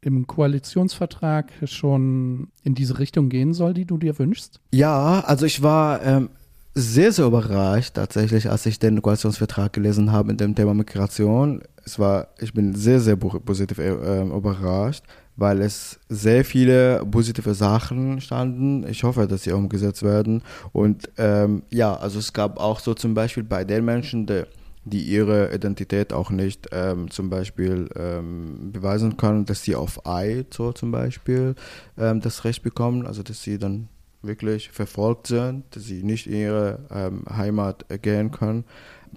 im 0.01 0.27
Koalitionsvertrag 0.27 1.53
schon 1.65 2.49
in 2.65 2.75
diese 2.75 2.99
Richtung 2.99 3.29
gehen 3.29 3.55
soll, 3.55 3.73
die 3.73 3.85
du 3.85 3.99
dir 3.99 4.19
wünschst? 4.19 4.61
Ja, 4.73 5.21
also 5.21 5.47
ich 5.47 5.63
war 5.63 6.03
ähm, 6.03 6.31
sehr, 6.75 7.13
sehr 7.13 7.27
überrascht 7.27 7.95
tatsächlich, 7.95 8.49
als 8.49 8.65
ich 8.67 8.79
den 8.79 9.03
Koalitionsvertrag 9.03 9.73
gelesen 9.73 10.11
habe 10.11 10.31
in 10.31 10.37
dem 10.39 10.55
Thema 10.55 10.75
Migration. 10.75 11.63
Es 11.85 11.99
war, 11.99 12.29
ich 12.39 12.55
bin 12.55 12.75
sehr, 12.75 13.01
sehr 13.01 13.17
positiv 13.17 13.79
äh, 13.79 14.23
überrascht, 14.23 15.05
weil 15.37 15.61
es 15.61 15.99
sehr 16.09 16.45
viele 16.45 17.05
positive 17.11 17.55
Sachen 17.55 18.21
standen. 18.21 18.87
Ich 18.89 19.05
hoffe, 19.05 19.27
dass 19.27 19.43
sie 19.43 19.53
umgesetzt 19.53 20.03
werden. 20.03 20.43
Und 20.73 21.11
ähm, 21.19 21.63
ja, 21.71 21.95
also 21.95 22.19
es 22.19 22.33
gab 22.33 22.59
auch 22.59 22.81
so 22.81 22.95
zum 22.95 23.15
Beispiel 23.15 23.43
bei 23.43 23.65
den 23.65 23.85
Menschen, 23.85 24.27
die, 24.27 24.45
die 24.85 25.03
ihre 25.03 25.55
Identität 25.55 26.13
auch 26.13 26.31
nicht 26.31 26.69
ähm, 26.73 27.11
zum 27.11 27.29
Beispiel 27.29 27.89
ähm, 27.97 28.73
beweisen 28.73 29.19
können, 29.19 29.45
dass 29.45 29.63
sie 29.63 29.77
auf 29.77 30.07
Ei 30.07 30.47
so 30.51 30.73
zum 30.73 30.91
Beispiel 30.91 31.55
ähm, 31.99 32.21
das 32.21 32.45
Recht 32.45 32.63
bekommen, 32.63 33.07
also 33.07 33.23
dass 33.23 33.43
sie 33.43 33.59
dann 33.59 33.89
wirklich 34.23 34.71
verfolgt 34.71 35.27
sind, 35.27 35.65
dass 35.75 35.85
sie 35.85 36.03
nicht 36.03 36.27
in 36.27 36.35
ihre 36.35 36.79
ähm, 36.91 37.25
Heimat 37.29 37.85
gehen 38.03 38.31
können, 38.31 38.65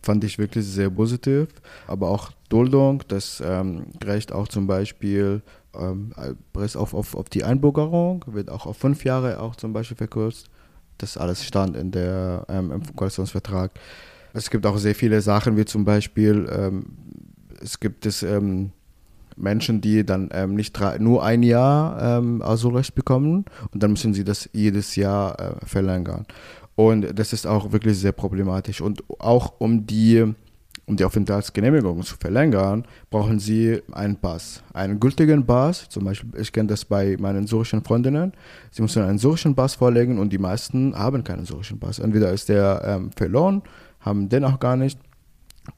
fand 0.02 0.24
ich 0.24 0.38
wirklich 0.38 0.66
sehr 0.66 0.90
positiv. 0.90 1.48
Aber 1.88 2.10
auch 2.10 2.32
Duldung, 2.50 3.04
das 3.08 3.42
ähm, 3.46 3.88
Recht 4.04 4.32
auch 4.32 4.48
zum 4.48 4.68
Beispiel 4.68 5.42
ähm, 5.74 6.12
auf, 6.54 6.94
auf, 6.94 7.16
auf 7.16 7.30
die 7.30 7.44
Einbürgerung, 7.44 8.26
wird 8.28 8.50
auch 8.50 8.66
auf 8.66 8.78
fünf 8.78 9.04
Jahre 9.04 9.40
auch 9.40 9.56
zum 9.56 9.74
Beispiel 9.74 9.98
verkürzt. 9.98 10.50
Das 10.98 11.18
alles 11.18 11.44
stand 11.44 11.76
in 11.76 11.92
der, 11.92 12.46
ähm, 12.50 12.72
im 12.72 12.96
Koalitionsvertrag. 12.96 13.72
Es 14.34 14.50
gibt 14.50 14.66
auch 14.66 14.78
sehr 14.78 14.96
viele 14.96 15.22
Sachen, 15.22 15.58
wie 15.58 15.66
zum 15.66 15.86
Beispiel, 15.86 16.48
ähm, 16.52 16.86
es 17.62 17.80
gibt 17.80 18.06
es 18.06 18.24
ähm, 18.24 18.72
Menschen, 19.36 19.82
die 19.82 20.06
dann 20.06 20.30
ähm, 20.32 20.56
nicht 20.56 20.80
nur 21.00 21.24
ein 21.24 21.44
Jahr 21.44 22.20
ähm, 22.20 22.42
Asylrecht 22.42 22.96
bekommen 22.96 23.46
und 23.72 23.84
dann 23.84 23.92
müssen 23.92 24.14
sie 24.14 24.24
das 24.24 24.50
jedes 24.54 24.96
Jahr 24.96 25.40
äh, 25.40 25.66
verlängern. 25.66 26.26
Und 26.76 27.18
das 27.18 27.34
ist 27.34 27.48
auch 27.48 27.72
wirklich 27.72 27.98
sehr 27.98 28.12
problematisch. 28.12 28.82
Und 28.82 29.04
auch 29.20 29.54
um 29.60 29.88
die, 29.88 30.34
um 30.86 30.96
die 30.98 31.06
Aufenthaltsgenehmigung 31.06 32.04
zu 32.04 32.18
verlängern, 32.18 32.86
brauchen 33.10 33.40
sie 33.40 33.82
einen 33.94 34.18
Pass, 34.18 34.62
einen 34.74 35.00
gültigen 35.00 35.46
Pass. 35.46 35.88
Zum 35.88 36.04
Beispiel, 36.04 36.30
ich 36.40 36.52
kenne 36.52 36.68
das 36.68 36.84
bei 36.84 37.16
meinen 37.18 37.48
syrischen 37.48 37.84
Freundinnen. 37.84 38.34
Sie 38.72 38.82
müssen 38.82 39.04
einen 39.04 39.18
syrischen 39.18 39.56
Pass 39.56 39.76
vorlegen 39.76 40.20
und 40.20 40.34
die 40.34 40.38
meisten 40.38 40.94
haben 40.96 41.24
keinen 41.24 41.46
syrischen 41.46 41.80
Pass. 41.80 42.00
Entweder 42.00 42.32
ist 42.34 42.50
der 42.50 42.82
ähm, 42.86 43.12
verloren, 43.16 43.62
haben 44.02 44.28
den 44.28 44.44
auch 44.44 44.60
gar 44.60 44.76
nicht 44.76 45.00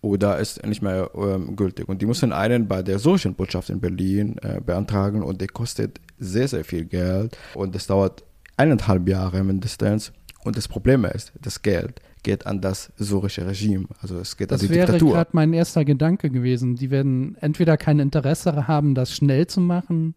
oder 0.02 0.38
ist 0.38 0.66
nicht 0.66 0.82
mehr 0.82 1.10
ähm, 1.16 1.56
gültig. 1.56 1.88
Und 1.88 2.02
die 2.02 2.06
müssen 2.06 2.32
einen 2.34 2.68
bei 2.68 2.84
der 2.84 3.00
syrischen 3.00 3.36
Botschaft 3.36 3.70
in 3.70 3.80
Berlin 3.80 4.38
äh, 4.42 4.60
beantragen 4.62 5.24
und 5.24 5.42
der 5.42 5.48
kostet 5.48 6.00
sehr, 6.20 6.48
sehr 6.48 6.64
viel 6.64 6.86
Geld 6.86 7.38
und 7.54 7.76
das 7.76 7.88
dauert 7.88 8.24
eineinhalb 8.58 9.08
Jahre 9.08 9.44
mindestens. 9.44 10.12
Und 10.44 10.58
das 10.58 10.68
Problem 10.68 11.06
ist, 11.06 11.34
das 11.42 11.62
Geld 11.62 12.02
geht 12.24 12.46
an 12.46 12.62
das 12.62 12.92
syrische 12.98 13.46
Regime. 13.46 13.86
Also 14.02 14.18
es 14.20 14.38
geht 14.38 14.52
das 14.52 14.62
an 14.62 14.68
die 14.68 14.74
wäre 14.74 14.88
Diktatur. 14.88 15.14
gerade 15.14 15.32
mein 15.34 15.54
erster 15.54 15.86
Gedanke 15.86 16.30
gewesen. 16.30 16.76
Die 16.76 16.90
werden 16.90 17.36
entweder 17.42 17.78
kein 17.78 18.00
Interesse 18.00 18.68
haben, 18.68 18.96
das 18.96 19.14
schnell 19.14 19.48
zu 19.48 19.62
machen, 19.62 20.16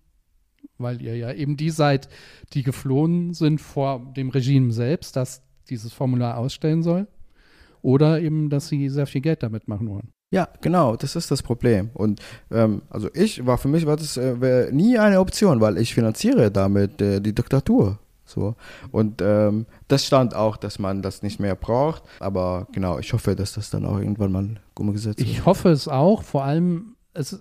weil 0.78 1.02
ihr 1.02 1.16
ja 1.16 1.32
eben 1.32 1.56
die 1.56 1.70
seid, 1.70 2.08
die 2.52 2.62
geflohen 2.62 3.34
sind 3.34 3.60
vor 3.60 4.12
dem 4.16 4.30
Regime 4.30 4.72
selbst, 4.72 5.16
das 5.16 5.42
dieses 5.68 5.92
Formular 5.92 6.36
ausstellen 6.38 6.82
soll 6.82 7.06
oder 7.82 8.20
eben, 8.20 8.50
dass 8.50 8.68
sie 8.68 8.88
sehr 8.88 9.06
viel 9.06 9.20
Geld 9.20 9.42
damit 9.42 9.68
machen 9.68 9.88
wollen. 9.88 10.12
Ja, 10.32 10.48
genau, 10.60 10.94
das 10.96 11.16
ist 11.16 11.30
das 11.30 11.42
Problem. 11.42 11.90
Und 11.94 12.20
ähm, 12.52 12.82
also 12.88 13.08
ich 13.14 13.44
war 13.46 13.58
für 13.58 13.68
mich 13.68 13.84
war 13.84 13.96
das 13.96 14.16
äh, 14.16 14.70
nie 14.70 14.96
eine 14.96 15.18
Option, 15.18 15.60
weil 15.60 15.76
ich 15.78 15.92
finanziere 15.92 16.50
damit 16.52 17.02
äh, 17.02 17.20
die 17.20 17.34
Diktatur. 17.34 17.98
So. 18.24 18.54
Und 18.92 19.20
ähm, 19.22 19.66
das 19.88 20.06
stand 20.06 20.36
auch, 20.36 20.56
dass 20.56 20.78
man 20.78 21.02
das 21.02 21.22
nicht 21.22 21.40
mehr 21.40 21.56
braucht. 21.56 22.04
Aber 22.20 22.68
genau, 22.70 23.00
ich 23.00 23.12
hoffe, 23.12 23.34
dass 23.34 23.54
das 23.54 23.70
dann 23.70 23.84
auch 23.84 23.98
irgendwann 23.98 24.30
mal 24.30 24.60
umgesetzt 24.78 25.18
wird. 25.18 25.28
Ich 25.28 25.44
hoffe 25.44 25.70
es 25.70 25.88
auch. 25.88 26.22
Vor 26.22 26.44
allem, 26.44 26.94
es, 27.12 27.40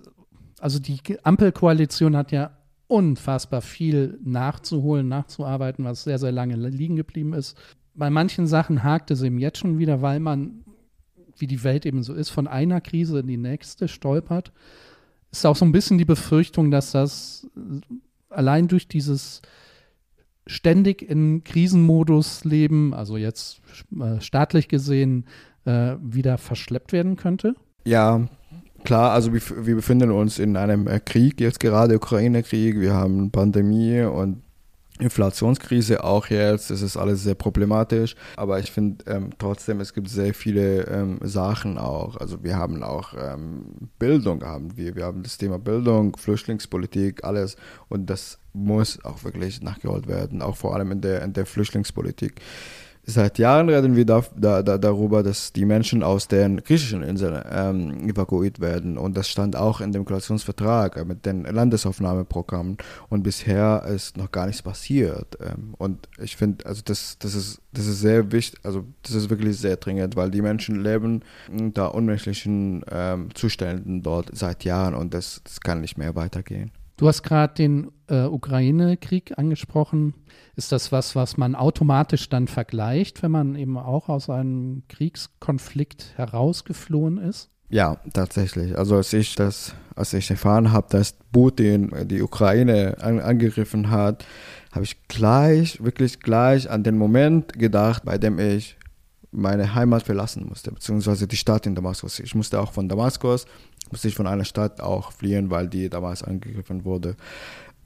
also 0.58 0.80
die 0.80 0.98
Ampelkoalition 1.22 2.16
hat 2.16 2.32
ja 2.32 2.50
unfassbar 2.88 3.60
viel 3.60 4.18
nachzuholen, 4.24 5.06
nachzuarbeiten, 5.06 5.84
was 5.84 6.02
sehr, 6.02 6.18
sehr 6.18 6.32
lange 6.32 6.56
liegen 6.56 6.96
geblieben 6.96 7.34
ist 7.34 7.56
bei 7.94 8.10
manchen 8.10 8.46
Sachen 8.46 8.82
hakt 8.82 9.10
es 9.10 9.22
eben 9.22 9.38
jetzt 9.38 9.58
schon 9.58 9.78
wieder, 9.78 10.02
weil 10.02 10.20
man, 10.20 10.64
wie 11.36 11.46
die 11.46 11.64
Welt 11.64 11.86
eben 11.86 12.02
so 12.02 12.14
ist, 12.14 12.30
von 12.30 12.46
einer 12.46 12.80
Krise 12.80 13.20
in 13.20 13.26
die 13.26 13.36
nächste 13.36 13.88
stolpert. 13.88 14.52
Ist 15.32 15.46
auch 15.46 15.56
so 15.56 15.64
ein 15.64 15.72
bisschen 15.72 15.98
die 15.98 16.04
Befürchtung, 16.04 16.70
dass 16.70 16.92
das 16.92 17.46
allein 18.28 18.68
durch 18.68 18.88
dieses 18.88 19.42
ständig 20.46 21.02
in 21.02 21.44
Krisenmodus 21.44 22.44
leben, 22.44 22.92
also 22.94 23.16
jetzt 23.16 23.60
äh, 23.98 24.20
staatlich 24.20 24.68
gesehen, 24.68 25.26
äh, 25.64 25.94
wieder 26.02 26.38
verschleppt 26.38 26.92
werden 26.92 27.16
könnte? 27.16 27.54
Ja, 27.84 28.26
klar, 28.84 29.12
also 29.12 29.32
wir, 29.32 29.76
befinden 29.76 30.10
uns 30.10 30.38
in 30.38 30.56
einem 30.56 30.86
äh, 30.86 30.98
Krieg, 31.00 31.40
jetzt 31.40 31.60
gerade 31.60 31.96
Ukraine-Krieg, 31.96 32.80
wir 32.80 32.94
haben 32.94 33.30
Pandemie 33.30 34.02
und 34.02 34.42
Inflationskrise 35.00 36.04
auch 36.04 36.26
jetzt, 36.26 36.70
das 36.70 36.82
ist 36.82 36.96
alles 36.96 37.22
sehr 37.22 37.34
problematisch, 37.34 38.14
aber 38.36 38.58
ich 38.58 38.70
finde 38.70 39.04
ähm, 39.06 39.30
trotzdem, 39.38 39.80
es 39.80 39.92
gibt 39.92 40.08
sehr 40.08 40.34
viele 40.34 40.86
ähm, 40.86 41.18
Sachen 41.22 41.78
auch. 41.78 42.16
Also 42.16 42.42
wir 42.42 42.56
haben 42.56 42.82
auch 42.82 43.14
ähm, 43.18 43.88
Bildung, 43.98 44.44
haben 44.44 44.76
wir, 44.76 44.94
wir 44.94 45.04
haben 45.04 45.22
das 45.22 45.38
Thema 45.38 45.58
Bildung, 45.58 46.16
Flüchtlingspolitik, 46.16 47.24
alles 47.24 47.56
und 47.88 48.08
das 48.10 48.38
muss 48.52 49.04
auch 49.04 49.24
wirklich 49.24 49.62
nachgeholt 49.62 50.08
werden, 50.08 50.42
auch 50.42 50.56
vor 50.56 50.74
allem 50.74 50.92
in 50.92 51.00
der, 51.00 51.22
in 51.22 51.32
der 51.32 51.46
Flüchtlingspolitik. 51.46 52.40
Seit 53.10 53.38
Jahren 53.38 53.68
reden 53.68 53.96
wir 53.96 54.06
da, 54.06 54.22
da, 54.36 54.62
da, 54.62 54.78
darüber, 54.78 55.24
dass 55.24 55.52
die 55.52 55.64
Menschen 55.64 56.04
aus 56.04 56.28
den 56.28 56.62
griechischen 56.62 57.02
Inseln 57.02 57.42
ähm, 57.50 58.08
evakuiert 58.08 58.60
werden. 58.60 58.96
Und 58.96 59.16
das 59.16 59.28
stand 59.28 59.56
auch 59.56 59.80
in 59.80 59.90
dem 59.90 60.04
Koalitionsvertrag 60.04 60.96
äh, 60.96 61.04
mit 61.04 61.26
den 61.26 61.42
Landesaufnahmeprogrammen. 61.42 62.76
Und 63.08 63.24
bisher 63.24 63.84
ist 63.92 64.16
noch 64.16 64.30
gar 64.30 64.46
nichts 64.46 64.62
passiert. 64.62 65.36
Ähm, 65.40 65.74
und 65.76 66.08
ich 66.22 66.36
finde, 66.36 66.64
also 66.66 66.82
das, 66.84 67.18
das, 67.18 67.34
ist, 67.34 67.60
das 67.72 67.86
ist 67.86 68.00
sehr 68.00 68.30
wichtig, 68.30 68.60
also 68.62 68.84
das 69.02 69.14
ist 69.14 69.28
wirklich 69.28 69.58
sehr 69.58 69.76
dringend, 69.76 70.14
weil 70.14 70.30
die 70.30 70.42
Menschen 70.42 70.80
leben 70.80 71.22
unter 71.50 71.94
unmenschlichen 71.94 72.84
ähm, 72.92 73.34
Zuständen 73.34 74.02
dort 74.02 74.30
seit 74.32 74.64
Jahren 74.64 74.94
und 74.94 75.14
das, 75.14 75.40
das 75.42 75.60
kann 75.60 75.80
nicht 75.80 75.98
mehr 75.98 76.14
weitergehen. 76.14 76.70
Du 76.96 77.08
hast 77.08 77.22
gerade 77.22 77.54
den 77.54 77.90
äh, 78.08 78.24
Ukraine-Krieg 78.24 79.38
angesprochen. 79.38 80.12
Ist 80.56 80.72
das 80.72 80.92
was, 80.92 81.14
was 81.16 81.36
man 81.36 81.54
automatisch 81.54 82.28
dann 82.28 82.48
vergleicht, 82.48 83.22
wenn 83.22 83.30
man 83.30 83.54
eben 83.56 83.78
auch 83.78 84.08
aus 84.08 84.28
einem 84.28 84.82
Kriegskonflikt 84.88 86.12
herausgeflohen 86.16 87.18
ist? 87.18 87.50
Ja, 87.70 87.98
tatsächlich. 88.12 88.76
Also 88.76 88.96
als 88.96 89.12
ich 89.12 89.36
das, 89.36 89.74
als 89.94 90.12
ich 90.12 90.28
erfahren 90.28 90.72
habe, 90.72 90.88
dass 90.90 91.14
Putin 91.32 91.92
die 92.04 92.20
Ukraine 92.20 92.96
an, 93.00 93.20
angegriffen 93.20 93.90
hat, 93.90 94.26
habe 94.72 94.84
ich 94.84 95.06
gleich, 95.06 95.82
wirklich 95.82 96.18
gleich 96.18 96.68
an 96.68 96.82
den 96.82 96.98
Moment 96.98 97.52
gedacht, 97.52 98.04
bei 98.04 98.18
dem 98.18 98.40
ich 98.40 98.76
meine 99.32 99.74
Heimat 99.76 100.02
verlassen 100.02 100.46
musste, 100.48 100.72
beziehungsweise 100.72 101.28
die 101.28 101.36
Stadt 101.36 101.64
in 101.66 101.76
Damaskus. 101.76 102.18
Ich 102.18 102.34
musste 102.34 102.60
auch 102.60 102.72
von 102.72 102.88
Damaskus, 102.88 103.46
musste 103.90 104.08
ich 104.08 104.16
von 104.16 104.26
einer 104.26 104.44
Stadt 104.44 104.80
auch 104.80 105.12
fliehen, 105.12 105.50
weil 105.50 105.68
die 105.68 105.88
damals 105.88 106.24
angegriffen 106.24 106.84
wurde. 106.84 107.14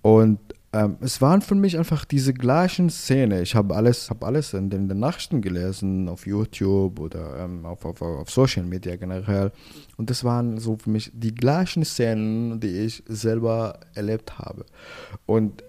Und 0.00 0.38
ähm, 0.74 0.96
es 1.00 1.22
waren 1.22 1.40
für 1.40 1.54
mich 1.54 1.78
einfach 1.78 2.04
diese 2.04 2.34
gleichen 2.34 2.90
Szenen. 2.90 3.44
Ich 3.44 3.54
habe 3.54 3.76
alles, 3.76 4.10
hab 4.10 4.24
alles 4.24 4.54
in 4.54 4.70
den, 4.70 4.88
Nachrichten 4.88 5.40
gelesen, 5.40 6.08
auf 6.08 6.26
YouTube 6.26 6.98
oder 6.98 7.44
ähm, 7.44 7.64
auf, 7.64 7.84
auf, 7.84 8.02
auf 8.02 8.28
Social 8.28 8.64
Media 8.64 8.96
generell. 8.96 9.52
Und 9.96 10.10
das 10.10 10.24
waren 10.24 10.58
so 10.58 10.76
für 10.76 10.90
mich 10.90 11.12
die 11.14 11.32
gleichen 11.32 11.84
Szenen, 11.84 12.58
die 12.58 12.76
ich 12.80 13.04
selber 13.06 13.78
erlebt 13.94 14.40
habe. 14.40 14.66
Und 15.26 15.62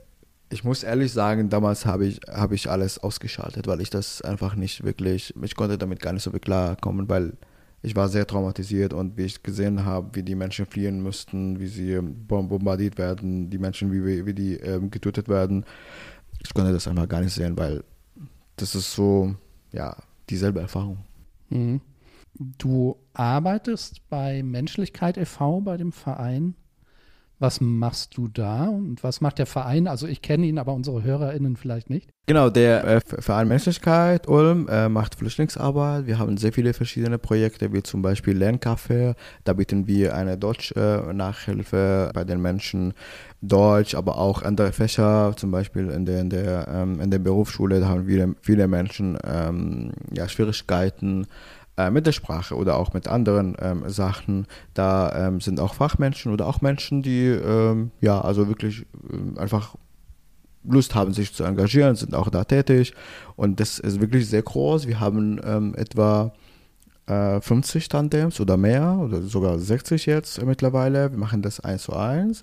ich 0.49 0.64
muss 0.64 0.82
ehrlich 0.82 1.14
sagen, 1.14 1.49
damals 1.49 1.86
habe 1.86 2.08
ich, 2.08 2.22
hab 2.28 2.51
ich 2.51 2.68
alles 2.68 2.97
ausgeschaltet, 2.97 3.68
weil 3.68 3.82
ich 3.82 3.91
das 3.91 4.24
einfach 4.24 4.56
nicht 4.56 4.84
wirklich, 4.84 5.36
ich 5.39 5.56
konnte 5.56 5.78
damit 5.78 5.99
gar 5.99 6.14
nicht 6.14 6.24
so 6.24 6.32
wirklich 6.32 6.45
klarkommen, 6.45 7.08
weil 7.08 7.34
ich 7.86 7.96
war 7.96 8.10
sehr 8.10 8.26
traumatisiert 8.26 8.94
und 8.94 9.16
wie 9.18 9.26
ich 9.26 9.44
gesehen 9.44 9.86
habe, 9.86 10.16
wie 10.16 10.24
die 10.24 10.36
Menschen 10.36 10.66
fliehen 10.66 11.02
mussten, 11.02 11.60
wie 11.60 11.68
sie 11.68 12.00
bombardiert 12.02 12.98
werden, 12.98 13.50
die 13.50 13.60
Menschen, 13.60 13.92
wie, 13.92 14.26
wie 14.26 14.34
die 14.34 14.56
ähm, 14.56 14.90
getötet 14.90 15.30
werden, 15.30 15.66
ich 16.42 16.54
konnte 16.54 16.74
das 16.74 16.88
einfach 16.88 17.08
gar 17.08 17.22
nicht 17.22 17.34
sehen, 17.34 17.58
weil 17.58 17.84
das 18.56 18.74
ist 18.76 18.94
so, 18.94 19.36
ja, 19.72 19.96
dieselbe 20.30 20.62
Erfahrung. 20.62 20.98
Mhm. 21.50 21.82
Du 22.58 22.98
arbeitest 23.14 24.10
bei 24.10 24.44
Menschlichkeit 24.44 25.18
e.V., 25.18 25.62
bei 25.62 25.78
dem 25.78 25.92
Verein. 25.92 26.56
Was 27.40 27.60
machst 27.60 28.16
du 28.18 28.28
da 28.28 28.68
und 28.68 29.04
was 29.04 29.20
macht 29.20 29.40
der 29.40 29.46
Verein? 29.46 29.88
Also 29.88 30.08
ich 30.08 30.22
kenne 30.22 30.46
ihn, 30.46 30.58
aber 30.58 30.74
unsere 30.74 31.04
HörerInnen 31.04 31.58
vielleicht 31.58 31.90
nicht. 31.90 32.10
Genau, 32.28 32.50
der 32.50 32.84
äh, 32.86 33.02
Verein 33.02 33.48
Menschlichkeit 33.48 34.28
Ulm 34.28 34.68
äh, 34.68 34.90
macht 34.90 35.16
Flüchtlingsarbeit. 35.16 36.08
Wir 36.08 36.18
haben 36.18 36.38
sehr 36.38 36.54
viele 36.54 36.74
verschiedene 36.74 37.20
Projekte, 37.20 37.72
wie 37.74 37.84
zum 37.84 38.02
Beispiel 38.02 38.42
Lerncafé. 38.42 39.16
Da 39.44 39.54
bieten 39.54 39.86
wir 39.86 40.16
eine 40.16 40.38
Deutsch-Nachhilfe 40.38 42.08
äh, 42.10 42.14
bei 42.14 42.24
den 42.24 42.42
Menschen. 42.42 42.94
Deutsch, 43.42 43.96
aber 43.96 44.18
auch 44.18 44.42
andere 44.42 44.72
Fächer, 44.72 45.34
zum 45.36 45.52
Beispiel 45.52 45.90
in 45.90 46.06
der, 46.06 46.22
in 46.22 46.30
der, 46.30 46.68
ähm, 46.68 47.00
in 47.00 47.12
der 47.12 47.20
Berufsschule, 47.20 47.80
da 47.80 47.90
haben 47.90 48.06
viele, 48.06 48.36
viele 48.42 48.68
Menschen 48.68 49.18
ähm, 49.24 49.92
ja, 50.12 50.28
Schwierigkeiten 50.28 51.28
äh, 51.78 51.91
mit 51.91 52.07
der 52.07 52.13
Sprache 52.13 52.55
oder 52.55 52.78
auch 52.78 52.93
mit 52.93 53.07
anderen 53.07 53.55
ähm, 53.59 53.89
Sachen. 53.89 54.47
Da 54.73 55.28
ähm, 55.28 55.41
sind 55.41 55.59
auch 55.59 55.73
Fachmenschen 55.73 56.32
oder 56.32 56.47
auch 56.47 56.61
Menschen, 56.61 57.01
die 57.01 57.26
ähm, 57.26 57.91
ja 58.01 58.21
also 58.21 58.47
wirklich 58.47 58.86
ähm, 59.11 59.38
einfach 59.38 59.76
Lust 60.63 60.95
haben, 60.95 61.13
sich 61.13 61.34
zu 61.34 61.43
engagieren, 61.43 61.95
sind 61.95 62.15
auch 62.15 62.30
da 62.30 62.43
tätig. 62.43 62.93
Und 63.36 63.59
das 63.59 63.80
ist 63.80 63.99
wirklich 63.99 64.30
sehr 64.30 64.41
groß. 64.41 64.88
Wir 64.88 64.99
haben 64.99 65.39
ähm, 65.43 65.76
etwa 65.76 66.34
äh, 67.07 67.39
50 67.41 67.88
Tandems 67.89 68.39
oder 68.39 68.57
mehr 68.57 68.97
oder 68.99 69.21
sogar 69.21 69.59
60 69.59 70.05
jetzt 70.05 70.43
mittlerweile. 70.43 71.11
Wir 71.11 71.19
machen 71.19 71.41
das 71.41 71.59
eins 71.59 71.84
zu 71.84 71.93
eins. 71.93 72.41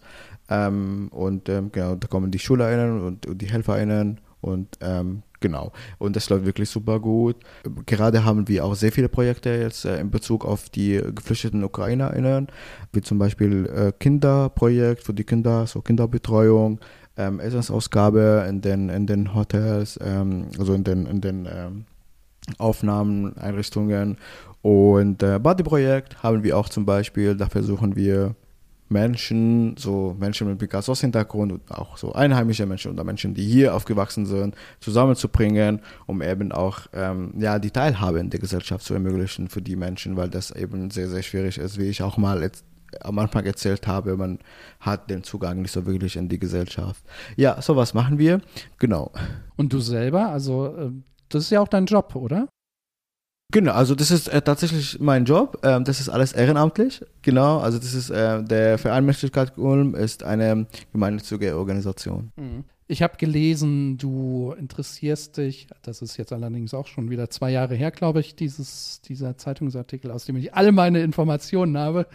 Ähm, 0.49 1.09
und 1.11 1.47
genau, 1.47 1.95
da 1.95 2.07
kommen 2.07 2.31
die 2.31 2.39
SchülerInnen 2.39 3.01
und, 3.01 3.27
und 3.27 3.41
die 3.41 3.47
HelferInnen 3.47 4.21
und 4.43 4.69
ähm, 4.81 5.23
genau. 5.41 5.73
Und 5.99 6.17
das 6.17 6.29
läuft 6.29 6.45
wirklich 6.45 6.69
super 6.69 7.01
gut. 7.01 7.37
Gerade 7.87 8.25
haben 8.25 8.49
wir 8.49 8.65
auch 8.65 8.75
sehr 8.75 8.93
viele 8.93 9.09
Projekte 9.09 9.51
jetzt 9.51 9.85
äh, 9.85 9.99
in 10.01 10.11
Bezug 10.11 10.45
auf 10.45 10.69
die 10.69 11.01
geflüchteten 11.15 11.65
UkrainerInnen, 11.65 12.49
wie 12.93 13.01
zum 13.01 13.19
Beispiel 13.19 13.67
äh, 13.67 13.93
Kinderprojekt 13.99 15.05
für 15.05 15.15
die 15.15 15.25
Kinder, 15.25 15.67
so 15.67 15.81
Kinderbetreuung, 15.81 16.81
ähm, 17.17 17.41
Essensausgabe 17.41 18.47
in 18.49 18.61
den, 18.61 18.89
in 18.89 19.07
den 19.07 19.35
Hotels, 19.35 19.99
ähm, 20.03 20.49
also 20.59 20.75
in 20.75 20.85
den, 20.85 21.07
in 21.07 21.21
den 21.21 21.49
ähm, 21.51 21.85
Aufnahmeneinrichtungen. 22.59 24.19
Und 24.61 25.23
äh, 25.23 25.39
Buddy-Projekt 25.39 26.23
haben 26.23 26.43
wir 26.43 26.59
auch 26.59 26.69
zum 26.69 26.85
Beispiel, 26.85 27.37
da 27.37 27.49
versuchen 27.49 27.97
wir 27.97 28.35
Menschen, 28.93 29.77
so 29.77 30.17
Menschen 30.19 30.49
mit 30.49 30.59
Picasso-Hintergrund 30.59 31.53
und 31.53 31.71
auch 31.71 31.97
so 31.97 32.13
einheimische 32.13 32.67
Menschen 32.67 32.93
oder 32.93 33.05
Menschen, 33.05 33.35
die 33.35 33.45
hier 33.45 33.75
aufgewachsen 33.75 34.27
sind, 34.27 34.55
zusammenzubringen, 34.81 35.81
um 36.07 36.23
eben 36.23 36.53
auch 36.53 36.81
ähm, 36.93 37.35
ja, 37.39 37.59
die 37.59 37.71
Teilhabe 37.71 38.21
in 38.21 38.31
der 38.31 38.41
Gesellschaft 38.41 38.85
zu 38.85 38.95
ermöglichen 38.95 39.49
für 39.49 39.63
die 39.63 39.77
Menschen, 39.77 40.17
weil 40.17 40.29
das 40.29 40.51
eben 40.51 40.91
sehr, 40.91 41.09
sehr 41.09 41.23
schwierig 41.23 41.59
ist, 41.59 41.79
wie 41.79 41.89
ich 41.89 42.03
auch 42.03 42.17
mal 42.17 42.43
jetzt 42.43 42.65
am 43.01 43.19
Anfang 43.19 43.45
erzählt 43.45 43.87
habe, 43.87 44.17
man 44.17 44.39
hat 44.81 45.11
den 45.11 45.23
Zugang 45.23 45.63
nicht 45.63 45.73
so 45.73 45.87
wirklich 45.87 46.17
in 46.17 46.29
die 46.29 46.39
Gesellschaft. 46.39 47.03
Ja, 47.37 47.61
sowas 47.63 47.95
machen 47.95 48.19
wir, 48.19 48.41
genau. 48.79 49.13
Und 49.57 49.73
du 49.73 49.81
selber, 49.81 50.29
also 50.29 50.67
äh, 50.77 50.91
das 51.29 51.45
ist 51.45 51.51
ja 51.51 51.61
auch 51.61 51.69
dein 51.69 51.87
Job, 51.87 52.15
oder? 52.15 52.49
Genau, 53.53 53.73
also 53.73 53.95
das 53.95 54.11
ist 54.11 54.29
äh, 54.29 54.41
tatsächlich 54.41 54.99
mein 54.99 55.27
Job. 55.27 55.61
Ähm, 55.63 55.85
das 55.85 56.01
ist 56.01 56.09
alles 56.09 56.33
ehrenamtlich. 56.33 57.05
Genau, 57.21 57.59
also 57.59 57.79
das 57.79 57.93
ist 57.93 58.09
äh, 58.09 58.43
der 58.43 58.79
Verein 58.79 59.05
Menschlichkeit 59.05 59.57
Ulm 59.59 59.95
ist 59.95 60.25
eine 60.25 60.67
gemeinnützige 60.93 61.57
Organisation. 61.57 62.33
Mhm. 62.37 62.65
Ich 62.89 63.03
habe 63.03 63.17
gelesen, 63.17 63.99
du 63.99 64.55
interessierst 64.59 65.37
dich, 65.37 65.69
das 65.83 66.03
ist 66.03 66.17
jetzt 66.17 66.33
allerdings 66.33 66.75
auch 66.75 66.87
schon 66.87 67.11
wieder 67.11 67.31
zwei 67.31 67.51
Jahre 67.51 67.75
her, 67.75 67.91
glaube 67.91 68.21
ich, 68.21 68.35
dieses, 68.35 69.01
dieser 69.03 69.37
Zeitungsartikel, 69.37 70.11
aus 70.11 70.25
dem 70.25 70.37
ich 70.37 70.55
alle 70.55 70.73
meine 70.73 71.03
Informationen 71.03 71.79
habe. 71.79 72.07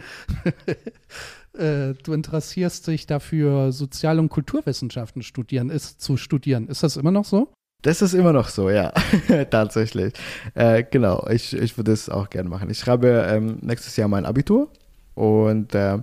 äh, 1.54 1.94
du 2.02 2.12
interessierst 2.12 2.86
dich 2.86 3.06
dafür, 3.06 3.72
Sozial- 3.72 4.18
und 4.18 4.28
Kulturwissenschaften 4.28 5.22
studieren, 5.22 5.70
ist, 5.70 6.00
zu 6.00 6.16
studieren. 6.16 6.68
Ist 6.68 6.82
das 6.82 6.96
immer 6.96 7.12
noch 7.12 7.24
so? 7.24 7.52
Das 7.82 8.02
ist 8.02 8.12
immer 8.12 8.32
noch 8.32 8.48
so, 8.48 8.70
ja, 8.70 8.92
tatsächlich. 9.50 10.12
Äh, 10.54 10.82
genau, 10.90 11.24
ich, 11.30 11.54
ich 11.54 11.76
würde 11.76 11.92
es 11.92 12.08
auch 12.08 12.28
gerne 12.28 12.48
machen. 12.48 12.68
Ich 12.70 12.78
schreibe 12.80 13.28
ähm, 13.30 13.58
nächstes 13.60 13.96
Jahr 13.96 14.08
mein 14.08 14.26
Abitur 14.26 14.68
und 15.14 15.76
ähm, 15.76 16.02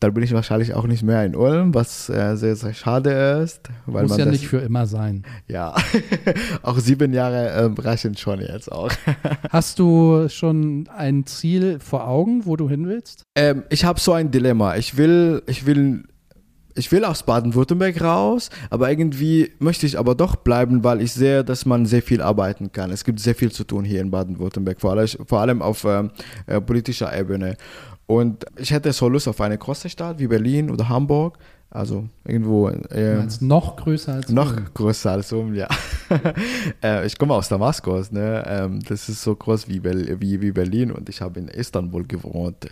dann 0.00 0.14
bin 0.14 0.24
ich 0.24 0.32
wahrscheinlich 0.32 0.74
auch 0.74 0.84
nicht 0.84 1.04
mehr 1.04 1.24
in 1.24 1.36
Ulm, 1.36 1.74
was 1.74 2.08
äh, 2.08 2.34
sehr, 2.34 2.56
sehr 2.56 2.74
schade 2.74 3.40
ist. 3.44 3.68
Weil 3.86 4.02
Muss 4.02 4.10
man 4.10 4.18
ja 4.18 4.24
das, 4.24 4.32
nicht 4.32 4.48
für 4.48 4.58
immer 4.58 4.86
sein. 4.86 5.22
Ja, 5.46 5.76
auch 6.62 6.80
sieben 6.80 7.12
Jahre 7.12 7.50
äh, 7.50 7.70
reichen 7.80 8.16
schon 8.16 8.40
jetzt 8.40 8.72
auch. 8.72 8.90
Hast 9.50 9.78
du 9.78 10.28
schon 10.28 10.88
ein 10.88 11.24
Ziel 11.26 11.78
vor 11.78 12.08
Augen, 12.08 12.46
wo 12.46 12.56
du 12.56 12.68
hin 12.68 12.88
willst? 12.88 13.22
Ähm, 13.36 13.62
ich 13.70 13.84
habe 13.84 14.00
so 14.00 14.12
ein 14.12 14.32
Dilemma. 14.32 14.74
Ich 14.74 14.96
will, 14.96 15.44
ich 15.46 15.66
will 15.66 16.02
ich 16.74 16.90
will 16.92 17.04
aus 17.04 17.22
Baden-Württemberg 17.22 18.00
raus, 18.00 18.50
aber 18.70 18.90
irgendwie 18.90 19.52
möchte 19.58 19.86
ich 19.86 19.98
aber 19.98 20.14
doch 20.14 20.36
bleiben, 20.36 20.84
weil 20.84 21.00
ich 21.00 21.12
sehe, 21.12 21.44
dass 21.44 21.66
man 21.66 21.86
sehr 21.86 22.02
viel 22.02 22.22
arbeiten 22.22 22.72
kann. 22.72 22.90
Es 22.90 23.04
gibt 23.04 23.20
sehr 23.20 23.34
viel 23.34 23.52
zu 23.52 23.64
tun 23.64 23.84
hier 23.84 24.00
in 24.00 24.10
Baden-Württemberg, 24.10 24.80
vor, 24.80 24.92
allem, 24.92 25.08
vor 25.26 25.40
allem 25.40 25.62
auf 25.62 25.84
ähm, 25.84 26.10
äh, 26.46 26.60
politischer 26.60 27.16
Ebene. 27.18 27.56
Und 28.06 28.44
ich 28.56 28.72
hätte 28.72 28.92
so 28.92 29.08
Lust 29.08 29.28
auf 29.28 29.40
eine 29.40 29.56
große 29.56 29.88
Stadt 29.88 30.18
wie 30.18 30.26
Berlin 30.26 30.70
oder 30.70 30.88
Hamburg. 30.88 31.38
Also 31.70 32.06
irgendwo. 32.26 32.68
Äh, 32.68 33.26
noch 33.40 33.76
größer 33.76 34.12
als 34.12 34.28
Noch 34.28 34.54
um. 34.54 34.66
größer 34.74 35.12
als 35.12 35.32
um, 35.32 35.54
ja. 35.54 35.68
äh, 36.82 37.06
ich 37.06 37.16
komme 37.16 37.32
aus 37.32 37.48
Damaskus, 37.48 38.12
ne? 38.12 38.44
Ähm, 38.46 38.80
das 38.86 39.08
ist 39.08 39.22
so 39.22 39.34
groß 39.34 39.68
wie, 39.68 39.82
wie, 39.82 40.42
wie 40.42 40.52
Berlin 40.52 40.92
und 40.92 41.08
ich 41.08 41.22
habe 41.22 41.40
in 41.40 41.48
Istanbul 41.48 42.04
gewohnt. 42.04 42.68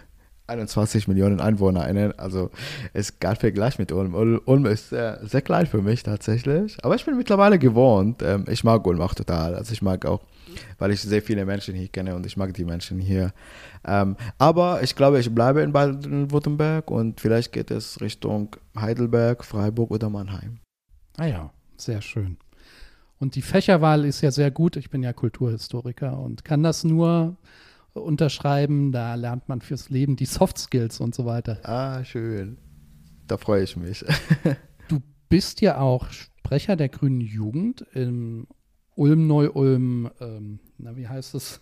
21 0.50 1.08
Millionen 1.08 1.40
EinwohnerInnen, 1.40 2.18
also 2.18 2.50
ist 2.92 3.20
gar 3.20 3.36
Vergleich 3.36 3.78
mit 3.78 3.92
Ulm. 3.92 4.14
Ulm 4.44 4.66
ist 4.66 4.90
sehr, 4.90 5.20
sehr 5.26 5.40
klein 5.40 5.66
für 5.66 5.80
mich 5.80 6.02
tatsächlich, 6.02 6.76
aber 6.84 6.96
ich 6.96 7.04
bin 7.04 7.16
mittlerweile 7.16 7.58
gewohnt. 7.58 8.22
Ähm, 8.22 8.44
ich 8.48 8.64
mag 8.64 8.86
Ulm 8.86 9.00
auch 9.00 9.14
total, 9.14 9.54
also 9.54 9.72
ich 9.72 9.80
mag 9.80 10.04
auch, 10.04 10.20
weil 10.78 10.90
ich 10.90 11.00
sehr 11.00 11.22
viele 11.22 11.46
Menschen 11.46 11.74
hier 11.74 11.88
kenne 11.88 12.14
und 12.16 12.26
ich 12.26 12.36
mag 12.36 12.52
die 12.54 12.64
Menschen 12.64 12.98
hier. 12.98 13.32
Ähm, 13.86 14.16
aber 14.38 14.82
ich 14.82 14.96
glaube, 14.96 15.20
ich 15.20 15.34
bleibe 15.34 15.62
in 15.62 15.72
Baden-Württemberg 15.72 16.90
und 16.90 17.20
vielleicht 17.20 17.52
geht 17.52 17.70
es 17.70 18.00
Richtung 18.00 18.56
Heidelberg, 18.76 19.44
Freiburg 19.44 19.90
oder 19.90 20.10
Mannheim. 20.10 20.58
Ah 21.16 21.26
ja, 21.26 21.50
sehr 21.76 22.02
schön. 22.02 22.36
Und 23.18 23.34
die 23.34 23.42
Fächerwahl 23.42 24.06
ist 24.06 24.22
ja 24.22 24.30
sehr 24.30 24.50
gut. 24.50 24.76
Ich 24.76 24.90
bin 24.90 25.02
ja 25.02 25.12
Kulturhistoriker 25.12 26.18
und 26.18 26.44
kann 26.44 26.62
das 26.62 26.84
nur 26.84 27.36
unterschreiben. 27.94 28.92
Da 28.92 29.14
lernt 29.14 29.48
man 29.48 29.60
fürs 29.60 29.90
Leben 29.90 30.16
die 30.16 30.26
Soft 30.26 30.58
Skills 30.58 31.00
und 31.00 31.14
so 31.14 31.24
weiter. 31.24 31.58
Ah, 31.64 32.04
schön. 32.04 32.58
Da 33.26 33.36
freue 33.36 33.62
ich 33.62 33.76
mich. 33.76 34.04
du 34.88 35.00
bist 35.28 35.60
ja 35.60 35.78
auch 35.78 36.10
Sprecher 36.10 36.76
der 36.76 36.88
Grünen 36.88 37.20
Jugend 37.20 37.82
im 37.92 38.46
Ulm 38.96 39.26
Neu-Ulm, 39.26 40.10
ähm, 40.20 40.58
na 40.78 40.96
wie 40.96 41.08
heißt 41.08 41.34
es? 41.34 41.60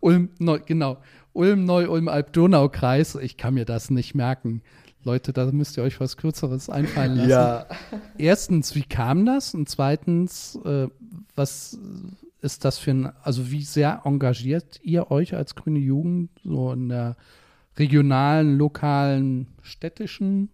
Ulm, 0.00 0.30
Neu, 0.38 0.58
genau, 0.66 0.98
Ulm 1.32 1.64
Neu-Ulm 1.64 2.08
Alb-Donau-Kreis. 2.08 3.14
Ich 3.14 3.36
kann 3.36 3.54
mir 3.54 3.64
das 3.64 3.90
nicht 3.90 4.14
merken. 4.14 4.62
Leute, 5.04 5.32
da 5.32 5.50
müsst 5.50 5.76
ihr 5.76 5.82
euch 5.82 6.00
was 6.00 6.16
Kürzeres 6.16 6.68
einfallen 6.68 7.16
lassen. 7.16 7.30
Ja. 7.30 7.66
Erstens, 8.18 8.74
wie 8.74 8.82
kam 8.82 9.24
das? 9.26 9.54
Und 9.54 9.68
zweitens, 9.68 10.58
äh, 10.64 10.88
was 11.34 11.78
ist 12.42 12.64
das 12.64 12.78
für 12.78 12.90
ein, 12.90 13.12
also 13.22 13.50
wie 13.50 13.62
sehr 13.62 14.02
engagiert 14.04 14.80
ihr 14.82 15.10
euch 15.10 15.34
als 15.34 15.54
grüne 15.54 15.78
Jugend 15.78 16.30
so 16.44 16.72
in 16.72 16.88
der 16.88 17.16
regionalen, 17.78 18.58
lokalen, 18.58 19.46
städtischen 19.62 20.50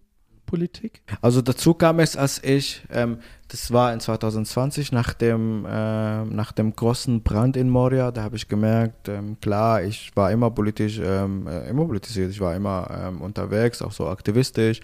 Politik? 0.49 1.01
Also 1.21 1.41
dazu 1.41 1.75
kam 1.75 1.99
es, 1.99 2.17
als 2.17 2.43
ich, 2.43 2.81
ähm, 2.91 3.19
das 3.49 3.71
war 3.71 3.93
in 3.93 3.99
2020 3.99 4.91
nach 4.91 5.13
dem, 5.13 5.63
äh, 5.65 6.25
nach 6.25 6.51
dem 6.51 6.75
großen 6.75 7.21
Brand 7.21 7.55
in 7.55 7.69
Moria, 7.69 8.11
da 8.11 8.23
habe 8.23 8.35
ich 8.35 8.47
gemerkt, 8.47 9.07
ähm, 9.09 9.39
klar, 9.41 9.83
ich 9.83 10.11
war 10.15 10.31
immer 10.31 10.49
politisch, 10.49 10.99
ähm, 11.03 11.47
äh, 11.47 11.69
immer 11.69 11.85
politisiert, 11.85 12.31
ich 12.31 12.41
war 12.41 12.55
immer 12.55 12.89
ähm, 12.91 13.21
unterwegs, 13.21 13.83
auch 13.83 13.91
so 13.91 14.07
aktivistisch, 14.07 14.79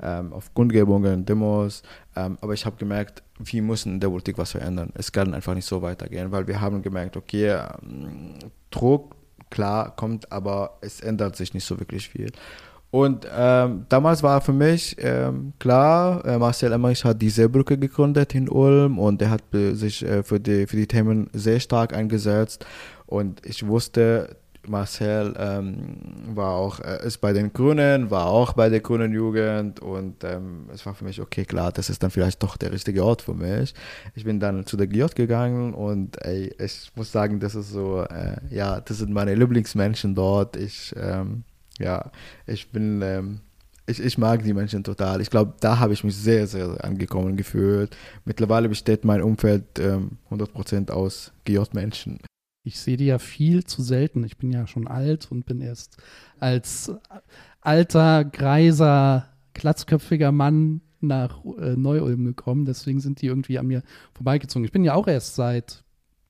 ähm, 0.00 0.32
auf 0.32 0.54
Kundgebungen, 0.54 1.26
Demos, 1.26 1.82
ähm, 2.14 2.38
aber 2.40 2.54
ich 2.54 2.64
habe 2.64 2.76
gemerkt, 2.76 3.24
wir 3.40 3.62
müssen 3.62 3.94
in 3.94 4.00
der 4.00 4.08
Politik 4.08 4.38
was 4.38 4.52
verändern. 4.52 4.92
Es 4.94 5.10
kann 5.10 5.34
einfach 5.34 5.54
nicht 5.54 5.66
so 5.66 5.82
weitergehen, 5.82 6.30
weil 6.30 6.46
wir 6.46 6.60
haben 6.60 6.80
gemerkt, 6.82 7.16
okay, 7.16 7.60
Druck, 8.70 9.16
klar, 9.50 9.96
kommt, 9.96 10.30
aber 10.30 10.78
es 10.80 11.00
ändert 11.00 11.34
sich 11.34 11.54
nicht 11.54 11.64
so 11.64 11.80
wirklich 11.80 12.08
viel. 12.08 12.30
Und 12.90 13.26
ähm, 13.30 13.84
damals 13.90 14.22
war 14.22 14.40
für 14.40 14.54
mich 14.54 14.96
ähm, 14.98 15.52
klar, 15.58 16.24
äh, 16.24 16.38
Marcel 16.38 16.72
Emmerich 16.72 17.04
hat 17.04 17.20
die 17.20 17.28
Seebrücke 17.28 17.76
gegründet 17.76 18.34
in 18.34 18.48
Ulm 18.48 18.98
und 18.98 19.20
er 19.20 19.30
hat 19.30 19.42
sich 19.52 20.02
äh, 20.02 20.22
für, 20.22 20.40
die, 20.40 20.66
für 20.66 20.76
die 20.76 20.86
Themen 20.86 21.28
sehr 21.34 21.60
stark 21.60 21.94
eingesetzt. 21.94 22.64
Und 23.06 23.44
ich 23.44 23.66
wusste, 23.66 24.36
Marcel 24.68 25.34
ähm, 25.38 25.98
war 26.34 26.52
auch, 26.52 26.80
äh, 26.80 27.06
ist 27.06 27.18
bei 27.18 27.32
den 27.32 27.52
Grünen, 27.52 28.10
war 28.10 28.26
auch 28.26 28.54
bei 28.54 28.68
der 28.68 28.80
Grünen 28.80 29.12
Jugend 29.12 29.80
und 29.80 30.24
ähm, 30.24 30.68
es 30.72 30.84
war 30.86 30.94
für 30.94 31.04
mich, 31.04 31.20
okay, 31.20 31.44
klar, 31.44 31.72
das 31.72 31.90
ist 31.90 32.02
dann 32.02 32.10
vielleicht 32.10 32.42
doch 32.42 32.56
der 32.56 32.72
richtige 32.72 33.04
Ort 33.04 33.22
für 33.22 33.34
mich. 33.34 33.74
Ich 34.14 34.24
bin 34.24 34.40
dann 34.40 34.66
zu 34.66 34.76
der 34.76 34.86
GJ 34.86 35.14
gegangen 35.14 35.74
und 35.74 36.22
ey, 36.24 36.54
ich 36.58 36.90
muss 36.94 37.12
sagen, 37.12 37.40
das 37.40 37.54
ist 37.54 37.70
so, 37.70 38.02
äh, 38.02 38.36
ja, 38.50 38.80
das 38.80 38.98
sind 38.98 39.12
meine 39.12 39.34
Lieblingsmenschen 39.34 40.14
dort. 40.14 40.56
Ich, 40.56 40.94
ähm, 40.96 41.44
ja, 41.78 42.10
ich 42.46 42.70
bin, 42.70 43.02
ähm, 43.02 43.40
ich, 43.86 44.00
ich 44.00 44.18
mag 44.18 44.42
die 44.42 44.54
Menschen 44.54 44.84
total. 44.84 45.20
Ich 45.20 45.30
glaube, 45.30 45.54
da 45.60 45.78
habe 45.78 45.92
ich 45.92 46.04
mich 46.04 46.16
sehr, 46.16 46.46
sehr 46.46 46.84
angekommen 46.84 47.36
gefühlt. 47.36 47.96
Mittlerweile 48.24 48.68
besteht 48.68 49.04
mein 49.04 49.22
Umfeld 49.22 49.78
ähm, 49.78 50.18
100% 50.30 50.90
aus 50.90 51.32
GJ-Menschen. 51.44 52.18
Ich 52.64 52.80
sehe 52.80 52.96
die 52.96 53.06
ja 53.06 53.18
viel 53.18 53.64
zu 53.64 53.82
selten. 53.82 54.24
Ich 54.24 54.36
bin 54.36 54.52
ja 54.52 54.66
schon 54.66 54.86
alt 54.86 55.30
und 55.30 55.46
bin 55.46 55.60
erst 55.60 55.96
als 56.38 56.92
alter, 57.60 58.24
greiser, 58.24 59.28
glatzköpfiger 59.54 60.32
Mann 60.32 60.82
nach 61.00 61.44
äh, 61.44 61.76
Neu-Ulm 61.76 62.24
gekommen. 62.24 62.64
Deswegen 62.64 63.00
sind 63.00 63.22
die 63.22 63.26
irgendwie 63.26 63.58
an 63.58 63.68
mir 63.68 63.82
vorbeigezogen. 64.14 64.64
Ich 64.64 64.72
bin 64.72 64.84
ja 64.84 64.94
auch 64.94 65.06
erst 65.06 65.36
seit 65.36 65.84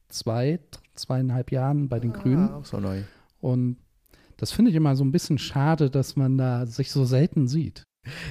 zwei, 0.08 0.60
zweieinhalb 0.94 1.50
Jahren 1.50 1.88
bei 1.88 1.98
den 1.98 2.12
ah, 2.12 2.18
Grünen. 2.18 2.48
Auch 2.50 2.64
so 2.64 2.78
neu. 2.78 3.02
Und 3.40 3.78
das 4.38 4.52
finde 4.52 4.70
ich 4.70 4.76
immer 4.76 4.96
so 4.96 5.04
ein 5.04 5.12
bisschen 5.12 5.36
schade, 5.36 5.90
dass 5.90 6.16
man 6.16 6.38
da 6.38 6.64
sich 6.64 6.90
so 6.90 7.04
selten 7.04 7.46
sieht. 7.48 7.84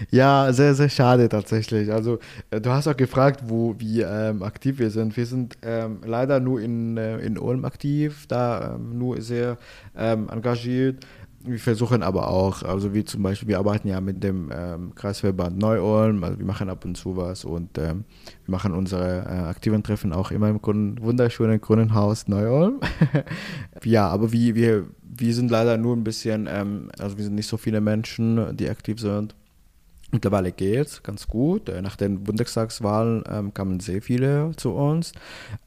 Ja, 0.10 0.52
sehr, 0.54 0.74
sehr 0.74 0.90
schade 0.90 1.30
tatsächlich. 1.30 1.92
Also 1.92 2.20
äh, 2.50 2.60
du 2.60 2.72
hast 2.72 2.88
auch 2.88 2.98
gefragt, 2.98 3.42
wo 3.46 3.76
wie 3.78 4.02
ähm, 4.02 4.42
aktiv 4.42 4.80
wir 4.80 4.90
sind. 4.90 5.16
Wir 5.16 5.26
sind 5.26 5.58
ähm, 5.62 6.00
leider 6.04 6.40
nur 6.40 6.62
in, 6.62 6.98
äh, 6.98 7.20
in 7.20 7.38
Ulm 7.38 7.66
aktiv, 7.66 8.26
da 8.28 8.76
ähm, 8.76 8.98
nur 8.98 9.22
sehr 9.22 9.58
ähm, 9.96 10.30
engagiert. 10.30 11.06
Wir 11.44 11.60
versuchen 11.60 12.04
aber 12.04 12.30
auch, 12.30 12.64
also 12.64 12.94
wie 12.94 13.06
zum 13.06 13.24
Beispiel, 13.24 13.48
wir 13.48 13.60
arbeiten 13.60 13.88
ja 13.88 14.02
mit 14.02 14.24
dem 14.24 14.52
ähm, 14.52 14.96
Kreisverband 14.96 15.58
Neu-Ulm, 15.58 16.24
also 16.24 16.40
wir 16.40 16.46
machen 16.46 16.70
ab 16.70 16.84
und 16.84 16.98
zu 16.98 17.16
was 17.16 17.46
und 17.46 17.78
ähm, 17.78 18.06
wir 18.46 18.52
machen 18.52 18.74
unsere 18.74 19.20
äh, 19.26 19.48
aktiven 19.48 19.84
Treffen 19.84 20.14
auch 20.14 20.32
immer 20.32 20.50
im 20.50 20.62
grünen, 20.62 21.02
wunderschönen 21.02 21.62
grünen 21.62 21.94
Haus 21.94 22.28
Neu-Ulm. 22.28 22.80
ja, 23.84 24.08
aber 24.08 24.34
wie, 24.34 24.56
wir, 24.56 24.88
wir 25.04 25.34
sind 25.34 25.52
leider 25.52 25.78
nur 25.78 25.96
ein 25.96 26.04
bisschen, 26.04 26.48
ähm, 26.52 26.90
also 26.98 27.18
wir 27.18 27.24
sind 27.24 27.36
nicht 27.36 27.48
so 27.48 27.58
viele 27.58 27.82
Menschen, 27.82 28.58
die 28.58 28.70
aktiv 28.70 29.00
sind. 29.00 29.36
Mittlerweile 30.12 30.54
geht 30.54 30.88
es 30.88 31.04
ganz 31.04 31.28
gut. 31.28 31.68
Äh, 31.68 31.82
nach 31.82 31.98
den 31.98 32.24
Bundestagswahlen 32.24 33.24
ähm, 33.30 33.54
kamen 33.54 33.80
sehr 33.82 34.02
viele 34.02 34.52
zu 34.56 34.72
uns, 34.72 35.12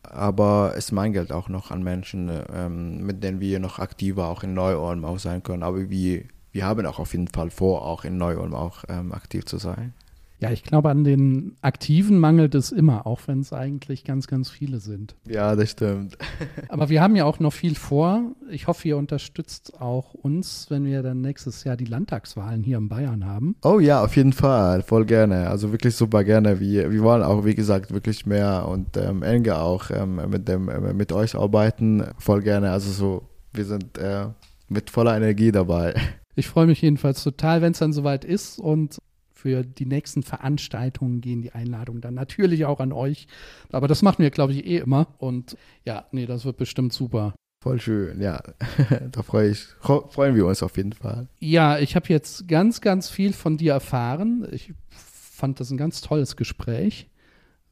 aber 0.02 0.72
es 0.76 0.92
mangelt 0.92 1.30
auch 1.30 1.48
noch 1.48 1.70
an 1.70 1.82
Menschen, 1.82 2.30
ähm, 2.52 3.04
mit 3.04 3.22
denen 3.22 3.40
wir 3.40 3.60
noch 3.60 3.78
aktiver 3.78 4.28
auch 4.28 4.42
in 4.42 4.54
Neu-Ulm 4.54 5.04
auch 5.04 5.18
sein 5.18 5.42
können. 5.42 5.62
Aber 5.62 5.90
wir, 5.90 6.24
wir 6.52 6.64
haben 6.64 6.86
auch 6.86 6.98
auf 6.98 7.12
jeden 7.12 7.28
Fall 7.28 7.50
vor, 7.50 7.84
auch 7.84 8.04
in 8.04 8.16
Neu-Ulm 8.16 8.54
auch 8.54 8.84
ähm, 8.88 9.12
aktiv 9.12 9.44
zu 9.44 9.58
sein. 9.58 9.92
Ja, 10.40 10.50
ich 10.50 10.62
glaube, 10.62 10.88
an 10.88 11.04
den 11.04 11.56
Aktiven 11.60 12.18
mangelt 12.18 12.54
es 12.54 12.72
immer, 12.72 13.06
auch 13.06 13.20
wenn 13.26 13.40
es 13.40 13.52
eigentlich 13.52 14.04
ganz, 14.04 14.26
ganz 14.26 14.48
viele 14.48 14.80
sind. 14.80 15.14
Ja, 15.28 15.54
das 15.54 15.72
stimmt. 15.72 16.16
Aber 16.70 16.88
wir 16.88 17.02
haben 17.02 17.14
ja 17.14 17.26
auch 17.26 17.40
noch 17.40 17.52
viel 17.52 17.74
vor. 17.74 18.22
Ich 18.50 18.66
hoffe, 18.66 18.88
ihr 18.88 18.96
unterstützt 18.96 19.78
auch 19.82 20.14
uns, 20.14 20.66
wenn 20.70 20.86
wir 20.86 21.02
dann 21.02 21.20
nächstes 21.20 21.64
Jahr 21.64 21.76
die 21.76 21.84
Landtagswahlen 21.84 22.62
hier 22.62 22.78
in 22.78 22.88
Bayern 22.88 23.26
haben. 23.26 23.54
Oh 23.62 23.80
ja, 23.80 24.02
auf 24.02 24.16
jeden 24.16 24.32
Fall, 24.32 24.82
voll 24.82 25.04
gerne. 25.04 25.50
Also 25.50 25.72
wirklich 25.72 25.94
super 25.94 26.24
gerne. 26.24 26.58
Wir, 26.58 26.90
wir 26.90 27.02
wollen 27.02 27.22
auch, 27.22 27.44
wie 27.44 27.54
gesagt, 27.54 27.92
wirklich 27.92 28.24
mehr 28.24 28.66
und 28.66 28.96
ähm, 28.96 29.22
enger 29.22 29.60
auch 29.60 29.90
ähm, 29.90 30.22
mit, 30.30 30.48
dem, 30.48 30.70
äh, 30.70 30.94
mit 30.94 31.12
euch 31.12 31.34
arbeiten. 31.34 32.02
Voll 32.16 32.40
gerne. 32.40 32.70
Also 32.70 32.90
so, 32.90 33.28
wir 33.52 33.66
sind 33.66 33.98
äh, 33.98 34.28
mit 34.70 34.88
voller 34.88 35.16
Energie 35.16 35.52
dabei. 35.52 35.94
Ich 36.36 36.48
freue 36.48 36.66
mich 36.66 36.80
jedenfalls 36.80 37.22
total, 37.22 37.60
wenn 37.60 37.72
es 37.72 37.80
dann 37.80 37.92
soweit 37.92 38.24
ist 38.24 38.58
und 38.58 38.98
für 39.40 39.64
die 39.64 39.86
nächsten 39.86 40.22
Veranstaltungen 40.22 41.22
gehen 41.22 41.40
die 41.40 41.52
Einladungen 41.52 42.02
dann 42.02 42.14
natürlich 42.14 42.66
auch 42.66 42.78
an 42.78 42.92
euch. 42.92 43.26
Aber 43.72 43.88
das 43.88 44.02
machen 44.02 44.22
wir, 44.22 44.30
glaube 44.30 44.52
ich, 44.52 44.66
eh 44.66 44.78
immer. 44.78 45.08
Und 45.18 45.56
ja, 45.86 46.04
nee, 46.12 46.26
das 46.26 46.44
wird 46.44 46.58
bestimmt 46.58 46.92
super. 46.92 47.34
Voll 47.62 47.80
schön, 47.80 48.20
ja. 48.20 48.42
da 49.12 49.22
freu 49.22 49.48
ich, 49.48 49.66
freuen 49.80 50.34
wir 50.34 50.46
uns 50.46 50.62
auf 50.62 50.76
jeden 50.76 50.92
Fall. 50.92 51.28
Ja, 51.38 51.78
ich 51.78 51.96
habe 51.96 52.08
jetzt 52.08 52.48
ganz, 52.48 52.80
ganz 52.82 53.08
viel 53.08 53.32
von 53.32 53.56
dir 53.56 53.72
erfahren. 53.72 54.46
Ich 54.50 54.74
fand 54.90 55.58
das 55.58 55.70
ein 55.70 55.78
ganz 55.78 56.02
tolles 56.02 56.36
Gespräch. 56.36 57.08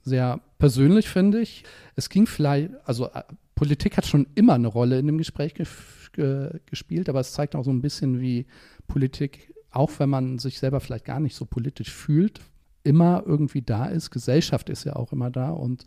Sehr 0.03 0.41
persönlich, 0.59 1.09
finde 1.09 1.41
ich. 1.41 1.65
Es 1.97 2.09
ging 2.09 2.27
vielleicht, 2.27 2.71
also 2.85 3.07
äh, 3.07 3.23
Politik 3.55 3.99
hat 3.99 4.07
schon 4.07 4.27
immer 4.35 4.55
eine 4.55 4.69
Rolle 4.69 4.99
in 4.99 5.07
dem 5.07 5.19
Gespräch 5.19 5.55
ge 5.55 5.67
ge 6.13 6.61
gespielt, 6.65 7.11
aber 7.11 7.21
es 7.21 7.33
zeigt 7.33 7.55
auch 7.55 7.65
so 7.65 7.71
ein 7.71 7.83
bisschen, 7.83 8.21
wie 8.21 8.47
Politik 8.87 9.53
auch 9.79 10.01
wenn 10.01 10.11
man 10.11 10.39
sich 10.41 10.59
selber 10.59 10.81
vielleicht 10.81 11.05
gar 11.05 11.21
nicht 11.21 11.37
so 11.37 11.45
politisch 11.45 11.93
fühlt, 11.93 12.41
immer 12.83 13.23
irgendwie 13.25 13.63
da 13.63 13.87
ist. 13.87 14.11
Gesellschaft 14.11 14.69
ist 14.71 14.83
ja 14.83 14.97
auch 14.97 15.13
immer 15.13 15.31
da 15.31 15.51
und 15.51 15.85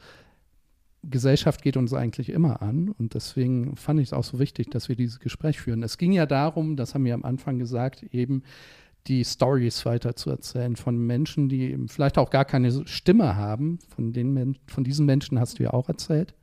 Gesellschaft 1.03 1.61
geht 1.61 1.75
uns 1.75 1.93
eigentlich 1.93 2.29
immer 2.29 2.61
an 2.61 2.89
und 2.89 3.15
deswegen 3.15 3.75
fand 3.75 3.99
ich 3.99 4.09
es 4.09 4.13
auch 4.13 4.23
so 4.23 4.39
wichtig, 4.39 4.69
dass 4.69 4.87
wir 4.87 4.95
dieses 4.95 5.19
Gespräch 5.19 5.59
führen. 5.59 5.83
Es 5.83 5.97
ging 5.97 6.13
ja 6.13 6.25
darum, 6.25 6.77
das 6.77 6.93
haben 6.93 7.03
wir 7.03 7.15
am 7.15 7.25
Anfang 7.25 7.59
gesagt, 7.59 8.03
eben 8.03 8.43
die 9.07 9.25
Stories 9.25 9.85
weiter 9.85 10.15
zu 10.15 10.29
erzählen 10.29 10.77
von 10.77 10.97
Menschen, 10.97 11.49
die 11.49 11.77
vielleicht 11.87 12.17
auch 12.17 12.29
gar 12.29 12.45
keine 12.45 12.87
Stimme 12.87 13.35
haben. 13.35 13.79
Von, 13.89 14.13
den, 14.13 14.57
von 14.67 14.83
diesen 14.85 15.05
Menschen 15.05 15.39
hast 15.39 15.59
du 15.59 15.63
ja 15.63 15.73
auch 15.73 15.89
erzählt. 15.89 16.33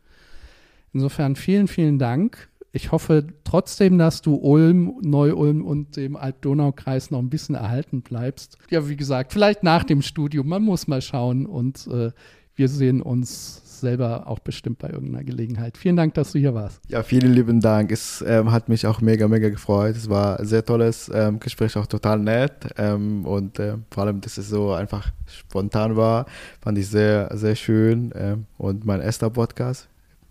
Insofern 0.93 1.35
vielen, 1.37 1.69
vielen 1.69 1.99
Dank 1.99 2.51
ich 2.73 2.93
hoffe 2.93 3.27
trotzdem, 3.45 3.99
dass 3.99 4.23
du 4.23 4.35
Ulm, 4.35 4.95
Neu-Ulm 5.03 5.65
und 5.65 5.97
dem 5.97 6.17
Alb-Donau-Kreis 6.17 7.11
noch 7.11 7.19
ein 7.19 7.31
bisschen 7.31 7.55
erhalten 7.55 8.03
bleibst. 8.03 8.59
Ja, 8.71 8.89
wie 8.89 8.97
gesagt, 8.97 9.33
vielleicht 9.33 9.63
nach 9.63 9.85
dem 9.85 10.03
Studium, 10.03 10.49
man 10.49 10.63
muss 10.63 10.87
mal 10.87 11.01
schauen 11.01 11.47
und 11.47 11.87
äh, 11.87 12.11
wir 12.55 12.69
sehen 12.69 13.01
uns 13.01 13.63
selber 13.81 14.27
auch 14.27 14.41
bestimmt 14.41 14.79
bei 14.79 14.91
irgendeiner 14.91 15.25
Gelegenheit. 15.25 15.79
Vielen 15.79 15.97
Dank, 15.97 16.15
dass 16.15 16.33
du 16.33 16.41
hier 16.41 16.53
warst. 16.53 16.81
Ja, 16.89 17.05
vielen 17.05 17.33
lieben 17.33 17.61
Dank. 17.61 17.93
Es 17.93 18.25
ähm, 18.27 18.51
hat 18.51 18.69
mich 18.69 18.87
auch 18.87 19.01
mega, 19.01 19.29
mega 19.29 19.49
gefreut. 19.49 19.95
Es 19.97 20.11
war 20.11 20.41
ein 20.41 20.47
sehr 20.47 20.65
tolles 20.65 21.09
ähm, 21.15 21.39
Gespräch, 21.39 21.77
auch 21.77 21.87
total 21.87 22.19
nett. 22.19 22.69
Ähm, 22.77 23.25
und 23.25 23.61
äh, 23.61 23.77
vor 23.91 24.03
allem, 24.03 24.21
dass 24.21 24.37
es 24.37 24.49
so 24.49 24.73
einfach 24.73 25.13
spontan 25.27 25.95
war, 25.95 26.27
fand 26.61 26.77
ich 26.79 26.89
sehr, 26.89 27.31
sehr 27.35 27.55
schön. 27.55 28.13
Ähm, 28.17 28.47
und 28.57 28.85
mein 28.85 29.01
erster 29.01 29.31
Podcast 29.31 29.89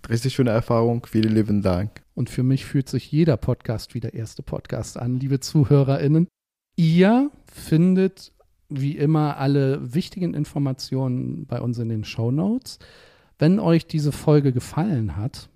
richtig 0.10 0.34
schöne 0.34 0.52
Erfahrung. 0.52 1.06
Vielen 1.06 1.34
lieben 1.34 1.62
Dank. 1.62 2.07
Und 2.18 2.32
für 2.32 2.42
mich 2.42 2.66
fühlt 2.66 2.90
sich 2.90 3.12
jeder 3.12 3.38
Podcast 3.38 3.94
wie 3.94 4.00
der 4.00 4.16
erste 4.16 4.42
Podcast 4.42 4.98
an, 4.98 5.20
liebe 5.20 5.40
ZuhörerInnen. 5.40 6.28
Ihr 6.76 7.30
findet 7.46 8.34
wie 8.70 8.98
immer 8.98 9.38
alle 9.38 9.94
wichtigen 9.94 10.34
Informationen 10.34 11.46
bei 11.46 11.62
uns 11.62 11.78
in 11.78 11.90
den 11.90 12.04
Show 12.04 12.32
Notes. 12.32 12.80
Wenn 13.38 13.60
euch 13.60 13.86
diese 13.86 14.12
Folge 14.12 14.52
gefallen 14.52 15.16
hat, 15.16 15.50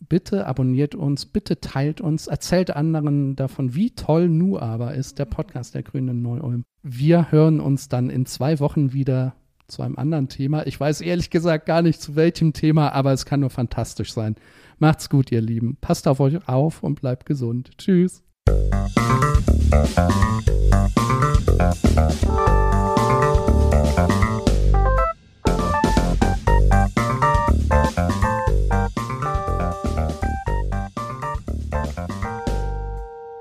bitte 0.00 0.48
abonniert 0.48 0.96
uns, 0.96 1.24
bitte 1.24 1.60
teilt 1.60 2.00
uns, 2.00 2.26
erzählt 2.26 2.74
anderen 2.74 3.36
davon, 3.36 3.76
wie 3.76 3.90
toll 3.94 4.28
Nu 4.28 4.58
aber 4.58 4.94
ist, 4.94 5.20
der 5.20 5.26
Podcast 5.26 5.76
der 5.76 5.84
Grünen 5.84 6.20
Neu-Ulm. 6.20 6.64
Wir 6.82 7.30
hören 7.30 7.60
uns 7.60 7.88
dann 7.88 8.10
in 8.10 8.26
zwei 8.26 8.58
Wochen 8.58 8.92
wieder 8.92 9.36
zu 9.68 9.82
einem 9.82 9.98
anderen 9.98 10.28
Thema. 10.28 10.66
Ich 10.66 10.80
weiß 10.80 11.00
ehrlich 11.00 11.30
gesagt 11.30 11.66
gar 11.66 11.80
nicht 11.80 12.02
zu 12.02 12.16
welchem 12.16 12.54
Thema, 12.54 12.90
aber 12.92 13.12
es 13.12 13.24
kann 13.24 13.38
nur 13.38 13.50
fantastisch 13.50 14.12
sein. 14.12 14.34
Macht's 14.78 15.08
gut, 15.08 15.32
ihr 15.32 15.40
Lieben. 15.40 15.76
Passt 15.80 16.08
auf 16.08 16.20
euch 16.20 16.48
auf 16.48 16.82
und 16.82 17.00
bleibt 17.00 17.26
gesund. 17.26 17.70
Tschüss. 17.78 18.22